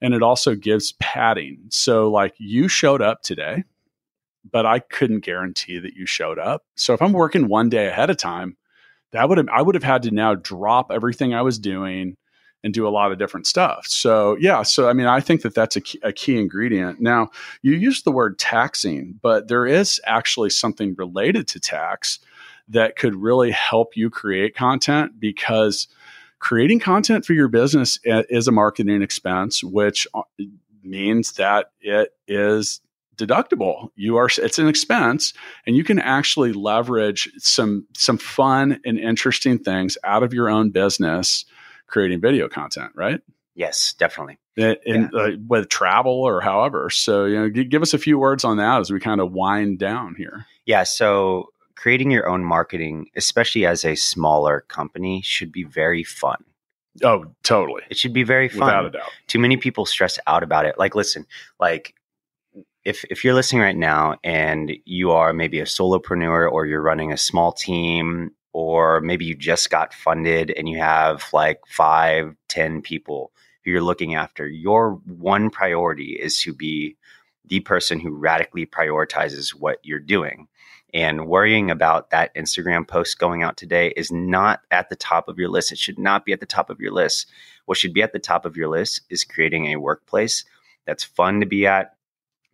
and 0.00 0.14
it 0.14 0.22
also 0.22 0.54
gives 0.54 0.92
padding. 1.00 1.62
So 1.70 2.10
like 2.10 2.34
you 2.38 2.68
showed 2.68 3.02
up 3.02 3.22
today, 3.22 3.64
but 4.50 4.66
I 4.66 4.78
couldn't 4.80 5.20
guarantee 5.20 5.78
that 5.78 5.94
you 5.94 6.06
showed 6.06 6.38
up. 6.38 6.64
So 6.76 6.94
if 6.94 7.02
I'm 7.02 7.12
working 7.12 7.48
one 7.48 7.68
day 7.68 7.86
ahead 7.86 8.10
of 8.10 8.16
time, 8.16 8.56
that 9.12 9.28
would 9.28 9.38
have 9.38 9.48
I 9.48 9.62
would 9.62 9.74
have 9.74 9.84
had 9.84 10.02
to 10.02 10.10
now 10.10 10.34
drop 10.34 10.90
everything 10.92 11.34
I 11.34 11.42
was 11.42 11.58
doing 11.58 12.16
and 12.64 12.74
do 12.74 12.88
a 12.88 12.90
lot 12.90 13.12
of 13.12 13.18
different 13.18 13.46
stuff. 13.46 13.86
So 13.86 14.36
yeah, 14.40 14.62
so 14.62 14.88
I 14.88 14.92
mean, 14.92 15.06
I 15.06 15.20
think 15.20 15.42
that 15.42 15.54
that's 15.54 15.76
a 15.76 15.80
key, 15.80 16.00
a 16.02 16.12
key 16.12 16.38
ingredient. 16.38 17.00
Now 17.00 17.30
you 17.62 17.72
use 17.72 18.02
the 18.02 18.12
word 18.12 18.38
taxing, 18.38 19.18
but 19.22 19.48
there 19.48 19.66
is 19.66 20.00
actually 20.06 20.50
something 20.50 20.94
related 20.98 21.46
to 21.48 21.60
tax 21.60 22.18
that 22.68 22.96
could 22.96 23.14
really 23.14 23.50
help 23.50 23.96
you 23.96 24.10
create 24.10 24.54
content 24.54 25.18
because 25.18 25.88
creating 26.38 26.80
content 26.80 27.24
for 27.24 27.32
your 27.32 27.48
business 27.48 27.98
is 28.04 28.48
a 28.48 28.52
marketing 28.52 29.02
expense, 29.02 29.62
which 29.62 30.06
uh, 30.14 30.22
means 30.82 31.32
that 31.32 31.72
it 31.80 32.10
is 32.26 32.80
deductible. 33.16 33.90
You 33.96 34.16
are 34.16 34.28
it's 34.38 34.58
an 34.58 34.68
expense 34.68 35.34
and 35.66 35.76
you 35.76 35.84
can 35.84 35.98
actually 35.98 36.52
leverage 36.52 37.30
some 37.38 37.86
some 37.96 38.16
fun 38.16 38.80
and 38.84 38.98
interesting 38.98 39.58
things 39.58 39.98
out 40.04 40.22
of 40.22 40.32
your 40.32 40.48
own 40.48 40.70
business 40.70 41.44
creating 41.88 42.20
video 42.20 42.48
content, 42.48 42.92
right? 42.94 43.20
Yes, 43.54 43.94
definitely. 43.98 44.38
In, 44.56 44.76
yeah. 44.86 45.08
uh, 45.12 45.30
with 45.48 45.68
travel 45.68 46.12
or 46.12 46.40
however. 46.40 46.90
So, 46.90 47.24
you 47.24 47.40
know, 47.40 47.48
give 47.48 47.82
us 47.82 47.92
a 47.92 47.98
few 47.98 48.18
words 48.18 48.44
on 48.44 48.58
that 48.58 48.80
as 48.80 48.92
we 48.92 49.00
kind 49.00 49.20
of 49.20 49.32
wind 49.32 49.80
down 49.80 50.14
here. 50.16 50.46
Yeah, 50.64 50.84
so 50.84 51.48
creating 51.78 52.10
your 52.10 52.28
own 52.28 52.42
marketing, 52.42 53.08
especially 53.14 53.64
as 53.64 53.84
a 53.84 53.94
smaller 53.94 54.64
company, 54.66 55.22
should 55.22 55.52
be 55.52 55.62
very 55.62 56.02
fun. 56.02 56.42
Oh, 57.04 57.26
totally. 57.44 57.82
It 57.88 57.96
should 57.96 58.12
be 58.12 58.24
very 58.24 58.48
fun. 58.48 58.66
Without 58.66 58.86
a 58.86 58.90
doubt. 58.90 59.10
Too 59.28 59.38
many 59.38 59.56
people 59.56 59.86
stress 59.86 60.18
out 60.26 60.42
about 60.42 60.66
it. 60.66 60.76
Like, 60.76 60.96
listen, 60.96 61.24
like 61.60 61.94
if 62.84 63.04
if 63.04 63.22
you're 63.22 63.34
listening 63.34 63.62
right 63.62 63.76
now 63.76 64.16
and 64.24 64.72
you 64.86 65.12
are 65.12 65.32
maybe 65.32 65.60
a 65.60 65.64
solopreneur 65.64 66.50
or 66.50 66.66
you're 66.66 66.82
running 66.82 67.12
a 67.12 67.16
small 67.16 67.52
team 67.52 68.32
or 68.52 69.00
maybe 69.00 69.24
you 69.24 69.36
just 69.36 69.70
got 69.70 69.94
funded 69.94 70.50
and 70.50 70.68
you 70.68 70.78
have 70.78 71.26
like 71.32 71.60
five, 71.68 72.34
ten 72.48 72.82
people 72.82 73.30
who 73.64 73.70
you're 73.70 73.82
looking 73.82 74.16
after, 74.16 74.48
your 74.48 74.94
one 75.06 75.48
priority 75.48 76.18
is 76.20 76.38
to 76.38 76.52
be 76.52 76.96
the 77.46 77.60
person 77.60 78.00
who 78.00 78.10
radically 78.10 78.66
prioritizes 78.66 79.50
what 79.50 79.78
you're 79.84 80.00
doing 80.00 80.48
and 80.94 81.26
worrying 81.26 81.70
about 81.70 82.10
that 82.10 82.34
Instagram 82.34 82.86
post 82.88 83.18
going 83.18 83.42
out 83.42 83.56
today 83.56 83.92
is 83.96 84.10
not 84.10 84.60
at 84.70 84.88
the 84.88 84.96
top 84.96 85.28
of 85.28 85.38
your 85.38 85.50
list. 85.50 85.72
It 85.72 85.78
should 85.78 85.98
not 85.98 86.24
be 86.24 86.32
at 86.32 86.40
the 86.40 86.46
top 86.46 86.70
of 86.70 86.80
your 86.80 86.92
list. 86.92 87.26
What 87.66 87.76
should 87.76 87.92
be 87.92 88.02
at 88.02 88.12
the 88.12 88.18
top 88.18 88.46
of 88.46 88.56
your 88.56 88.68
list 88.68 89.02
is 89.10 89.24
creating 89.24 89.66
a 89.66 89.76
workplace 89.76 90.44
that's 90.86 91.04
fun 91.04 91.40
to 91.40 91.46
be 91.46 91.66
at, 91.66 91.94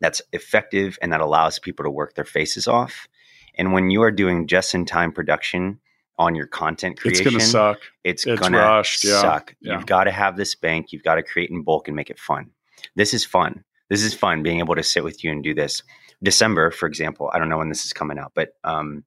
that's 0.00 0.20
effective, 0.32 0.98
and 1.00 1.12
that 1.12 1.20
allows 1.20 1.60
people 1.60 1.84
to 1.84 1.90
work 1.90 2.14
their 2.14 2.24
faces 2.24 2.66
off. 2.66 3.06
And 3.54 3.72
when 3.72 3.90
you 3.90 4.02
are 4.02 4.10
doing 4.10 4.48
just 4.48 4.74
in 4.74 4.84
time 4.84 5.12
production 5.12 5.78
on 6.18 6.34
your 6.34 6.46
content 6.46 6.98
creation, 6.98 7.26
it's 7.26 7.30
going 7.30 7.40
to 7.40 7.46
suck. 7.46 7.78
It's, 8.02 8.26
it's 8.26 8.40
going 8.40 8.52
to 8.52 8.82
suck. 8.84 9.54
Yeah. 9.60 9.74
You've 9.74 9.86
got 9.86 10.04
to 10.04 10.10
have 10.10 10.36
this 10.36 10.56
bank. 10.56 10.92
You've 10.92 11.04
got 11.04 11.14
to 11.14 11.22
create 11.22 11.50
in 11.50 11.62
bulk 11.62 11.86
and 11.86 11.96
make 11.96 12.10
it 12.10 12.18
fun. 12.18 12.50
This 12.96 13.14
is 13.14 13.24
fun. 13.24 13.62
This 13.90 14.02
is 14.02 14.14
fun 14.14 14.42
being 14.42 14.58
able 14.58 14.74
to 14.74 14.82
sit 14.82 15.04
with 15.04 15.22
you 15.22 15.30
and 15.30 15.42
do 15.42 15.54
this. 15.54 15.82
December, 16.22 16.70
for 16.70 16.86
example, 16.86 17.30
I 17.32 17.38
don't 17.38 17.48
know 17.48 17.58
when 17.58 17.68
this 17.68 17.84
is 17.84 17.92
coming 17.92 18.18
out, 18.18 18.32
but 18.34 18.54
um, 18.64 19.04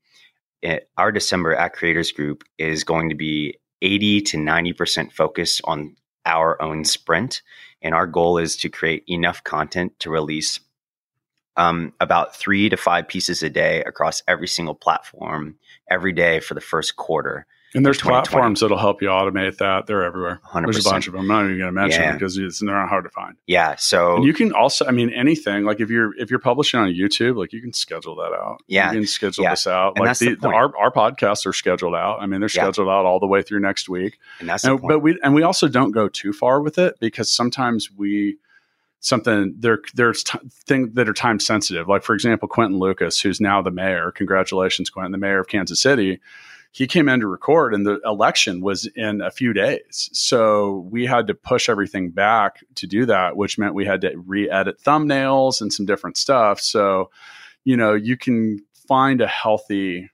it, 0.62 0.90
our 0.98 1.12
December 1.12 1.56
at 1.56 1.74
Creators 1.74 2.12
Group 2.12 2.44
is 2.58 2.84
going 2.84 3.10
to 3.10 3.16
be 3.16 3.58
80 3.82 4.22
to 4.22 4.38
90% 4.38 5.12
focused 5.12 5.62
on 5.64 5.96
our 6.26 6.62
own 6.62 6.84
sprint. 6.84 7.42
And 7.82 7.94
our 7.94 8.08
goal 8.08 8.38
is 8.38 8.56
to 8.58 8.70
create 8.70 9.04
enough 9.08 9.44
content 9.44 9.94
to 10.00 10.10
release 10.10 10.60
um, 11.56 11.94
about 12.00 12.36
three 12.36 12.70
to 12.70 12.78
five 12.78 13.08
pieces 13.08 13.42
a 13.42 13.50
day 13.50 13.84
across 13.84 14.22
every 14.28 14.48
single 14.48 14.76
platform 14.76 15.58
every 15.90 16.14
day 16.14 16.40
for 16.40 16.54
the 16.54 16.62
first 16.62 16.96
quarter. 16.96 17.48
And 17.76 17.86
there's 17.86 18.00
platforms 18.00 18.62
that'll 18.62 18.78
help 18.78 19.02
you 19.02 19.10
automate 19.10 19.58
that. 19.58 19.88
They're 19.88 20.04
everywhere. 20.04 20.40
100%. 20.46 20.64
There's 20.64 20.86
a 20.86 20.90
bunch 20.90 21.08
of 21.08 21.14
them. 21.14 21.24
I'm 21.24 21.28
not 21.28 21.46
even 21.46 21.58
going 21.58 21.68
to 21.68 21.72
mention 21.74 22.02
yeah. 22.02 22.08
them 22.10 22.18
because 22.18 22.36
they're 22.36 22.74
not 22.74 22.88
hard 22.88 23.04
to 23.04 23.10
find. 23.10 23.36
Yeah. 23.46 23.76
So 23.76 24.16
and 24.16 24.26
you 24.26 24.34
can 24.34 24.54
also, 24.54 24.86
I 24.86 24.92
mean, 24.92 25.10
anything 25.10 25.66
like 25.66 25.82
if 25.82 25.90
you're 25.90 26.18
if 26.18 26.30
you're 26.30 26.40
publishing 26.40 26.80
on 26.80 26.90
YouTube, 26.90 27.36
like 27.36 27.52
you 27.52 27.62
can 27.62 27.74
schedule 27.74 28.16
that 28.16 28.34
out. 28.34 28.62
Yeah. 28.68 28.92
You 28.92 29.00
can 29.00 29.08
schedule 29.08 29.44
yeah. 29.44 29.52
this 29.52 29.68
out. 29.68 29.94
And 29.98 30.06
like 30.06 30.18
the, 30.18 30.36
the, 30.36 30.48
our 30.48 30.76
our 30.78 30.92
podcasts 30.92 31.46
are 31.46 31.54
scheduled 31.54 31.94
out. 31.94 32.22
I 32.22 32.26
mean, 32.26 32.40
they're 32.40 32.50
scheduled 32.50 32.88
yeah. 32.88 32.94
out 32.94 33.06
all 33.06 33.20
the 33.20 33.28
way 33.28 33.42
through 33.42 33.60
next 33.60 33.90
week. 33.90 34.18
And 34.40 34.48
that's 34.48 34.64
and, 34.64 34.82
but 34.82 35.00
we 35.00 35.20
and 35.22 35.36
we 35.36 35.44
also 35.44 35.68
don't 35.68 35.92
go 35.92 36.08
too 36.08 36.32
far 36.32 36.62
with 36.62 36.78
it 36.78 36.96
because 37.02 37.30
sometimes 37.30 37.92
we 37.92 38.38
something 39.02 39.54
there 39.60 39.80
there's 39.94 40.24
t- 40.24 40.40
things 40.66 40.94
that 40.94 41.10
are 41.10 41.14
time 41.14 41.42
sensitive. 41.42 41.90
Like 41.90 42.04
for 42.04 42.16
example, 42.16 42.48
Quinton 42.48 42.80
Lucas, 42.80 43.20
who's 43.20 43.42
now 43.42 43.62
the 43.62 43.72
mayor. 43.72 44.12
Congratulations, 44.12 44.90
Quinton 44.90 45.12
the 45.12 45.18
mayor 45.18 45.40
of 45.40 45.48
Kansas 45.48 45.82
City 45.82 46.22
he 46.78 46.86
came 46.86 47.10
in 47.10 47.22
to 47.22 47.28
record 47.28 47.74
and 47.74 47.88
the 47.88 48.00
election 48.06 48.62
was 48.62 48.86
in 48.96 49.20
a 49.20 49.32
few 49.32 49.52
days. 49.52 50.12
So 50.14 50.88
we 50.92 51.08
had 51.08 51.26
to 51.26 51.34
push 51.34 51.70
everything 51.70 52.12
back 52.12 52.64
to 52.76 52.86
do 52.86 53.08
that, 53.08 53.36
which 53.36 53.58
meant 53.58 53.74
we 53.74 53.88
had 53.88 54.02
to 54.02 54.16
re 54.16 54.48
edit 54.48 54.80
thumbnails 54.80 55.60
and 55.60 55.74
some 55.74 55.88
different 55.88 56.18
stuff. 56.18 56.62
So, 56.62 57.10
you 57.66 57.76
know, 57.76 57.96
you 57.96 58.16
can 58.16 58.60
find 58.88 59.22
a 59.22 59.28
healthy 59.28 60.12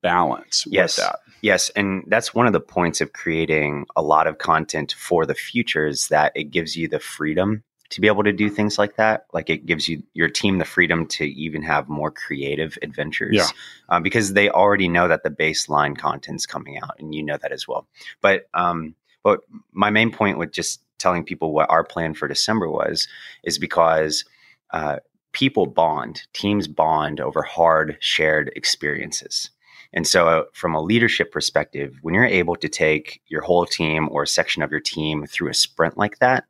balance 0.00 0.64
yes. 0.68 0.96
with 0.96 1.06
that. 1.06 1.16
Yes, 1.42 1.70
and 1.70 2.04
that's 2.06 2.32
one 2.32 2.46
of 2.46 2.52
the 2.52 2.60
points 2.60 3.00
of 3.00 3.12
creating 3.12 3.86
a 3.96 4.02
lot 4.02 4.28
of 4.28 4.38
content 4.38 4.94
for 4.96 5.26
the 5.26 5.34
future 5.34 5.88
is 5.88 6.06
that 6.06 6.30
it 6.36 6.52
gives 6.52 6.76
you 6.76 6.86
the 6.86 7.00
freedom 7.00 7.64
to 7.90 8.00
be 8.00 8.06
able 8.06 8.22
to 8.24 8.32
do 8.32 8.48
things 8.48 8.78
like 8.78 8.96
that. 8.96 9.26
Like 9.32 9.50
it 9.50 9.66
gives 9.66 9.88
you 9.88 10.02
your 10.14 10.28
team 10.28 10.58
the 10.58 10.64
freedom 10.64 11.06
to 11.08 11.24
even 11.24 11.62
have 11.62 11.88
more 11.88 12.10
creative 12.10 12.78
adventures. 12.82 13.36
Yeah. 13.36 13.48
Uh, 13.88 14.00
because 14.00 14.32
they 14.32 14.48
already 14.48 14.88
know 14.88 15.08
that 15.08 15.22
the 15.22 15.30
baseline 15.30 15.98
content's 15.98 16.46
coming 16.46 16.78
out, 16.78 16.94
and 16.98 17.14
you 17.14 17.22
know 17.22 17.36
that 17.42 17.52
as 17.52 17.68
well. 17.68 17.86
But 18.20 18.48
um, 18.54 18.94
but 19.22 19.40
my 19.72 19.90
main 19.90 20.10
point 20.10 20.38
with 20.38 20.52
just 20.52 20.80
telling 20.98 21.24
people 21.24 21.52
what 21.52 21.70
our 21.70 21.84
plan 21.84 22.14
for 22.14 22.28
December 22.28 22.70
was 22.70 23.08
is 23.42 23.58
because 23.58 24.24
uh, 24.72 24.96
people 25.32 25.66
bond, 25.66 26.22
teams 26.32 26.68
bond 26.68 27.20
over 27.20 27.42
hard 27.42 27.96
shared 28.00 28.52
experiences. 28.54 29.50
And 29.92 30.06
so, 30.06 30.28
uh, 30.28 30.44
from 30.52 30.74
a 30.74 30.80
leadership 30.80 31.32
perspective, 31.32 31.96
when 32.02 32.14
you're 32.14 32.24
able 32.24 32.54
to 32.56 32.68
take 32.68 33.20
your 33.26 33.40
whole 33.42 33.66
team 33.66 34.08
or 34.12 34.22
a 34.22 34.28
section 34.28 34.62
of 34.62 34.70
your 34.70 34.78
team 34.78 35.26
through 35.26 35.50
a 35.50 35.54
sprint 35.54 35.98
like 35.98 36.20
that, 36.20 36.44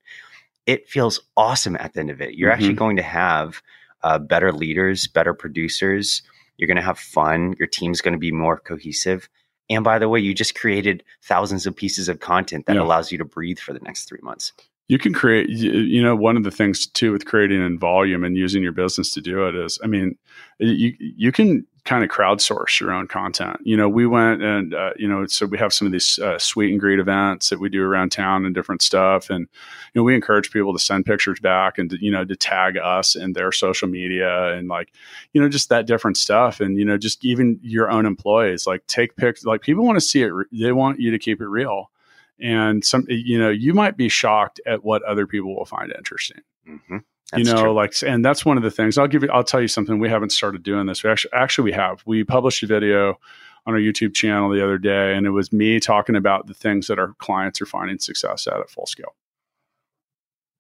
it 0.71 0.89
feels 0.89 1.21
awesome 1.37 1.77
at 1.81 1.95
the 1.95 2.01
end 2.01 2.11
of 2.11 2.21
it. 2.21 2.35
You're 2.35 2.49
mm-hmm. 2.49 2.63
actually 2.63 2.75
going 2.75 2.97
to 2.97 3.03
have 3.03 3.61
uh, 4.05 4.21
better 4.21 4.53
leaders, 4.53 5.09
better 5.09 5.35
producers. 5.35 6.23
You're 6.57 6.69
going 6.69 6.77
to 6.77 6.83
have 6.83 6.97
fun. 6.99 7.55
Your 7.59 7.67
team's 7.67 8.01
going 8.01 8.13
to 8.13 8.21
be 8.21 8.31
more 8.31 8.57
cohesive. 8.57 9.29
And 9.69 9.83
by 9.83 9.99
the 9.99 10.09
way, 10.09 10.21
you 10.21 10.33
just 10.33 10.55
created 10.55 11.03
thousands 11.25 11.67
of 11.67 11.75
pieces 11.75 12.09
of 12.09 12.21
content 12.21 12.67
that 12.67 12.77
yeah. 12.77 12.83
allows 12.83 13.11
you 13.11 13.19
to 13.19 13.25
breathe 13.25 13.59
for 13.59 13.73
the 13.73 13.81
next 13.81 14.05
three 14.05 14.21
months 14.23 14.53
you 14.91 14.99
can 14.99 15.13
create 15.13 15.49
you 15.49 16.03
know 16.03 16.17
one 16.17 16.37
of 16.37 16.43
the 16.43 16.51
things 16.51 16.89
too 16.89 17.13
with 17.13 17.25
creating 17.25 17.65
in 17.65 17.79
volume 17.79 18.25
and 18.25 18.37
using 18.37 18.61
your 18.61 18.73
business 18.73 19.13
to 19.13 19.21
do 19.21 19.47
it 19.47 19.55
is 19.55 19.79
i 19.85 19.87
mean 19.87 20.19
you 20.59 20.93
you 20.99 21.31
can 21.31 21.65
kind 21.85 22.05
of 22.05 22.11
crowdsource 22.11 22.81
your 22.81 22.93
own 22.93 23.07
content. 23.07 23.59
You 23.63 23.77
know 23.77 23.89
we 23.89 24.07
went 24.07 24.43
and 24.43 24.75
uh, 24.75 24.93
you 24.97 25.09
know 25.09 25.27
so 25.27 25.47
we 25.47 25.59
have 25.59 25.73
some 25.73 25.87
of 25.87 25.93
these 25.93 26.19
uh, 26.19 26.39
sweet 26.39 26.71
and 26.71 26.81
greet 26.81 26.99
events 26.99 27.51
that 27.51 27.61
we 27.61 27.69
do 27.69 27.83
around 27.83 28.11
town 28.11 28.45
and 28.45 28.55
different 28.55 28.83
stuff. 28.83 29.31
And 29.31 29.49
you 29.95 30.01
know 30.01 30.03
we 30.03 30.15
encourage 30.15 30.51
people 30.51 30.73
to 30.73 30.79
send 30.79 31.07
pictures 31.07 31.41
back 31.41 31.79
and 31.79 31.91
to, 31.91 32.05
you 32.05 32.11
know 32.11 32.25
to 32.25 32.37
tag 32.37 32.77
us 32.77 33.17
in 33.17 33.33
their 33.33 33.53
social 33.53 33.89
media 33.89 34.53
and 34.53 34.69
like 34.69 34.93
you 35.33 35.41
know 35.41 35.49
just 35.49 35.69
that 35.69 35.87
different 35.87 36.17
stuff. 36.17 36.61
And 36.61 36.79
you 36.79 36.85
know 36.85 36.99
just 36.99 37.25
even 37.25 37.59
your 37.63 37.91
own 37.91 38.07
employees 38.07 38.67
like 38.67 38.87
take 38.87 39.17
pics 39.17 39.45
like 39.45 39.63
people 39.63 39.85
want 39.85 39.97
to 39.97 40.01
see 40.01 40.23
it 40.23 40.33
they 40.53 40.73
want 40.73 41.01
you 41.01 41.11
to 41.11 41.19
keep 41.19 41.41
it 41.41 41.49
real. 41.49 41.91
And 42.39 42.85
some 42.85 43.07
you 43.09 43.39
know 43.39 43.51
you 43.51 43.75
might 43.75 43.97
be 43.97 44.09
shocked 44.09 44.61
at 44.67 44.85
what 44.85 45.03
other 45.03 45.27
people 45.27 45.55
will 45.55 45.65
find 45.65 45.93
interesting. 45.97 46.41
Mm-hmm. 46.69 46.99
You 47.37 47.45
know 47.45 47.63
true. 47.63 47.73
like 47.73 47.95
and 48.07 48.25
that's 48.25 48.45
one 48.45 48.57
of 48.57 48.63
the 48.63 48.71
things 48.71 48.99
i'll 48.99 49.07
give 49.07 49.23
you 49.23 49.31
i'll 49.31 49.45
tell 49.45 49.61
you 49.61 49.69
something 49.69 49.99
we 49.99 50.09
haven't 50.09 50.31
started 50.31 50.63
doing 50.63 50.87
this 50.87 51.03
we 51.03 51.11
actually 51.11 51.33
actually 51.33 51.65
we 51.65 51.73
have. 51.73 52.03
We 52.07 52.25
published 52.25 52.63
a 52.63 52.67
video 52.67 53.19
on 53.67 53.75
our 53.75 53.81
youtube 53.81 54.15
channel 54.15 54.51
the 54.51 54.63
other 54.63 54.79
day 54.79 55.15
and 55.15 55.27
it 55.27 55.31
was 55.31 55.53
me 55.53 55.81
talking 55.81 56.17
about 56.17 56.47
the 56.47 56.55
things 56.55 56.87
that 56.87 56.99
our 56.99 57.15
clients 57.19 57.61
are 57.61 57.67
finding 57.67 57.99
success 57.99 58.47
at 58.47 58.59
at 58.59 58.71
full 58.71 58.87
scale. 58.87 59.15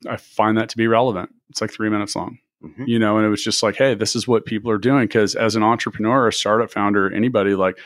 I 0.08 0.16
find 0.16 0.56
that 0.56 0.70
to 0.70 0.76
be 0.78 0.86
relevant. 0.86 1.34
It's 1.50 1.60
like 1.60 1.70
three 1.70 1.90
minutes 1.90 2.16
long. 2.16 2.38
Mm-hmm. 2.62 2.84
you 2.86 2.98
know 2.98 3.16
and 3.16 3.24
it 3.24 3.30
was 3.30 3.42
just 3.42 3.62
like 3.62 3.76
hey 3.76 3.94
this 3.94 4.14
is 4.14 4.28
what 4.28 4.44
people 4.44 4.70
are 4.70 4.76
doing 4.76 5.04
because 5.04 5.34
as 5.34 5.56
an 5.56 5.62
entrepreneur 5.62 6.28
a 6.28 6.32
startup 6.32 6.70
founder 6.70 7.10
anybody 7.10 7.54
like 7.54 7.78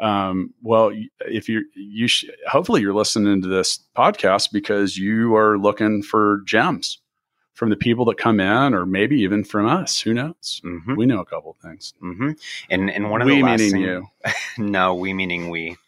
um, 0.00 0.54
well, 0.62 0.92
if 1.20 1.48
you 1.48 1.64
you 1.74 2.08
sh- 2.08 2.24
hopefully 2.48 2.80
you're 2.80 2.94
listening 2.94 3.42
to 3.42 3.48
this 3.48 3.78
podcast 3.94 4.48
because 4.50 4.96
you 4.96 5.36
are 5.36 5.58
looking 5.58 6.02
for 6.02 6.40
gems 6.46 6.98
from 7.54 7.70
the 7.70 7.76
people 7.76 8.04
that 8.06 8.16
come 8.16 8.40
in, 8.40 8.74
or 8.74 8.86
maybe 8.86 9.20
even 9.20 9.44
from 9.44 9.66
us. 9.66 10.00
Who 10.00 10.14
knows? 10.14 10.60
Mm-hmm. 10.64 10.96
We 10.96 11.06
know 11.06 11.20
a 11.20 11.24
couple 11.24 11.50
of 11.50 11.56
things. 11.58 11.94
Mm-hmm. 12.02 12.30
And 12.70 12.90
and 12.90 13.10
one 13.10 13.20
of 13.22 13.26
we 13.26 13.36
the 13.36 13.42
last 13.42 13.60
meaning 13.60 13.72
thing, 13.72 13.82
you. 13.82 14.06
no, 14.58 14.94
we 14.94 15.12
meaning 15.12 15.50
we. 15.50 15.76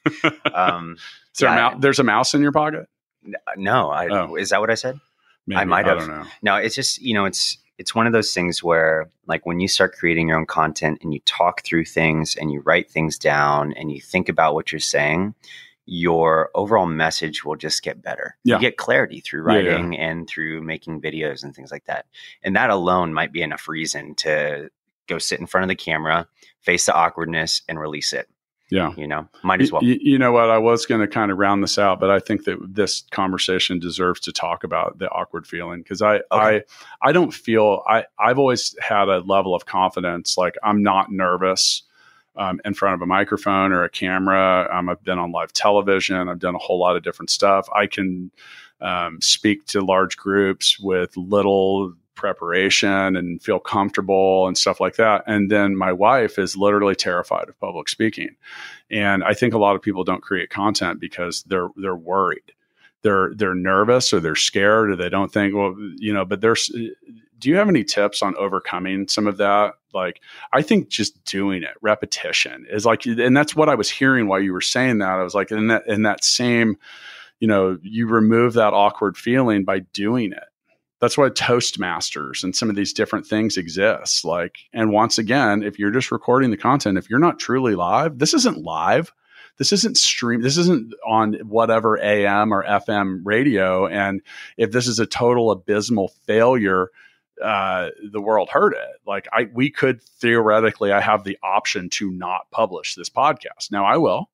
Um, 0.55 0.99
there 1.39 1.49
yeah, 1.49 1.77
a 1.77 1.81
there's 1.81 1.99
a 1.99 2.05
mouse 2.05 2.35
in 2.35 2.43
your 2.43 2.53
pocket. 2.53 2.87
No, 3.57 3.91
I, 3.91 4.09
oh. 4.09 4.35
is 4.35 4.51
that 4.51 4.61
what 4.61 4.71
I 4.71 4.75
said? 4.75 5.01
Maybe, 5.47 5.59
I 5.59 5.65
might 5.65 5.87
have. 5.87 6.09
I 6.09 6.27
no, 6.43 6.57
it's 6.57 6.75
just 6.75 7.01
you 7.01 7.15
know 7.15 7.25
it's 7.25 7.57
it's 7.79 7.95
one 7.95 8.07
of 8.07 8.13
those 8.13 8.33
things 8.35 8.63
where 8.63 9.11
like 9.27 9.47
when 9.47 9.61
you 9.61 9.69
start 9.69 9.95
creating 9.95 10.29
your 10.29 10.39
own 10.39 10.47
content 10.47 10.99
and 11.03 11.15
you 11.15 11.21
talk 11.21 11.63
through 11.65 11.85
things 11.85 12.37
and 12.37 12.53
you 12.53 12.61
write 12.61 12.91
things 12.91 13.19
down 13.19 13.73
and 13.75 13.91
you 13.91 14.01
think 14.01 14.29
about 14.29 14.55
what 14.55 14.71
you're 14.71 14.79
saying 14.79 15.35
your 15.87 16.51
overall 16.55 16.87
message 16.87 17.45
will 17.45 17.57
just 17.57 17.83
get 17.83 18.03
better 18.03 18.37
yeah. 18.45 18.57
you 18.57 18.61
get 18.61 18.77
clarity 18.77 19.21
through 19.21 19.43
writing 19.43 19.93
yeah, 19.93 19.99
yeah. 19.99 20.09
and 20.11 20.29
through 20.29 20.63
making 20.63 21.01
videos 21.01 21.43
and 21.43 21.55
things 21.55 21.73
like 21.73 21.85
that 21.85 22.07
and 22.43 22.55
that 22.55 22.71
alone 22.71 23.13
might 23.13 23.33
be 23.33 23.43
enough 23.43 23.69
reason 23.69 24.15
to 24.15 24.71
go 25.09 25.19
sit 25.19 25.41
in 25.41 25.47
front 25.47 25.65
of 25.65 25.69
the 25.69 25.75
camera 25.75 26.27
face 26.61 26.87
the 26.87 26.95
awkwardness 26.95 27.63
and 27.69 27.81
release 27.81 28.13
it 28.13 28.29
yeah. 28.73 28.95
You 28.97 29.07
know, 29.07 29.29
might 29.43 29.61
as 29.61 29.71
well. 29.71 29.85
You, 29.85 29.99
you 30.01 30.19
know 30.19 30.33
what? 30.33 30.49
I 30.49 30.57
was 30.57 30.87
going 30.87 31.03
to 31.03 31.07
kind 31.07 31.31
of 31.31 31.37
round 31.37 31.63
this 31.63 31.79
out, 31.79 32.01
but 32.01 32.11
I 32.11 32.19
think 32.19 32.45
that 32.45 32.57
this 32.67 33.03
conversation 33.11 33.79
deserves 33.79 34.19
to 34.21 34.33
talk 34.33 34.65
about 34.65 34.99
the 34.99 35.11
awkward 35.11 35.47
feeling 35.47 35.83
because 35.83 36.01
I, 36.01 36.15
okay. 36.15 36.23
I, 36.33 36.63
I 37.03 37.13
don't 37.13 37.33
feel 37.33 37.83
I, 37.87 38.07
I've 38.19 38.39
always 38.39 38.75
had 38.81 39.09
a 39.09 39.19
level 39.19 39.55
of 39.55 39.67
confidence. 39.67 40.39
Like 40.39 40.55
I'm 40.63 40.83
not 40.83 41.13
nervous 41.13 41.83
um, 42.37 42.61
in 42.65 42.75
front 42.75 42.95
of 42.95 43.03
a 43.03 43.07
microphone 43.07 43.73
or 43.73 43.85
a 43.85 43.91
camera. 43.91 44.69
Um, 44.73 44.89
I've 44.89 45.03
been 45.05 45.19
on 45.19 45.33
live 45.33 45.53
television. 45.53 46.29
I've 46.29 46.39
done 46.39 46.55
a 46.55 46.59
whole 46.59 46.79
lot 46.79 46.97
of 46.97 47.03
different 47.03 47.31
stuff. 47.31 47.69
I 47.75 47.87
can 47.87 48.31
um, 48.81 49.21
speak 49.21 49.67
to 49.67 49.81
large 49.81 50.17
groups 50.17 50.79
with 50.81 51.17
little 51.17 51.95
preparation 52.15 53.17
and 53.17 53.43
feel 53.43 53.59
comfortable 53.59 54.47
and 54.47 54.57
stuff 54.57 54.81
like 54.81 54.97
that. 54.97 55.25
And 55.27 55.51
then 55.51 55.77
my 55.77 55.93
wife 55.93 56.39
is 56.39 56.57
literally 56.57 56.95
terrified 56.95 57.49
of 57.49 57.59
public 57.59 57.89
speaking. 57.89 58.37
And 58.91 59.25
I 59.25 59.35
think 59.35 59.55
a 59.55 59.59
lot 59.59 59.75
of 59.75 59.83
people 59.83 60.05
don't 60.05 60.23
create 60.23 60.51
content 60.51 61.01
because 61.01 61.43
they're 61.45 61.69
they're 61.77 61.97
worried. 61.97 62.53
They're 63.03 63.33
they're 63.35 63.55
nervous 63.55 64.13
or 64.13 64.21
they're 64.21 64.37
scared 64.37 64.91
or 64.91 64.97
they 64.97 65.09
don't 65.09 65.33
think, 65.33 65.55
well, 65.55 65.75
you 65.97 66.13
know, 66.13 66.25
but 66.25 66.41
there's 66.41 66.71
do 67.43 67.51
you 67.51 67.57
have 67.57 67.69
any 67.69 67.85
tips 67.85 68.23
on 68.23 68.37
overcoming 68.37 69.09
some 69.09 69.27
of 69.27 69.37
that? 69.39 69.75
Like 69.93 70.21
I 70.53 70.63
think 70.63 70.89
just 70.89 71.23
doing 71.25 71.63
it, 71.63 71.75
repetition 71.83 72.67
is 72.71 72.87
like 72.87 73.05
and 73.05 73.37
that's 73.37 73.55
what 73.55 73.69
I 73.69 73.75
was 73.75 73.91
hearing 73.91 74.29
while 74.29 74.41
you 74.41 74.53
were 74.53 74.61
saying 74.61 74.99
that. 74.99 75.19
I 75.19 75.23
was 75.23 75.35
like 75.35 75.51
in 75.51 75.67
that 75.67 75.87
in 75.87 76.03
that 76.03 76.25
same 76.25 76.77
you 77.41 77.49
know, 77.49 77.77
you 77.83 78.07
remove 78.07 78.53
that 78.53 78.73
awkward 78.73 79.17
feeling 79.17 79.65
by 79.65 79.81
doing 79.81 80.31
it 80.31 80.45
that's 81.03 81.19
why 81.19 81.29
toastmasters 81.29 82.45
and 82.45 82.55
some 82.55 82.71
of 82.71 82.77
these 82.77 82.93
different 82.93 83.27
things 83.27 83.57
exist 83.57 84.25
like 84.25 84.59
and 84.73 84.93
once 84.93 85.19
again 85.19 85.63
if 85.65 85.77
you're 85.79 85.91
just 85.91 86.13
recording 86.13 86.53
the 86.53 86.57
content 86.57 86.97
if 86.97 87.11
you're 87.11 87.19
not 87.19 87.41
truly 87.41 87.75
live 87.75 88.19
this 88.19 88.33
isn't 88.33 88.63
live 88.63 89.13
this 89.59 89.73
isn't 89.73 89.99
stream 89.99 90.41
this 90.43 90.57
isn't 90.57 90.95
on 91.05 91.35
whatever 91.45 91.99
am 91.99 92.55
or 92.55 92.65
fm 92.65 93.21
radio 93.25 93.89
and 93.89 94.23
if 94.57 94.71
this 94.71 94.87
is 94.87 95.01
a 95.01 95.07
total 95.07 95.51
abysmal 95.51 96.09
failure 96.25 96.89
uh, 97.43 97.89
the 98.11 98.21
world 98.21 98.49
heard 98.51 98.73
it 98.75 99.01
like 99.07 99.27
i 99.33 99.49
we 99.53 99.71
could 99.71 100.03
theoretically 100.03 100.93
i 100.93 101.01
have 101.01 101.25
the 101.25 101.39
option 101.43 101.89
to 101.89 102.11
not 102.11 102.51
publish 102.51 102.95
this 102.95 103.09
podcast 103.09 103.71
now 103.71 103.85
i 103.85 103.97
will 103.97 104.29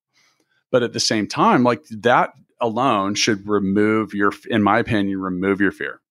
but 0.71 0.83
at 0.83 0.93
the 0.93 0.99
same 0.99 1.27
time 1.27 1.63
like 1.63 1.83
that 1.89 2.31
alone 2.61 3.15
should 3.15 3.47
remove 3.47 4.13
your 4.13 4.31
in 4.49 4.61
my 4.61 4.79
opinion 4.79 5.19
remove 5.19 5.61
your 5.61 5.71
fear 5.71 6.01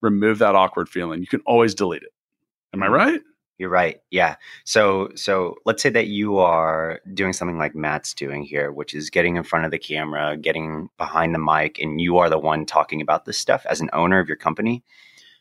remove 0.00 0.38
that 0.38 0.54
awkward 0.54 0.88
feeling. 0.88 1.20
You 1.20 1.26
can 1.26 1.40
always 1.40 1.74
delete 1.74 2.02
it. 2.02 2.12
Am 2.72 2.82
I 2.82 2.86
mm-hmm. 2.86 2.94
right? 2.94 3.20
You're 3.58 3.70
right. 3.70 4.00
Yeah. 4.10 4.36
So 4.64 5.10
so 5.16 5.56
let's 5.64 5.82
say 5.82 5.90
that 5.90 6.06
you 6.06 6.38
are 6.38 7.00
doing 7.12 7.32
something 7.32 7.58
like 7.58 7.74
Matt's 7.74 8.14
doing 8.14 8.44
here, 8.44 8.70
which 8.70 8.94
is 8.94 9.10
getting 9.10 9.34
in 9.36 9.42
front 9.42 9.64
of 9.64 9.72
the 9.72 9.78
camera, 9.78 10.36
getting 10.36 10.88
behind 10.96 11.34
the 11.34 11.40
mic, 11.40 11.80
and 11.80 12.00
you 12.00 12.18
are 12.18 12.30
the 12.30 12.38
one 12.38 12.66
talking 12.66 13.00
about 13.00 13.24
this 13.24 13.36
stuff 13.38 13.66
as 13.68 13.80
an 13.80 13.90
owner 13.92 14.20
of 14.20 14.28
your 14.28 14.36
company. 14.36 14.84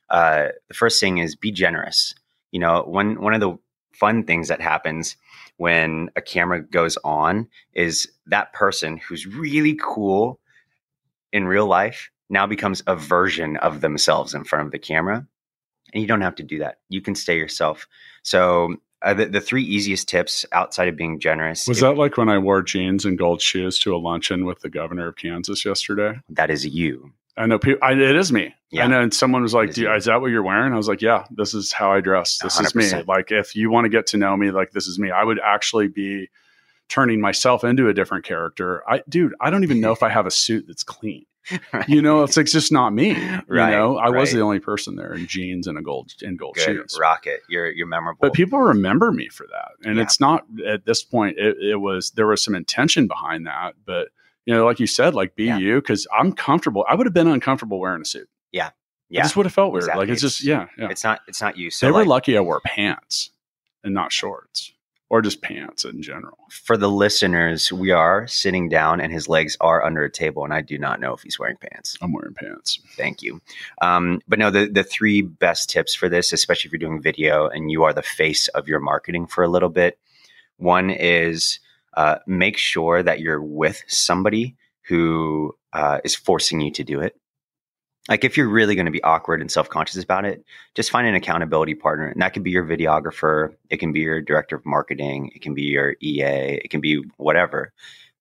Uh, 0.10 0.50
the 0.68 0.74
first 0.74 1.00
thing 1.00 1.18
is 1.18 1.36
be 1.36 1.52
generous. 1.52 2.14
You 2.52 2.60
know, 2.60 2.84
one 2.84 3.22
one 3.22 3.34
of 3.34 3.42
the 3.42 3.58
fun 3.94 4.24
things 4.24 4.48
that 4.48 4.62
happens 4.62 5.18
when 5.58 6.10
a 6.16 6.22
camera 6.22 6.62
goes 6.62 6.98
on 7.04 7.48
is 7.74 8.08
that 8.28 8.54
person 8.54 8.98
who's 8.98 9.26
really 9.26 9.78
cool 9.82 10.40
in 11.34 11.48
real 11.48 11.66
life 11.66 12.12
now 12.30 12.46
becomes 12.46 12.84
a 12.88 12.96
version 12.96 13.58
of 13.58 13.82
themselves 13.82 14.34
in 14.34 14.44
front 14.44 14.66
of 14.66 14.72
the 14.72 14.80
camera. 14.80 15.26
And 15.94 16.02
you 16.02 16.08
don't 16.08 16.22
have 16.22 16.36
to 16.36 16.44
do 16.44 16.60
that. 16.60 16.80
You 16.90 17.02
can 17.02 17.16
stay 17.16 17.38
yourself. 17.38 17.88
So 18.22 18.76
uh, 19.02 19.14
the, 19.14 19.26
the 19.26 19.42
three 19.42 19.64
easiest 19.64 20.10
tips 20.10 20.46
outside 20.52 20.88
of 20.88 20.98
being 20.98 21.20
generous. 21.20 21.68
Was 21.68 21.78
if, 21.78 21.82
that 21.82 21.98
like 21.98 22.18
when 22.18 22.30
I 22.30 22.38
wore 22.38 22.62
jeans 22.62 23.06
and 23.06 23.18
gold 23.18 23.42
shoes 23.42 23.80
to 23.80 23.96
a 23.96 23.98
luncheon 23.98 24.46
with 24.46 24.60
the 24.60 24.70
governor 24.70 25.08
of 25.08 25.16
Kansas 25.16 25.64
yesterday? 25.64 26.20
That 26.30 26.50
is 26.50 26.66
you. 26.66 27.14
I 27.38 27.46
know 27.46 27.60
people. 27.60 27.80
I, 27.84 27.94
it 27.94 28.16
is 28.16 28.32
me. 28.32 28.54
Yeah. 28.72 28.92
And 28.92 29.14
someone 29.14 29.44
was 29.44 29.54
like, 29.54 29.70
is, 29.70 29.78
is, 29.78 30.06
that 30.06 30.20
what 30.22 30.28
you're 30.28 30.44
wearing?" 30.44 30.74
I 30.74 30.78
was 30.78 30.88
like, 30.88 31.02
"Yeah, 31.02 31.26
this 31.30 31.54
is 31.54 31.72
how 31.72 31.92
I 31.92 32.02
dress. 32.02 32.40
This 32.40 32.58
100%. 32.58 32.66
is 32.66 32.76
me. 32.76 33.04
Like, 33.08 33.32
if 33.32 33.56
you 33.56 33.70
want 33.70 33.86
to 33.86 33.90
get 33.90 34.08
to 34.08 34.18
know 34.18 34.36
me, 34.36 34.52
like 34.52 34.72
this 34.72 34.88
is 34.88 35.00
me. 35.00 35.12
I 35.12 35.24
would 35.24 35.40
actually 35.40 35.88
be 35.88 36.30
turning 36.90 37.22
myself 37.22 37.64
into 37.64 37.90
a 37.90 37.94
different 37.94 38.26
character. 38.26 38.84
I, 38.90 39.04
dude, 39.10 39.36
I 39.42 39.50
don't 39.50 39.64
even 39.64 39.82
know 39.82 39.92
if 39.92 40.04
I 40.04 40.10
have 40.10 40.26
a 40.26 40.32
suit 40.32 40.66
that's 40.68 40.84
clean. 40.84 41.26
Right. 41.72 41.88
You 41.88 42.02
know, 42.02 42.24
it's 42.24 42.36
like 42.36 42.48
just 42.48 42.74
not 42.74 42.94
me. 42.94 43.12
You 43.12 43.42
right, 43.48 43.72
know, 43.72 43.98
I 43.98 44.10
right. 44.10 44.20
was 44.20 44.34
the 44.34 44.42
only 44.42 44.60
person 44.60 44.98
there 44.98 45.14
in 45.14 45.28
jeans 45.28 45.66
and 45.66 45.78
a 45.78 45.82
gold 45.82 46.12
and 46.22 46.38
gold 46.38 46.56
Good. 46.56 46.66
shoes. 46.66 46.98
Rocket, 47.00 47.40
you're 47.48 47.72
you're 47.72 47.88
memorable. 47.88 48.20
But 48.20 48.34
people 48.34 48.60
remember 48.60 49.14
me 49.14 49.30
for 49.30 49.48
that, 49.48 49.88
and 49.88 49.96
yeah. 49.96 50.04
it's 50.04 50.20
not 50.20 50.44
at 50.68 50.84
this 50.84 51.04
point. 51.04 51.38
It, 51.38 51.56
it, 51.58 51.76
was 51.78 52.12
there 52.12 52.28
was 52.28 52.44
some 52.44 52.54
intention 52.54 53.08
behind 53.08 53.48
that, 53.48 53.76
but 53.86 54.10
you 54.48 54.54
know, 54.54 54.66
like 54.66 54.80
you 54.80 54.88
said, 54.88 55.14
like 55.14 55.36
be 55.36 55.46
yeah. 55.46 55.58
you 55.58 55.76
because 55.76 56.08
I'm 56.18 56.32
comfortable. 56.32 56.86
I 56.90 56.96
would 56.96 57.06
have 57.06 57.14
been 57.14 57.28
uncomfortable 57.28 57.82
wearing 57.82 58.02
a 58.02 58.06
suit. 58.06 58.30
Yeah, 58.54 58.70
yeah. 59.10 59.20
I 59.20 59.24
just 59.24 59.36
would 59.36 59.46
have 59.46 59.54
felt 59.54 59.74
weird. 59.74 59.84
Exactly. 59.84 60.06
Like 60.06 60.10
it's, 60.10 60.24
it's, 60.24 60.36
just 60.38 60.48
yeah, 60.48 60.68
yeah. 60.78 60.88
It's 60.90 61.04
not 61.04 61.20
it's 61.28 61.42
not 61.42 61.58
you. 61.58 61.70
So 61.70 61.86
they 61.86 61.92
like, 61.92 62.06
were 62.06 62.10
lucky 62.10 62.38
I 62.38 62.40
wore 62.40 62.62
pants 62.62 63.32
and 63.84 63.94
not 63.94 64.14
shorts 64.14 64.72
or 65.10 65.22
just 65.22 65.42
pants 65.42 65.84
in 65.84 66.02
general. 66.02 66.38
For 66.50 66.78
the 66.78 66.90
listeners, 66.90 67.74
we 67.74 67.92
are 67.92 68.26
sitting 68.26 68.70
down 68.70 69.02
and 69.02 69.12
his 69.12 69.28
legs 69.28 69.58
are 69.60 69.84
under 69.84 70.06
a 70.06 70.10
table, 70.10 70.46
and 70.46 70.54
I 70.54 70.62
do 70.62 70.78
not 70.78 71.02
know 71.02 71.14
if 71.14 71.24
he's 71.24 71.38
wearing 71.38 71.58
pants. 71.58 71.98
I'm 72.02 72.14
wearing 72.14 72.34
pants. 72.34 72.80
Thank 72.96 73.22
you. 73.22 73.42
Um, 73.82 74.22
but 74.30 74.40
no, 74.40 74.50
the, 74.50 74.70
the 74.70 74.84
three 74.84 75.24
best 75.24 75.70
tips 75.70 75.94
for 75.94 76.08
this, 76.08 76.32
especially 76.32 76.70
if 76.70 76.72
you're 76.72 76.90
doing 76.90 77.02
video 77.02 77.50
and 77.50 77.70
you 77.70 77.84
are 77.84 77.92
the 77.92 78.02
face 78.02 78.48
of 78.50 78.70
your 78.70 78.80
marketing 78.80 79.28
for 79.28 79.44
a 79.44 79.50
little 79.50 79.70
bit, 79.70 80.00
one 80.56 80.90
is 80.90 81.60
uh, 81.98 82.20
make 82.28 82.58
sure 82.58 83.02
that 83.02 83.20
you're 83.20 83.42
with 83.42 83.84
somebody 83.88 84.56
who 84.84 85.54
uh, 85.74 86.00
is 86.06 86.16
forcing 86.16 86.62
you 86.62 86.72
to 86.72 86.84
do 86.84 87.02
it. 87.02 87.20
Like 88.08 88.24
if 88.24 88.38
you're 88.38 88.48
really 88.48 88.76
going 88.76 88.86
to 88.86 88.92
be 88.92 89.04
awkward 89.04 89.42
and 89.42 89.52
self-conscious 89.52 90.02
about 90.02 90.24
it 90.24 90.46
just 90.76 90.92
find 90.92 91.08
an 91.08 91.16
accountability 91.16 91.74
partner 91.74 92.08
and 92.08 92.22
that 92.22 92.34
could 92.34 92.44
be 92.44 92.52
your 92.52 92.64
videographer 92.64 93.54
it 93.70 93.78
can 93.78 93.92
be 93.92 94.00
your 94.00 94.22
director 94.22 94.56
of 94.56 94.66
marketing 94.66 95.30
it 95.36 95.42
can 95.42 95.54
be 95.54 95.64
your 95.64 95.98
ea 96.02 96.22
it 96.64 96.70
can 96.70 96.80
be 96.80 97.04
whatever. 97.18 97.74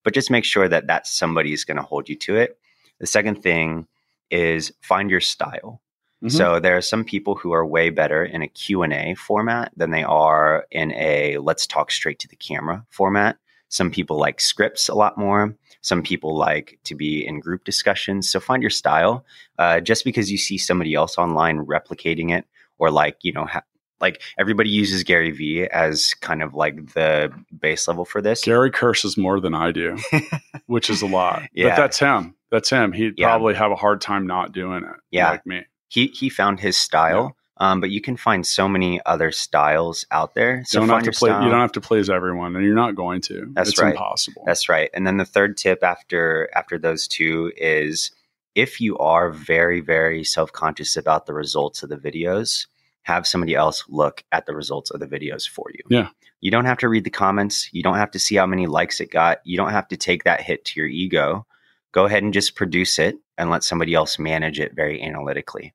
But 0.03 0.14
just 0.14 0.31
make 0.31 0.45
sure 0.45 0.68
that 0.68 0.87
that 0.87 1.07
somebody 1.07 1.53
is 1.53 1.64
going 1.64 1.77
to 1.77 1.83
hold 1.83 2.09
you 2.09 2.16
to 2.16 2.37
it. 2.37 2.59
The 2.99 3.07
second 3.07 3.43
thing 3.43 3.87
is 4.31 4.72
find 4.81 5.11
your 5.11 5.20
style. 5.20 5.83
Mm-hmm. 6.24 6.35
so 6.35 6.59
there 6.59 6.79
are 6.79 6.83
some 6.83 7.05
people 7.05 7.35
who 7.35 7.53
are 7.53 7.66
way 7.66 7.91
better 7.91 8.24
in 8.24 8.41
a 8.41 8.49
q&a 8.49 9.14
format 9.16 9.70
than 9.77 9.91
they 9.91 10.03
are 10.03 10.64
in 10.70 10.91
a 10.93 11.37
let's 11.37 11.66
talk 11.66 11.91
straight 11.91 12.18
to 12.20 12.29
the 12.29 12.37
camera 12.37 12.87
format 12.89 13.37
some 13.68 13.90
people 13.90 14.18
like 14.18 14.40
scripts 14.40 14.88
a 14.88 14.94
lot 14.94 15.18
more. 15.18 15.56
Some 15.80 16.02
people 16.02 16.36
like 16.36 16.78
to 16.84 16.94
be 16.94 17.26
in 17.26 17.40
group 17.40 17.64
discussions. 17.64 18.28
So 18.28 18.40
find 18.40 18.62
your 18.62 18.70
style. 18.70 19.24
Uh, 19.58 19.80
just 19.80 20.04
because 20.04 20.30
you 20.30 20.38
see 20.38 20.58
somebody 20.58 20.94
else 20.94 21.18
online 21.18 21.64
replicating 21.66 22.36
it, 22.36 22.44
or 22.78 22.90
like 22.90 23.18
you 23.22 23.32
know, 23.32 23.44
ha- 23.44 23.62
like 24.00 24.22
everybody 24.38 24.70
uses 24.70 25.04
Gary 25.04 25.30
Vee 25.30 25.64
as 25.64 26.14
kind 26.14 26.42
of 26.42 26.54
like 26.54 26.94
the 26.94 27.32
base 27.58 27.88
level 27.88 28.04
for 28.04 28.20
this. 28.20 28.44
Gary 28.44 28.70
curses 28.70 29.16
more 29.16 29.40
than 29.40 29.54
I 29.54 29.72
do, 29.72 29.96
which 30.66 30.90
is 30.90 31.02
a 31.02 31.06
lot. 31.06 31.42
Yeah. 31.52 31.70
But 31.70 31.76
that's 31.76 31.98
him. 31.98 32.34
That's 32.50 32.70
him. 32.70 32.92
He'd 32.92 33.14
yeah. 33.16 33.26
probably 33.26 33.54
have 33.54 33.72
a 33.72 33.76
hard 33.76 34.00
time 34.00 34.26
not 34.26 34.52
doing 34.52 34.84
it. 34.84 34.96
Yeah. 35.10 35.30
Like 35.30 35.46
me. 35.46 35.64
He 35.88 36.08
he 36.08 36.28
found 36.28 36.60
his 36.60 36.76
style. 36.76 37.36
Um, 37.59 37.80
but 37.80 37.90
you 37.90 38.00
can 38.00 38.16
find 38.16 38.46
so 38.46 38.68
many 38.68 39.00
other 39.07 39.32
styles 39.32 40.07
out 40.11 40.34
there. 40.34 40.62
So 40.66 40.80
you 40.80 40.86
don't 40.86 40.94
have 40.94 41.12
to 41.12 41.18
play. 41.18 41.30
Style. 41.30 41.42
You 41.42 41.50
don't 41.50 41.61
have 41.61 41.72
to 41.72 41.80
please 41.80 42.11
everyone, 42.11 42.54
and 42.54 42.64
you're 42.64 42.74
not 42.74 42.94
going 42.94 43.22
to. 43.22 43.46
That's 43.52 43.70
it's 43.70 43.80
right. 43.80 43.92
Impossible. 43.92 44.42
That's 44.46 44.68
right. 44.68 44.90
And 44.92 45.07
then 45.07 45.16
the 45.16 45.24
third 45.24 45.57
tip 45.57 45.82
after 45.82 46.50
after 46.54 46.78
those 46.78 47.09
two 47.09 47.52
is 47.57 48.11
if 48.54 48.80
you 48.80 48.98
are 48.98 49.30
very 49.30 49.80
very 49.80 50.22
self 50.22 50.52
conscious 50.52 50.96
about 50.96 51.26
the 51.26 51.32
results 51.32 51.82
of 51.82 51.88
the 51.88 51.96
videos, 51.96 52.66
have 53.02 53.26
somebody 53.26 53.54
else 53.54 53.84
look 53.88 54.22
at 54.32 54.44
the 54.44 54.54
results 54.54 54.90
of 54.90 55.00
the 55.00 55.07
videos 55.07 55.48
for 55.48 55.70
you. 55.72 55.80
Yeah. 55.88 56.09
You 56.42 56.50
don't 56.50 56.66
have 56.66 56.78
to 56.78 56.88
read 56.88 57.04
the 57.04 57.11
comments. 57.11 57.70
You 57.72 57.82
don't 57.82 57.96
have 57.96 58.11
to 58.11 58.18
see 58.18 58.34
how 58.34 58.46
many 58.46 58.66
likes 58.66 59.00
it 59.00 59.11
got. 59.11 59.38
You 59.44 59.57
don't 59.57 59.70
have 59.70 59.88
to 59.88 59.96
take 59.96 60.24
that 60.24 60.42
hit 60.42 60.66
to 60.66 60.80
your 60.80 60.88
ego. 60.88 61.46
Go 61.92 62.04
ahead 62.04 62.22
and 62.22 62.34
just 62.34 62.54
produce 62.54 62.98
it 62.98 63.16
and 63.38 63.48
let 63.48 63.64
somebody 63.64 63.94
else 63.94 64.18
manage 64.18 64.61
it 64.61 64.74
very 64.74 65.02
analytically 65.02 65.72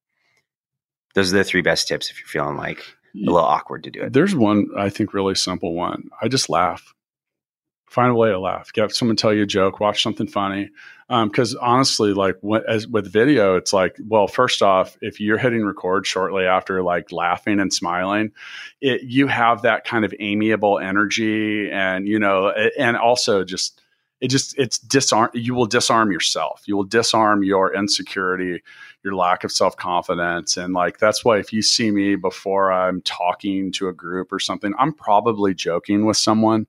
those 1.14 1.34
are 1.34 1.38
the 1.38 1.43
three 1.43 1.62
best 1.62 1.88
tips 1.88 2.09
if 2.09 2.20
you're 2.20 2.28
feeling 2.28 2.57
like 2.57 2.80
a 3.16 3.20
little 3.20 3.39
awkward 3.39 3.84
to 3.84 3.91
do 3.91 4.03
it. 4.03 4.14
There's 4.14 4.36
one 4.36 4.68
I 4.78 4.89
think 4.89 5.14
really 5.14 5.36
simple 5.36 5.74
one. 5.74 6.09
I 6.22 6.28
just 6.28 6.49
laugh. 6.49 6.93
Find 7.89 8.09
a 8.09 8.16
way 8.16 8.30
to 8.30 8.39
laugh. 8.39 8.72
Get 8.72 8.93
someone 8.93 9.18
tell 9.18 9.34
you 9.34 9.43
a 9.43 9.45
joke. 9.47 9.82
Watch 9.82 10.01
something 10.01 10.28
funny. 10.28 10.70
Because 11.09 11.55
um, 11.55 11.59
honestly, 11.62 12.14
like 12.14 12.38
as, 12.66 12.88
with 12.88 13.12
video, 13.12 13.57
it's 13.57 13.74
like, 13.74 13.97
well, 14.07 14.30
first 14.30 14.62
off, 14.62 14.95
if 15.01 15.20
you're 15.20 15.38
hitting 15.38 15.66
record 15.66 16.07
shortly 16.07 16.45
after 16.45 16.82
like 16.82 17.12
laughing 17.12 17.59
and 17.59 17.74
smiling, 17.74 18.32
it, 18.80 19.01
you 19.03 19.28
have 19.28 19.64
that 19.64 19.84
kind 19.84 20.05
of 20.05 20.14
amiable 20.22 20.80
energy, 20.80 21.70
and 21.70 22.07
you 22.07 22.18
know, 22.18 22.47
and 22.80 22.95
also 22.95 23.43
just 23.43 23.80
it 24.22 24.30
just 24.30 24.57
it's 24.57 24.78
disarm. 24.78 25.30
You 25.34 25.55
will 25.55 25.65
disarm 25.65 26.11
yourself. 26.11 26.63
You 26.65 26.78
will 26.78 26.86
disarm 26.86 27.43
your 27.43 27.74
insecurity 27.74 28.61
your 29.03 29.15
lack 29.15 29.43
of 29.43 29.51
self 29.51 29.76
confidence. 29.76 30.57
And 30.57 30.74
like, 30.74 30.99
that's 30.99 31.26
why 31.26 31.39
if 31.39 31.51
you 31.51 31.61
see 31.61 31.91
me 31.91 32.15
before 32.15 32.72
I'm 32.72 33.01
talking 33.01 33.72
to 33.74 33.88
a 33.88 33.93
group 33.93 34.32
or 34.32 34.39
something, 34.39 34.74
I'm 34.78 34.93
probably 34.93 35.53
joking 35.53 36.05
with 36.05 36.17
someone. 36.17 36.67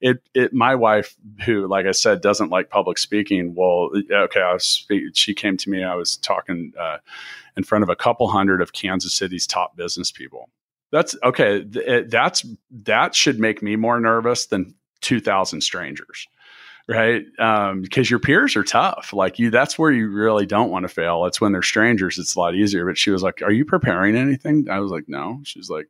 It, 0.00 0.22
it, 0.34 0.52
my 0.52 0.74
wife, 0.74 1.16
who, 1.44 1.66
like 1.66 1.86
I 1.86 1.92
said, 1.92 2.20
doesn't 2.20 2.50
like 2.50 2.70
public 2.70 2.98
speaking, 2.98 3.54
well, 3.54 3.90
okay, 4.10 4.40
I 4.40 4.52
was, 4.52 4.86
she 5.14 5.34
came 5.34 5.56
to 5.58 5.70
me, 5.70 5.84
I 5.84 5.94
was 5.94 6.16
talking 6.16 6.72
uh, 6.78 6.98
in 7.56 7.64
front 7.64 7.84
of 7.84 7.90
a 7.90 7.96
couple 7.96 8.28
hundred 8.28 8.60
of 8.60 8.72
Kansas 8.72 9.12
City's 9.12 9.46
top 9.46 9.76
business 9.76 10.10
people. 10.10 10.48
That's 10.90 11.16
okay. 11.24 11.64
Th- 11.64 12.08
that's, 12.08 12.46
that 12.84 13.14
should 13.14 13.40
make 13.40 13.62
me 13.62 13.76
more 13.76 13.98
nervous 13.98 14.46
than 14.46 14.74
2,000 15.00 15.60
strangers 15.60 16.28
right? 16.88 17.24
Um, 17.38 17.82
because 17.82 18.10
your 18.10 18.18
peers 18.18 18.56
are 18.56 18.64
tough. 18.64 19.12
Like 19.12 19.38
you, 19.38 19.50
that's 19.50 19.78
where 19.78 19.90
you 19.90 20.08
really 20.10 20.46
don't 20.46 20.70
want 20.70 20.84
to 20.84 20.88
fail. 20.88 21.24
It's 21.26 21.40
when 21.40 21.52
they're 21.52 21.62
strangers. 21.62 22.18
It's 22.18 22.34
a 22.34 22.38
lot 22.38 22.54
easier. 22.54 22.86
But 22.86 22.98
she 22.98 23.10
was 23.10 23.22
like, 23.22 23.42
"Are 23.42 23.52
you 23.52 23.64
preparing 23.64 24.16
anything?" 24.16 24.68
I 24.70 24.80
was 24.80 24.90
like, 24.90 25.04
"No." 25.08 25.40
She's 25.44 25.70
like, 25.70 25.88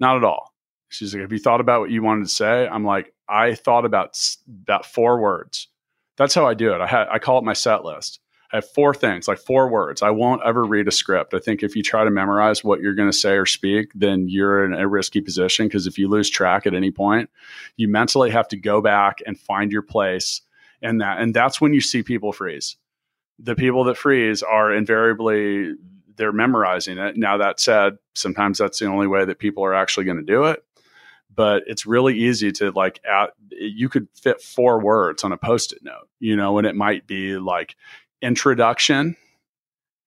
"Not 0.00 0.16
at 0.16 0.24
all." 0.24 0.52
She's 0.88 1.14
like, 1.14 1.22
"Have 1.22 1.32
you 1.32 1.38
thought 1.38 1.60
about 1.60 1.80
what 1.80 1.90
you 1.90 2.02
wanted 2.02 2.24
to 2.24 2.30
say?" 2.30 2.66
I'm 2.68 2.84
like, 2.84 3.12
"I 3.28 3.54
thought 3.54 3.84
about 3.84 4.18
about 4.64 4.86
four 4.86 5.20
words. 5.20 5.68
That's 6.16 6.34
how 6.34 6.46
I 6.46 6.54
do 6.54 6.72
it. 6.74 6.80
I 6.80 6.86
had 6.86 7.08
I 7.10 7.18
call 7.18 7.38
it 7.38 7.44
my 7.44 7.54
set 7.54 7.84
list. 7.84 8.20
I 8.52 8.56
have 8.56 8.68
four 8.68 8.92
things, 8.92 9.28
like 9.28 9.38
four 9.38 9.68
words. 9.68 10.02
I 10.02 10.10
won't 10.10 10.42
ever 10.44 10.62
read 10.64 10.86
a 10.86 10.92
script. 10.92 11.32
I 11.32 11.38
think 11.38 11.62
if 11.62 11.74
you 11.74 11.82
try 11.82 12.04
to 12.04 12.10
memorize 12.10 12.62
what 12.62 12.80
you're 12.80 12.94
going 12.94 13.10
to 13.10 13.16
say 13.16 13.32
or 13.32 13.46
speak, 13.46 13.90
then 13.94 14.28
you're 14.28 14.64
in 14.64 14.74
a 14.74 14.86
risky 14.86 15.22
position 15.22 15.66
because 15.66 15.86
if 15.86 15.96
you 15.96 16.08
lose 16.08 16.28
track 16.28 16.66
at 16.66 16.74
any 16.74 16.90
point, 16.90 17.30
you 17.76 17.88
mentally 17.88 18.30
have 18.30 18.48
to 18.48 18.56
go 18.56 18.82
back 18.82 19.20
and 19.24 19.40
find 19.40 19.72
your 19.72 19.82
place 19.82 20.42
and 20.82 21.00
that. 21.00 21.18
And 21.18 21.32
that's 21.32 21.60
when 21.60 21.72
you 21.72 21.80
see 21.80 22.02
people 22.02 22.32
freeze. 22.32 22.76
The 23.38 23.54
people 23.54 23.84
that 23.84 23.96
freeze 23.96 24.42
are 24.42 24.72
invariably 24.72 25.74
they're 26.16 26.32
memorizing 26.32 26.98
it. 26.98 27.16
Now 27.16 27.38
that 27.38 27.58
said, 27.58 27.96
sometimes 28.14 28.58
that's 28.58 28.78
the 28.78 28.86
only 28.86 29.06
way 29.06 29.24
that 29.24 29.38
people 29.38 29.64
are 29.64 29.74
actually 29.74 30.04
going 30.04 30.18
to 30.18 30.22
do 30.22 30.44
it. 30.44 30.62
But 31.34 31.62
it's 31.66 31.86
really 31.86 32.18
easy 32.18 32.52
to 32.52 32.70
like 32.72 33.00
at 33.06 33.30
you 33.50 33.88
could 33.88 34.08
fit 34.14 34.42
four 34.42 34.80
words 34.80 35.24
on 35.24 35.32
a 35.32 35.38
post-it 35.38 35.82
note, 35.82 36.08
you 36.20 36.36
know, 36.36 36.58
and 36.58 36.66
it 36.66 36.76
might 36.76 37.06
be 37.06 37.38
like 37.38 37.74
introduction, 38.22 39.16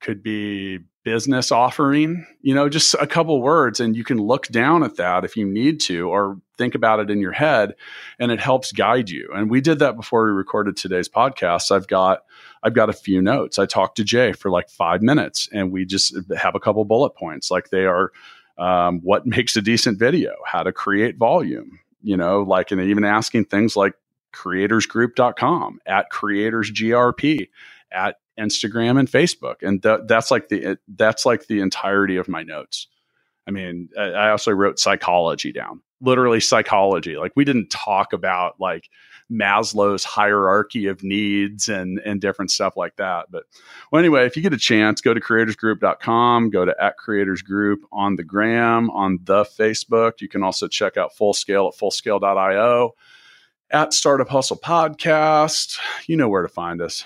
could 0.01 0.23
be 0.23 0.79
business 1.03 1.51
offering, 1.51 2.25
you 2.41 2.53
know, 2.53 2.67
just 2.67 2.95
a 2.95 3.07
couple 3.07 3.41
words. 3.41 3.79
And 3.79 3.95
you 3.95 4.03
can 4.03 4.17
look 4.17 4.47
down 4.47 4.83
at 4.83 4.97
that 4.97 5.23
if 5.23 5.37
you 5.37 5.45
need 5.45 5.79
to, 5.81 6.09
or 6.09 6.41
think 6.57 6.73
about 6.73 6.99
it 6.99 7.11
in 7.11 7.21
your 7.21 7.31
head 7.31 7.75
and 8.19 8.31
it 8.31 8.39
helps 8.39 8.71
guide 8.71 9.09
you. 9.09 9.29
And 9.33 9.49
we 9.49 9.61
did 9.61 9.79
that 9.79 9.95
before 9.95 10.25
we 10.25 10.31
recorded 10.31 10.75
today's 10.75 11.07
podcast. 11.07 11.71
I've 11.71 11.87
got, 11.87 12.23
I've 12.63 12.73
got 12.73 12.89
a 12.89 12.93
few 12.93 13.21
notes. 13.21 13.59
I 13.59 13.67
talked 13.67 13.97
to 13.97 14.03
Jay 14.03 14.31
for 14.31 14.49
like 14.49 14.69
five 14.69 15.03
minutes 15.03 15.47
and 15.51 15.71
we 15.71 15.85
just 15.85 16.15
have 16.35 16.55
a 16.55 16.59
couple 16.59 16.83
bullet 16.85 17.15
points. 17.15 17.51
Like 17.51 17.69
they 17.69 17.85
are, 17.85 18.11
um, 18.57 18.99
what 19.01 19.25
makes 19.27 19.55
a 19.55 19.61
decent 19.61 19.99
video, 19.99 20.33
how 20.45 20.63
to 20.63 20.71
create 20.71 21.17
volume, 21.17 21.79
you 22.01 22.17
know, 22.17 22.41
like, 22.41 22.71
and 22.71 22.81
even 22.81 23.03
asking 23.03 23.45
things 23.45 23.75
like 23.75 23.93
creatorsgroup.com 24.33 25.79
at 25.85 26.11
creatorsgrp 26.11 27.47
at 27.91 28.17
Instagram 28.39 28.99
and 28.99 29.09
Facebook, 29.09 29.55
and 29.61 29.81
th- 29.81 30.01
that's 30.07 30.31
like 30.31 30.49
the 30.49 30.77
that's 30.95 31.25
like 31.25 31.47
the 31.47 31.61
entirety 31.61 32.17
of 32.17 32.27
my 32.27 32.43
notes. 32.43 32.87
I 33.47 33.51
mean, 33.51 33.89
I 33.97 34.29
also 34.29 34.51
wrote 34.51 34.79
psychology 34.79 35.51
down, 35.51 35.81
literally 36.01 36.39
psychology. 36.39 37.15
Like 37.15 37.33
we 37.35 37.45
didn't 37.45 37.69
talk 37.69 38.11
about 38.11 38.59
like 38.59 38.89
Maslow's 39.31 40.03
hierarchy 40.03 40.87
of 40.87 41.03
needs 41.03 41.69
and 41.69 41.99
and 41.99 42.19
different 42.19 42.51
stuff 42.51 42.75
like 42.75 42.95
that. 42.97 43.27
But 43.31 43.43
well, 43.91 43.99
anyway, 43.99 44.25
if 44.25 44.35
you 44.35 44.43
get 44.43 44.53
a 44.53 44.57
chance, 44.57 45.01
go 45.01 45.13
to 45.13 45.19
creatorsgroup.com, 45.19 46.49
go 46.49 46.65
to 46.65 46.75
at 46.79 46.97
creators 46.97 47.41
group 47.41 47.81
on 47.91 48.15
the 48.15 48.23
gram, 48.23 48.89
on 48.91 49.19
the 49.23 49.43
Facebook. 49.43 50.21
You 50.21 50.27
can 50.27 50.43
also 50.43 50.67
check 50.67 50.97
out 50.97 51.15
Full 51.15 51.33
Scale 51.33 51.67
at 51.67 51.79
fullscale.io, 51.79 52.91
at 53.71 53.93
Startup 53.93 54.27
Hustle 54.27 54.57
Podcast. 54.57 55.77
You 56.07 56.17
know 56.17 56.29
where 56.29 56.43
to 56.43 56.49
find 56.49 56.81
us. 56.81 57.05